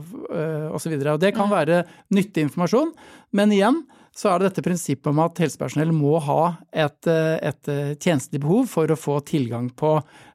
osv. 0.76 0.94
Og 1.00 1.20
det 1.24 1.32
Mm. 1.34 1.38
kan 1.40 1.50
være 1.50 1.86
nyttig 2.12 2.44
informasjon, 2.50 2.92
men 3.34 3.52
igjen 3.56 3.86
så 4.18 4.32
er 4.32 4.40
det 4.40 4.50
dette 4.50 4.64
prinsippet 4.66 5.10
om 5.12 5.20
at 5.22 5.38
helsepersonell 5.44 5.92
må 5.94 6.16
ha 6.26 6.42
et, 6.74 7.10
eh, 7.12 7.36
et 7.46 7.70
eh, 7.70 7.94
tjenestelig 8.02 8.42
behov 8.42 8.66
for 8.72 8.90
å 8.90 8.98
få 8.98 9.20
tilgang 9.28 9.68
på 9.78 9.92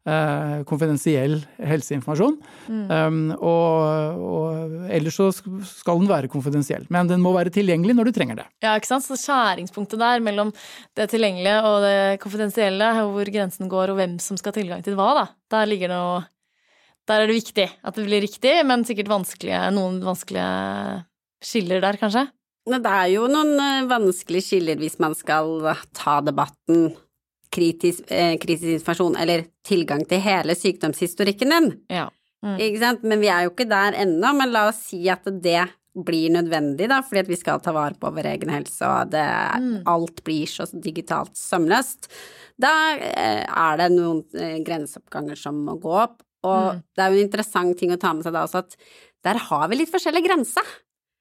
eh, 0.07 0.61
konfidensiell 0.69 1.41
helseinformasjon. 1.59 2.37
Mm. 2.71 2.85
Um, 2.87 3.23
og, 3.35 4.21
og 4.23 4.77
ellers 4.87 5.19
så 5.19 5.27
skal 5.35 5.99
den 5.99 6.11
være 6.11 6.31
konfidensiell, 6.31 6.87
men 6.95 7.11
den 7.11 7.25
må 7.25 7.35
være 7.35 7.51
tilgjengelig 7.55 7.97
når 7.99 8.11
du 8.11 8.15
trenger 8.15 8.39
det. 8.39 8.47
Ja, 8.63 8.77
ikke 8.79 8.93
sant? 8.93 9.07
Så 9.09 9.19
skjæringspunktet 9.19 9.99
der 10.03 10.23
mellom 10.23 10.53
det 10.99 11.09
tilgjengelige 11.11 11.57
og 11.67 11.79
det 11.83 11.97
konfidensielle, 12.23 12.93
hvor 13.01 13.31
grensen 13.35 13.73
går 13.73 13.91
og 13.95 13.99
hvem 13.99 14.15
som 14.23 14.39
skal 14.39 14.55
ha 14.55 14.59
tilgang 14.61 14.85
til 14.87 14.95
hva, 14.99 15.09
da. 15.19 15.25
Der 15.53 15.67
ligger 15.69 15.91
noe 15.91 16.21
Der 17.11 17.19
er 17.19 17.27
det 17.27 17.35
viktig 17.35 17.67
at 17.67 17.97
det 17.99 18.05
blir 18.07 18.23
riktig, 18.23 18.55
men 18.63 18.87
sikkert 18.87 19.11
vanskelige, 19.11 19.59
noen 19.75 19.99
vanskelige 20.07 21.03
skiller 21.43 21.83
der, 21.83 21.99
kanskje. 21.99 22.29
Det 22.69 22.79
er 22.87 23.09
jo 23.11 23.27
noen 23.31 23.57
eh, 23.59 23.87
vanskelige 23.91 24.47
skiller 24.47 24.79
hvis 24.79 25.01
man 25.03 25.17
skal 25.19 25.65
eh, 25.73 25.81
ta 25.99 26.21
debatten 26.23 26.93
kritisk, 27.53 28.07
eh, 28.09 28.37
kritisk 28.41 28.79
informasjon, 28.79 29.17
eller 29.21 29.45
tilgang 29.67 30.05
til 30.09 30.23
hele 30.25 30.55
sykdomshistorikken 30.57 31.53
din. 31.53 31.71
Ja. 31.93 32.07
Mm. 32.43 32.57
Ikke 32.59 32.81
sant? 32.83 33.03
Men 33.07 33.21
vi 33.23 33.31
er 33.31 33.45
jo 33.47 33.53
ikke 33.53 33.69
der 33.71 33.99
ennå, 34.03 34.33
men 34.39 34.53
la 34.55 34.69
oss 34.71 34.81
si 34.89 35.03
at 35.13 35.27
det 35.43 35.67
blir 35.93 36.33
nødvendig, 36.33 36.87
da, 36.89 37.03
fordi 37.05 37.21
at 37.21 37.29
vi 37.29 37.37
skal 37.37 37.61
ta 37.61 37.75
vare 37.77 37.99
på 38.01 38.09
vår 38.17 38.31
egen 38.31 38.49
helse, 38.55 38.81
og 38.89 39.11
det, 39.13 39.27
Mm. 39.61 39.83
alt 39.87 40.23
blir 40.25 40.47
så 40.49 40.65
digitalt 40.73 41.37
sømløst. 41.37 42.09
Da 42.59 42.73
eh, 42.97 43.45
er 43.45 43.77
det 43.77 43.91
noen 43.93 44.25
eh, 44.35 44.63
grenseoppganger 44.65 45.37
som 45.37 45.59
må 45.67 45.77
gå 45.83 45.93
opp. 45.93 46.23
Og 46.43 46.81
det 46.97 47.03
er 47.05 47.13
jo 47.13 47.21
en 47.21 47.27
interessant 47.29 47.77
ting 47.79 47.93
å 47.93 48.01
ta 48.01 48.13
med 48.15 48.25
seg 48.25 48.33
da 48.33 48.47
også, 48.47 48.65
at 48.65 48.77
der 49.23 49.39
har 49.39 49.69
vi 49.69 49.77
litt 49.77 49.93
forskjellig 49.93 50.25
grense. 50.25 50.65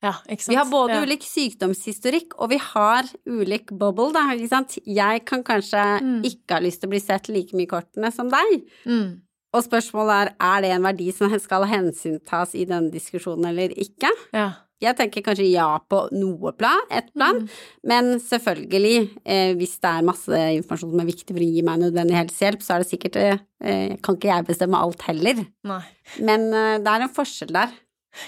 Ja? 0.02 0.14
Vi 0.28 0.56
har 0.58 0.66
både 0.72 0.96
ja. 0.98 1.02
ulik 1.06 1.24
sykdomshistorikk, 1.28 2.34
og 2.42 2.50
vi 2.50 2.58
har 2.58 3.04
ulik 3.30 3.72
bubble, 3.78 4.12
da, 4.16 4.24
ikke 4.34 4.50
sant. 4.50 4.78
Jeg 4.86 5.26
kan 5.30 5.44
kanskje 5.44 5.84
Mm. 6.02 6.24
ikke 6.26 6.56
ha 6.58 6.60
lyst 6.60 6.82
til 6.82 6.90
å 6.90 6.94
bli 6.96 7.00
sett 7.04 7.30
like 7.30 7.54
mye 7.54 7.68
i 7.68 7.70
kortene 7.70 8.12
som 8.14 8.30
deg. 8.30 8.64
Mm. 8.86 9.22
Og 9.54 9.64
spørsmålet 9.66 10.16
er, 10.16 10.34
er 10.40 10.62
det 10.62 10.72
en 10.72 10.84
verdi 10.84 11.12
som 11.14 11.30
skal 11.40 11.66
hensyntas 11.68 12.56
i 12.56 12.66
denne 12.66 12.90
diskusjonen 12.92 13.50
eller 13.52 13.70
ikke? 13.76 14.10
Ja. 14.34 14.52
Jeg 14.82 14.96
tenker 14.98 15.22
kanskje 15.22 15.46
ja 15.52 15.68
på 15.78 16.08
noe 16.18 16.54
plan, 16.58 16.80
ett 16.90 17.12
plan, 17.14 17.44
Mm. 17.44 17.50
men 17.86 18.06
selvfølgelig, 18.20 19.10
eh, 19.24 19.54
hvis 19.54 19.76
det 19.80 19.92
er 19.92 20.02
masse 20.02 20.32
informasjon 20.58 20.90
som 20.90 21.00
er 21.00 21.06
viktig 21.12 21.36
for 21.36 21.44
å 21.44 21.54
gi 21.54 21.62
meg 21.62 21.80
nødvendig 21.84 22.18
helsehjelp, 22.18 22.64
så 22.66 22.74
er 22.74 22.80
det 22.82 22.90
sikkert 22.90 23.16
eh, 23.18 23.98
Kan 24.02 24.16
ikke 24.18 24.32
jeg 24.34 24.48
bestemme 24.48 24.82
alt 24.82 25.02
heller. 25.04 25.46
Nei. 25.64 25.84
Men 26.20 26.48
eh, 26.52 26.78
det 26.80 26.88
er 26.88 27.02
en 27.06 27.14
forskjell 27.14 27.54
der. 27.54 27.70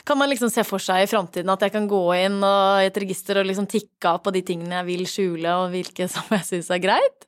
Kan 0.08 0.20
man 0.20 0.32
liksom 0.32 0.52
se 0.54 0.64
for 0.68 0.82
seg 0.84 1.04
i 1.04 1.10
framtiden 1.12 1.52
at 1.54 1.66
jeg 1.66 1.74
kan 1.76 1.90
gå 1.92 2.04
inn 2.22 2.40
i 2.44 2.88
et 2.88 3.02
register 3.04 3.42
og 3.42 3.50
liksom 3.50 3.68
tikke 3.72 4.16
av 4.16 4.24
på 4.24 4.34
de 4.36 4.44
tingene 4.46 4.80
jeg 4.80 4.90
vil 4.90 5.06
skjule, 5.10 5.60
og 5.60 5.74
hvilke 5.76 6.08
som 6.14 6.34
jeg 6.36 6.50
syns 6.50 6.72
er 6.74 6.84
greit? 6.84 7.28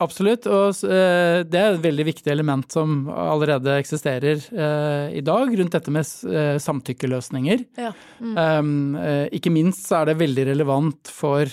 Absolutt, 0.00 0.46
og 0.48 0.78
eh, 0.88 1.42
det 1.44 1.60
er 1.60 1.74
et 1.74 1.82
veldig 1.84 2.06
viktig 2.08 2.32
element 2.32 2.72
som 2.72 3.04
allerede 3.12 3.74
eksisterer 3.76 4.40
eh, 4.48 5.18
i 5.18 5.22
dag, 5.24 5.52
rundt 5.58 5.76
dette 5.76 5.92
med 5.92 6.08
eh, 6.24 6.56
samtykkeløsninger. 6.62 7.66
Ja. 7.76 7.92
Mm. 8.16 8.32
Um, 8.32 8.96
eh, 8.96 9.26
ikke 9.36 9.52
minst 9.52 9.84
så 9.84 10.00
er 10.00 10.10
det 10.10 10.20
veldig 10.22 10.48
relevant 10.54 11.12
for 11.12 11.44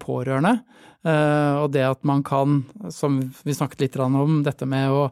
pårørende. 0.00 0.58
og 1.04 1.72
det 1.72 1.82
at 1.84 2.00
man 2.04 2.22
kan, 2.24 2.62
som 2.88 3.18
vi 3.44 3.52
snakket 3.52 3.80
litt 3.80 3.96
om, 4.00 4.38
dette 4.44 4.64
med 4.64 4.90
å 4.90 5.02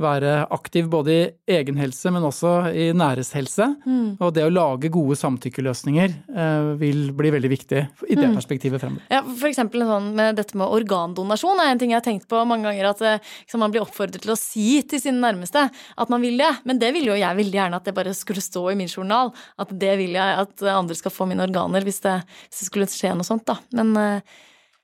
være 0.00 0.46
aktiv 0.52 0.88
både 0.90 1.12
i 1.14 1.54
egen 1.58 1.76
helse, 1.80 2.10
men 2.12 2.24
også 2.26 2.52
i 2.72 2.88
næres 2.96 3.32
helse. 3.36 3.66
Mm. 3.86 4.16
Og 4.20 4.32
det 4.34 4.46
å 4.46 4.52
lage 4.52 4.90
gode 4.92 5.16
samtykkeløsninger 5.20 6.14
eh, 6.36 6.70
vil 6.80 7.10
bli 7.16 7.32
veldig 7.36 7.50
viktig 7.52 7.80
i 8.08 8.16
det 8.16 8.28
Mm. 8.30 8.34
perspektivet 8.38 8.80
fremover. 8.80 9.04
Ja, 9.10 9.22
for 9.22 9.48
eksempel 9.48 9.84
sånn 9.86 10.10
med 10.14 10.36
dette 10.36 10.56
med 10.56 10.68
organdonasjon 10.68 11.60
er 11.60 11.70
en 11.72 11.78
ting 11.80 11.90
jeg 11.92 12.00
har 12.00 12.06
tenkt 12.06 12.28
på 12.30 12.40
mange 12.46 12.68
ganger. 12.68 12.90
At 12.90 13.02
eh, 13.02 13.18
liksom, 13.44 13.60
man 13.60 13.70
blir 13.74 13.84
oppfordret 13.84 14.22
til 14.22 14.32
å 14.34 14.38
si 14.38 14.82
til 14.82 15.00
sine 15.02 15.20
nærmeste 15.20 15.66
at 15.70 16.12
man 16.12 16.20
vil 16.24 16.38
det. 16.40 16.52
Men 16.64 16.78
det 16.78 16.92
ville 16.96 17.12
jo 17.12 17.18
jeg 17.20 17.40
veldig 17.40 17.58
gjerne 17.60 17.76
at 17.80 17.84
det 17.88 17.94
bare 17.96 18.14
skulle 18.16 18.44
stå 18.44 18.70
i 18.72 18.78
min 18.78 18.88
journal. 18.90 19.32
At 19.58 19.72
det 19.72 19.96
vil 20.00 20.16
jeg 20.16 20.38
at 20.44 20.62
andre 20.62 20.94
skal 20.96 21.14
få 21.14 21.26
mine 21.30 21.44
organer 21.46 21.84
hvis 21.86 22.00
det, 22.04 22.18
hvis 22.48 22.64
det 22.64 22.70
skulle 22.70 22.90
skje 22.90 23.14
noe 23.16 23.26
sånt, 23.26 23.46
da. 23.48 23.58
Men 23.76 23.96
eh, 23.96 24.38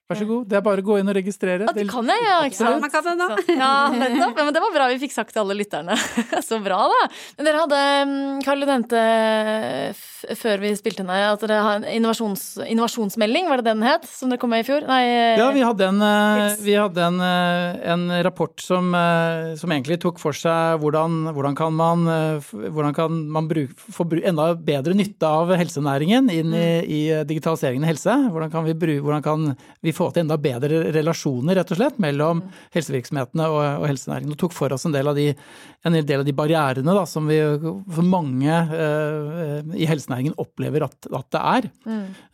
Vær 0.06 0.20
så 0.20 0.26
god, 0.28 0.42
det 0.46 0.54
er 0.54 0.62
bare 0.62 0.82
å 0.84 0.86
gå 0.86 0.96
inn 1.00 1.08
og 1.10 1.16
registrere. 1.18 1.66
ja, 1.66 1.72
det 1.74 1.86
kan 1.90 2.06
jeg, 2.12 2.22
ja. 2.22 2.36
Ikke 2.46 2.58
sant? 2.60 2.82
Man 2.82 2.92
kan 2.92 3.02
det 3.02 3.14
nå. 3.18 3.26
Ja, 3.58 3.70
nettopp. 3.90 4.36
Men 4.38 4.54
det 4.54 4.62
var 4.62 4.74
bra 4.76 4.86
vi 4.92 5.00
fikk 5.02 5.14
sagt 5.16 5.34
til 5.34 5.42
alle 5.42 5.56
lytterne. 5.58 5.96
Så 6.46 6.60
bra, 6.62 6.84
da. 6.92 7.00
Men 7.38 7.48
dere 7.48 7.62
hadde 7.64 7.80
mm, 8.06 8.44
Karl, 8.46 8.62
du 8.62 8.70
nevnte 8.70 9.02
f 9.96 10.04
før 10.34 10.62
vi 10.62 10.72
spilte 10.74 11.04
ned 11.06 11.22
at 11.28 11.42
dere 11.44 11.58
har 11.62 11.76
en 11.78 11.84
innovasjons 11.86 12.44
innovasjonsmelding, 12.66 13.46
var 13.50 13.60
det 13.60 13.68
den 13.68 13.84
het? 13.86 14.06
Som 14.10 14.32
dere 14.32 14.40
kom 14.42 14.50
med 14.50 14.64
i 14.64 14.66
fjor? 14.66 14.86
Nei, 14.88 15.02
Ja, 15.38 15.48
vi 15.54 15.62
hadde 15.62 15.86
en, 15.90 16.00
eh, 16.02 16.56
vi 16.64 16.74
hadde 16.78 17.02
en, 17.04 17.20
eh, 17.20 17.92
en 17.92 18.06
rapport 18.26 18.54
som, 18.60 18.94
eh, 18.94 19.54
som 19.60 19.70
egentlig 19.70 20.00
tok 20.02 20.18
for 20.22 20.32
seg 20.32 20.80
hvordan, 20.82 21.32
hvordan 21.36 21.56
kan 21.58 21.74
man, 21.76 22.06
eh, 22.08 22.40
hvordan 22.70 22.94
kan 22.96 23.30
man 23.30 23.48
bruke, 23.48 23.74
få 23.76 24.06
enda 24.22 24.54
bedre 24.54 24.94
nytte 24.94 25.26
av 25.26 25.52
helsenæringen 25.54 26.30
inn 26.32 26.54
i, 26.54 26.66
i 26.86 27.00
eh, 27.12 27.24
digitaliseringen 27.24 27.84
av 27.84 27.92
helse. 27.92 28.16
Hvordan 28.32 28.50
kan, 28.50 28.64
vi 28.64 28.74
bruke, 28.74 29.04
hvordan 29.04 29.22
kan 29.22 29.56
vi 29.82 29.92
få 29.96 30.10
til 30.12 30.24
enda 30.24 30.36
bedre 30.40 30.84
relasjoner 30.94 31.58
rett 31.58 31.72
og 31.72 31.80
slett 31.80 32.00
mellom 32.02 32.42
helsevirksomhetene 32.74 33.48
og, 33.50 33.62
og 33.82 33.86
helsenæringen. 33.90 34.34
Og 34.34 34.40
tok 34.40 34.54
for 34.56 34.74
oss 34.76 34.86
en 34.88 34.94
del 34.94 35.10
av 35.10 35.16
de, 35.18 35.30
en 35.86 35.96
del 35.96 36.22
av 36.22 36.26
de 36.26 36.34
barrierene 36.36 36.96
da, 36.96 37.04
som 37.08 37.28
vi 37.30 37.38
for 37.40 38.06
mange 38.06 38.52
uh, 38.70 39.60
i 39.76 39.88
helsenæringen 39.88 40.36
opplever 40.42 40.86
at, 40.86 41.08
at 41.10 41.28
det 41.34 41.42
er. 41.56 41.68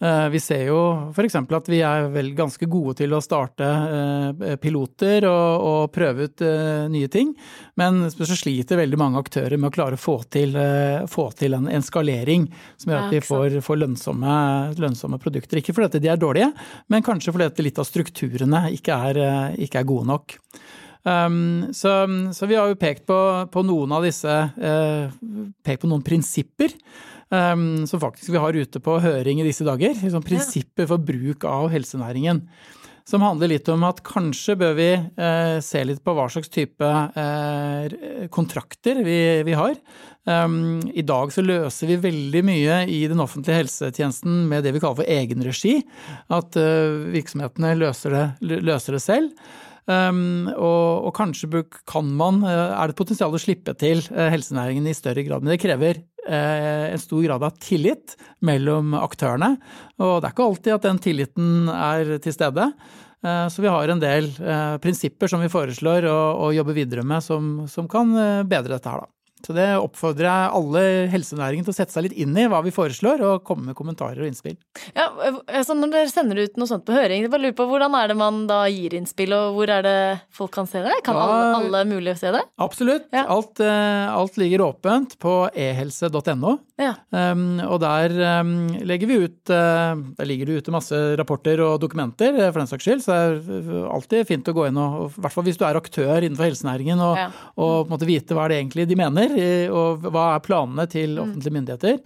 Eh, 0.03 0.27
Vi 0.33 0.41
ser 0.43 0.67
jo 0.69 0.81
f.eks. 1.13 1.37
at 1.39 1.71
vi 1.71 1.81
er 1.87 2.09
vel 2.13 2.33
ganske 2.39 2.67
gode 2.71 2.97
til 3.03 3.15
å 3.15 3.23
starte 3.25 3.67
uh, 3.67 4.57
piloter 4.63 5.27
og, 5.29 5.67
og 5.69 5.93
prøve 5.95 6.29
ut 6.29 6.45
nye 6.93 7.09
ting, 7.13 7.33
men 7.81 8.03
så 8.13 8.37
sliter 8.37 8.77
veldig 8.83 8.99
mange 9.01 9.21
aktører 9.23 9.57
med 9.57 9.71
å 9.71 9.75
klare 9.75 9.97
å 9.97 10.01
få 10.01 10.19
til, 10.33 10.55
eh, 10.61 11.07
få 11.09 11.31
til 11.37 11.57
en, 11.57 11.71
en 11.73 11.85
skalering 11.85 12.45
som 12.77 12.93
gjør 12.93 13.07
at 13.07 13.15
vi 13.15 13.23
får, 13.25 13.57
får 13.65 13.81
lønnsomme, 13.81 14.35
lønnsomme 14.77 15.21
produkter. 15.23 15.61
Ikke 15.61 15.75
fordi 15.77 16.03
de 16.03 16.11
er 16.13 16.21
dårlige, 16.21 16.51
men 16.93 17.07
kanskje 17.07 17.33
fordi 17.33 17.65
litt 17.65 17.81
av 17.81 17.89
strukturene 17.89 18.67
ikke 18.77 18.99
er, 19.09 19.23
eh, 19.25 19.57
ikke 19.65 19.81
er 19.81 19.89
gode 19.89 20.11
nok. 20.13 20.37
Um, 21.03 21.73
så, 21.75 22.05
så 22.31 22.47
vi 22.47 22.55
har 22.55 22.69
jo 22.71 22.79
pekt 22.79 23.09
på, 23.09 23.17
på 23.51 23.65
noen 23.67 23.91
av 23.91 24.05
disse 24.07 24.31
uh, 24.31 25.09
Pekt 25.67 25.81
på 25.83 25.89
noen 25.91 26.05
prinsipper 26.07 26.71
um, 27.27 27.83
som 27.91 27.99
faktisk 27.99 28.31
vi 28.31 28.39
har 28.39 28.55
ute 28.55 28.79
på 28.79 29.01
høring 29.03 29.41
i 29.43 29.49
disse 29.49 29.67
dager. 29.67 29.97
Liksom 29.99 30.23
prinsipper 30.23 30.87
for 30.87 31.03
bruk 31.03 31.49
av 31.49 31.73
helsenæringen. 31.75 32.45
Som 33.09 33.25
handler 33.25 33.51
litt 33.51 33.69
om 33.73 33.83
at 33.87 34.01
kanskje 34.07 34.55
bør 34.61 34.77
vi 34.79 34.91
eh, 34.95 35.57
se 35.65 35.83
litt 35.87 36.03
på 36.05 36.15
hva 36.15 36.29
slags 36.31 36.53
type 36.53 36.87
eh, 36.87 37.97
kontrakter 38.33 39.03
vi, 39.03 39.57
har. 39.59 39.75
Um, 40.23 40.79
I 40.95 41.03
dag 41.07 41.33
så 41.35 41.43
løser 41.43 41.91
vi 41.91 41.99
veldig 42.05 42.45
mye 42.47 42.79
i 42.87 43.01
den 43.11 43.23
offentlige 43.23 43.65
helsetjenesten 43.65 44.45
med 44.51 44.63
det 44.63 44.75
vi 44.77 44.83
kaller 44.83 45.03
for 45.03 45.11
egenregi. 45.11 45.81
At 46.31 46.59
eh, 46.61 47.11
virksomhetene 47.17 47.75
løser 47.81 48.17
det, 48.17 48.25
løser 48.63 48.99
det 48.99 49.03
selv. 49.03 49.45
Um, 49.83 50.47
og, 50.55 51.09
og 51.09 51.13
kanskje 51.17 51.65
kan 51.91 52.07
man, 52.15 52.45
er 52.47 52.87
det 52.87 52.95
et 52.95 53.03
potensial 53.03 53.35
å 53.35 53.43
slippe 53.43 53.75
til 53.75 54.05
helsenæringen 54.15 54.87
i 54.87 54.95
større 54.95 55.27
grad. 55.27 55.43
Men 55.43 55.57
det 55.57 55.63
krever 55.65 56.05
en 56.23 57.01
stor 57.03 57.23
grad 57.25 57.43
av 57.43 57.57
tillit 57.59 58.17
mellom 58.47 58.93
aktørene. 58.95 59.57
Og 59.99 60.21
det 60.21 60.29
er 60.29 60.35
ikke 60.37 60.45
alltid 60.47 60.75
at 60.77 60.85
den 60.87 61.01
tilliten 61.03 61.71
er 61.73 62.13
til 62.23 62.37
stede. 62.37 62.69
Eh, 63.23 63.49
Så 63.49 63.63
vi 63.63 63.71
har 63.71 63.89
en 63.89 64.03
del 64.03 64.31
eh, 64.43 64.77
prinsipper 64.83 65.31
som 65.31 65.43
vi 65.43 65.51
foreslår 65.53 66.07
å, 66.11 66.51
jobbe 66.55 66.75
videre 66.75 67.05
med, 67.07 67.23
som, 67.23 67.89
kan 67.91 68.15
eh, 68.19 68.43
bedre 68.43 68.77
dette 68.77 68.91
her, 68.91 69.05
da. 69.05 69.22
Så 69.47 69.55
det 69.57 69.69
oppfordrer 69.79 70.29
jeg 70.29 70.53
alle 70.59 70.83
helsenæringen 71.13 71.67
til 71.67 71.75
å 71.75 71.77
sette 71.77 71.95
seg 71.95 72.07
litt 72.09 72.17
inn 72.23 72.37
i 72.39 72.47
hva 72.51 72.61
vi 72.65 72.73
foreslår, 72.75 73.23
og 73.27 73.45
komme 73.47 73.71
med 73.71 73.77
kommentarer 73.79 74.23
og 74.23 74.29
innspill. 74.31 74.57
Ja, 74.97 75.09
altså 75.47 75.75
Når 75.79 75.93
dere 75.95 76.13
sender 76.13 76.43
ut 76.43 76.57
noe 76.61 76.71
sånt 76.71 76.85
på 76.87 76.95
høring, 76.97 77.25
jeg 77.25 77.33
bare 77.33 77.47
lurer 77.47 77.57
på 77.59 77.67
hvordan 77.71 77.97
er 77.99 78.13
det 78.13 78.19
man 78.21 78.43
da 78.51 78.63
gir 78.71 78.95
innspill, 78.99 79.35
og 79.37 79.57
hvor 79.59 79.73
er 79.75 79.87
det 79.87 79.97
folk 80.35 80.53
kan 80.55 80.69
se 80.71 80.83
det? 80.85 80.99
Kan 81.07 81.17
Ja. 81.19 81.27
alle, 81.27 81.61
alle 81.61 81.85
mulige 81.91 82.17
se 82.19 82.33
det? 82.35 82.43
Absolutt. 82.63 83.09
Ja. 83.13 83.27
Alt, 83.33 83.61
eh, 83.61 84.07
alt 84.13 84.37
ligger 84.41 84.67
åpent 84.69 85.19
på 85.23 85.37
ehelse.no. 85.53 86.59
Ja. 86.81 86.95
Um, 87.15 87.61
og 87.63 87.79
der 87.83 88.11
um, 88.43 88.53
legger 88.83 89.07
vi 89.07 89.19
ut 89.27 89.51
uh, 89.53 89.93
Der 90.17 90.27
ligger 90.27 90.49
det 90.49 90.63
ute 90.63 90.73
masse 90.75 90.97
rapporter 91.21 91.61
og 91.63 91.77
dokumenter, 91.83 92.33
eh, 92.35 92.49
for 92.51 92.63
den 92.63 92.71
saks 92.71 92.87
skyld. 92.87 93.03
Så 93.05 93.13
det 93.13 93.61
er 93.61 93.87
alltid 93.93 94.27
fint 94.31 94.49
å 94.51 94.55
gå 94.57 94.67
inn 94.71 94.81
og, 94.81 95.13
i 95.13 95.23
hvert 95.23 95.35
fall 95.37 95.47
hvis 95.47 95.61
du 95.61 95.65
er 95.69 95.79
aktør 95.79 96.25
innenfor 96.25 96.49
helsenæringen, 96.49 97.03
og, 97.03 97.21
og 97.57 97.75
på 97.85 97.87
en 97.87 97.93
måte 97.95 98.09
vite 98.09 98.37
hva 98.37 98.49
det 98.51 98.59
egentlig 98.61 98.89
de 98.91 98.99
mener, 98.99 99.32
eh, 99.39 99.69
og 99.73 100.03
hva 100.13 100.35
er 100.37 100.41
planene 100.45 100.89
til 100.91 101.17
Mm. 101.17 101.23
offentlige 101.25 101.57
myndigheter. 101.57 101.99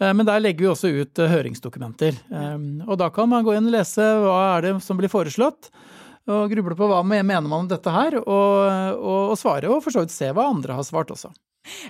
Eh, 0.00 0.12
Men 0.12 0.26
der 0.26 0.40
legger 0.40 0.58
vi 0.66 0.70
også 0.72 0.90
ut 1.02 1.18
eh, 1.18 1.28
høringsdokumenter. 1.28 2.16
Um, 2.30 2.82
Og 2.88 2.98
da 2.98 3.08
kan 3.10 3.28
man 3.28 3.44
gå 3.44 3.54
inn 3.56 3.66
og 3.66 3.72
lese 3.72 4.00
hva 4.02 4.56
er 4.58 4.62
det 4.62 4.82
som 4.82 4.96
blir 4.98 5.08
foreslått. 5.12 5.70
Og 6.28 6.50
gruble 6.50 6.76
på 6.78 6.86
hva 6.86 7.02
mener 7.04 7.42
man 7.42 7.52
om 7.64 7.68
dette 7.68 7.90
her, 7.90 8.14
og, 8.16 8.94
og, 8.94 9.30
og 9.32 9.36
svare, 9.38 9.66
og 9.68 9.82
for 9.82 9.90
så 9.90 10.04
vidt 10.04 10.12
se 10.14 10.28
hva 10.30 10.44
andre 10.52 10.72
har 10.78 10.84
svart 10.86 11.10
også. 11.10 11.32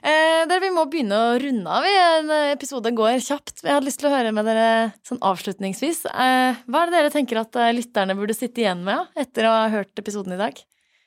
Eh, 0.04 0.44
dere, 0.48 0.60
Vi 0.60 0.70
må 0.72 0.84
begynne 0.88 1.12
å 1.16 1.36
runde 1.40 1.68
av. 1.68 1.84
En 1.84 2.30
episode 2.52 2.90
går 2.96 3.20
kjapt. 3.24 3.62
Jeg 3.62 3.72
hadde 3.72 3.86
lyst 3.88 4.00
til 4.00 4.08
å 4.10 4.14
høre 4.16 4.32
med 4.32 4.44
dere 4.48 4.92
sånn 5.04 5.20
avslutningsvis. 5.20 6.04
Eh, 6.12 6.56
hva 6.68 6.82
er 6.82 6.90
det 6.90 6.96
dere 6.98 7.10
tenker 7.12 7.40
at 7.40 7.52
lytterne 7.76 8.16
burde 8.16 8.34
sitte 8.36 8.60
igjen 8.64 8.82
med 8.84 9.06
etter 9.16 9.44
å 9.44 9.52
ha 9.52 9.68
hørt 9.68 9.92
episoden 10.00 10.32
i 10.32 10.40
dag? 10.40 10.56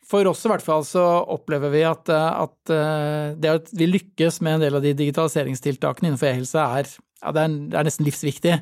For 0.06 0.28
oss 0.30 0.44
i 0.46 0.52
hvert 0.52 0.66
fall 0.66 0.86
så 0.86 1.04
opplever 1.34 1.74
vi 1.74 1.82
at, 1.88 2.10
eh, 2.14 2.44
at 2.46 2.74
eh, 2.74 3.34
det 3.42 3.56
at 3.60 3.74
vi 3.74 3.90
lykkes 3.90 4.42
med 4.46 4.60
en 4.60 4.68
del 4.68 4.78
av 4.78 4.86
de 4.86 4.94
digitaliseringstiltakene 4.98 6.12
innenfor 6.12 6.30
e-helse 6.30 6.66
er, 6.80 6.92
ja, 7.26 7.32
det 7.34 7.42
er, 7.42 7.54
det 7.72 7.78
er 7.80 7.88
nesten 7.88 8.06
livsviktig. 8.06 8.56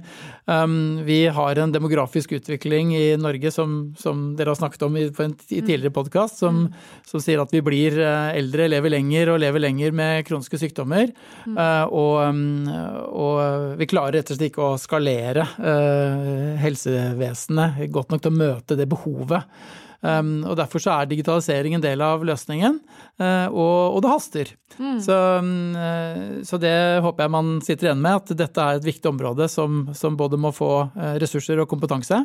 Um, 0.47 0.75
vi 1.03 1.25
har 1.35 1.59
en 1.59 1.73
demografisk 1.73 2.31
utvikling 2.37 2.93
i 2.95 3.17
Norge 3.19 3.51
som, 3.51 3.91
som 3.99 4.21
dere 4.37 4.53
har 4.53 4.59
snakket 4.59 4.85
om 4.87 4.95
i, 4.99 5.07
på 5.11 5.25
en 5.25 5.33
i 5.49 5.59
tidligere 5.59 5.91
podkast, 5.95 6.39
som, 6.39 6.67
som 7.07 7.23
sier 7.23 7.41
at 7.43 7.51
vi 7.51 7.63
blir 7.65 7.97
eh, 7.99 8.37
eldre, 8.39 8.69
lever 8.71 8.95
lenger 8.95 9.33
og 9.33 9.41
lever 9.43 9.65
lenger 9.65 9.95
med 9.97 10.23
kroniske 10.29 10.61
sykdommer. 10.61 11.11
Eh, 11.49 11.85
og, 11.89 12.21
um, 12.23 12.69
og 13.11 13.79
vi 13.81 13.89
klarer 13.91 14.21
rett 14.21 14.31
og 14.31 14.37
slett 14.37 14.53
ikke 14.53 14.67
å 14.69 14.79
skalere 14.79 15.47
uh, 15.57 16.53
helsevesenet 16.63 17.89
godt 17.91 18.13
nok 18.13 18.23
til 18.23 18.31
å 18.31 18.43
møte 18.45 18.79
det 18.79 18.87
behovet. 18.91 19.49
Um, 20.03 20.41
og 20.43 20.57
Derfor 20.59 20.83
så 20.83 20.97
er 20.97 21.07
digitalisering 21.07 21.77
en 21.77 21.83
del 21.83 22.03
av 22.03 22.25
løsningen, 22.27 22.75
uh, 23.21 23.47
og, 23.47 23.95
og 23.95 24.01
det 24.03 24.11
haster. 24.11 24.51
Så, 24.73 25.15
um, 25.39 25.77
så 26.43 26.57
det 26.59 26.75
håper 27.05 27.23
jeg 27.23 27.33
man 27.35 27.55
sitter 27.63 27.89
igjen 27.89 28.03
med, 28.03 28.19
at 28.19 28.35
dette 28.43 28.67
er 28.67 28.79
et 28.79 28.87
viktig 28.87 29.11
område 29.13 29.47
som, 29.51 29.85
som 29.95 30.17
både 30.19 30.39
må 30.41 30.49
få 30.55 30.71
eh, 30.97 31.15
ressurser 31.21 31.61
og 31.61 31.69
kompetanse. 31.69 32.17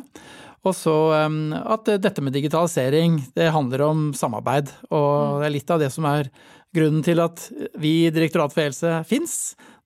Og 0.65 0.73
så 0.75 0.95
um, 1.29 1.53
at 1.55 1.93
dette 2.01 2.23
med 2.25 2.35
digitalisering, 2.35 3.19
det 3.37 3.51
handler 3.55 3.85
om 3.85 4.05
samarbeid. 4.17 4.73
Og 4.89 5.39
det 5.39 5.47
er 5.47 5.55
litt 5.55 5.75
av 5.75 5.83
det 5.85 5.91
som 5.93 6.09
er 6.09 6.31
grunnen 6.75 7.05
til 7.05 7.21
at 7.23 7.47
vi 7.79 7.95
i 8.07 8.13
Direktoratet 8.13 8.57
for 8.57 8.65
e-helse 8.65 8.99
fins, 9.09 9.39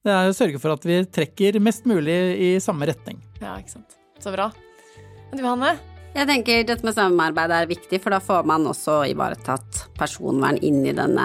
det 0.04 0.12
er 0.12 0.28
å 0.32 0.36
sørge 0.36 0.60
for 0.60 0.74
at 0.74 0.84
vi 0.88 1.00
trekker 1.04 1.62
mest 1.64 1.86
mulig 1.88 2.18
i 2.36 2.54
samme 2.64 2.90
retning. 2.90 3.22
Ja, 3.40 3.56
ikke 3.60 3.78
sant. 3.78 3.98
Så 4.20 4.34
bra. 4.34 4.50
Du, 5.32 5.42
Hanne? 5.44 5.76
Jeg 6.14 6.28
tenker 6.30 6.60
dette 6.62 6.86
med 6.86 6.94
samarbeid 6.94 7.50
er 7.50 7.66
viktig, 7.66 7.98
for 7.98 8.14
da 8.14 8.20
får 8.22 8.44
man 8.46 8.68
også 8.70 9.00
ivaretatt 9.10 9.80
personvern 9.98 10.60
inn 10.62 10.84
i 10.86 10.92
denne 10.94 11.24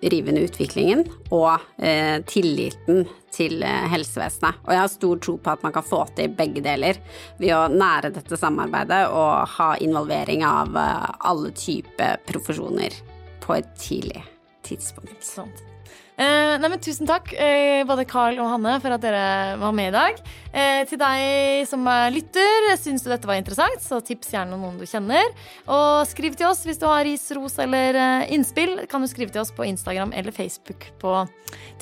rivende 0.00 0.46
utviklingen, 0.46 1.02
og 1.28 1.60
eh, 1.76 2.22
tilliten 2.24 3.04
til 3.34 3.60
eh, 3.60 3.84
helsevesenet. 3.92 4.62
Og 4.64 4.72
jeg 4.72 4.80
har 4.80 4.92
stor 4.94 5.20
tro 5.26 5.36
på 5.36 5.52
at 5.52 5.66
man 5.66 5.76
kan 5.76 5.84
få 5.84 6.00
til 6.16 6.32
begge 6.40 6.64
deler 6.64 7.02
ved 7.36 7.52
å 7.52 7.66
nære 7.68 8.14
dette 8.16 8.40
samarbeidet 8.40 9.02
og 9.12 9.44
ha 9.58 9.68
involvering 9.84 10.46
av 10.48 10.72
eh, 10.72 11.06
alle 11.28 11.52
typer 11.60 12.24
profesjoner 12.24 12.96
på 13.44 13.60
et 13.60 13.70
tidlig 13.76 14.24
tidspunkt. 14.64 15.20
Ikke. 15.20 15.73
Eh, 16.14 16.54
nei, 16.62 16.68
men 16.70 16.78
Tusen 16.78 17.08
takk, 17.08 17.32
eh, 17.34 17.82
både 17.88 18.04
Carl 18.06 18.38
og 18.38 18.46
Hanne, 18.52 18.76
for 18.82 18.94
at 18.94 19.02
dere 19.02 19.56
var 19.58 19.72
med 19.74 19.90
i 19.90 19.94
dag. 19.96 20.20
Eh, 20.52 20.84
til 20.86 21.00
deg 21.00 21.66
som 21.66 21.82
lytter, 22.14 22.68
syns 22.78 23.02
du 23.02 23.10
dette 23.10 23.26
var 23.26 23.40
interessant, 23.40 23.82
så 23.82 23.98
tips 24.04 24.30
gjerne 24.30 24.54
noen 24.54 24.78
du 24.78 24.86
kjenner. 24.86 25.26
Og 25.66 26.06
skriv 26.06 26.38
til 26.38 26.46
oss 26.52 26.62
hvis 26.68 26.78
du 26.78 26.86
har 26.86 27.02
ris, 27.02 27.26
ros 27.34 27.58
eller 27.58 27.98
eh, 27.98 28.30
innspill. 28.36 28.86
Kan 28.86 29.02
du 29.02 29.10
skrive 29.10 29.34
til 29.34 29.42
oss 29.42 29.50
på 29.54 29.66
Instagram 29.66 30.14
eller 30.14 30.34
Facebook 30.34 30.86
på, 31.02 31.24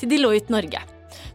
til 0.01 0.09
Deloitte 0.09 0.53
Norge. 0.53 0.81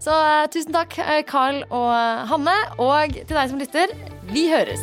Så 0.03 0.11
eh, 0.14 0.46
tusen 0.51 0.74
takk, 0.74 0.99
eh, 0.99 1.22
Carl 1.28 1.62
og 1.70 1.92
Hanne. 2.32 2.59
Og 2.82 3.14
til 3.20 3.36
deg 3.38 3.53
som 3.53 3.62
lytter, 3.62 3.94
vi 4.34 4.49
høres. 4.51 4.82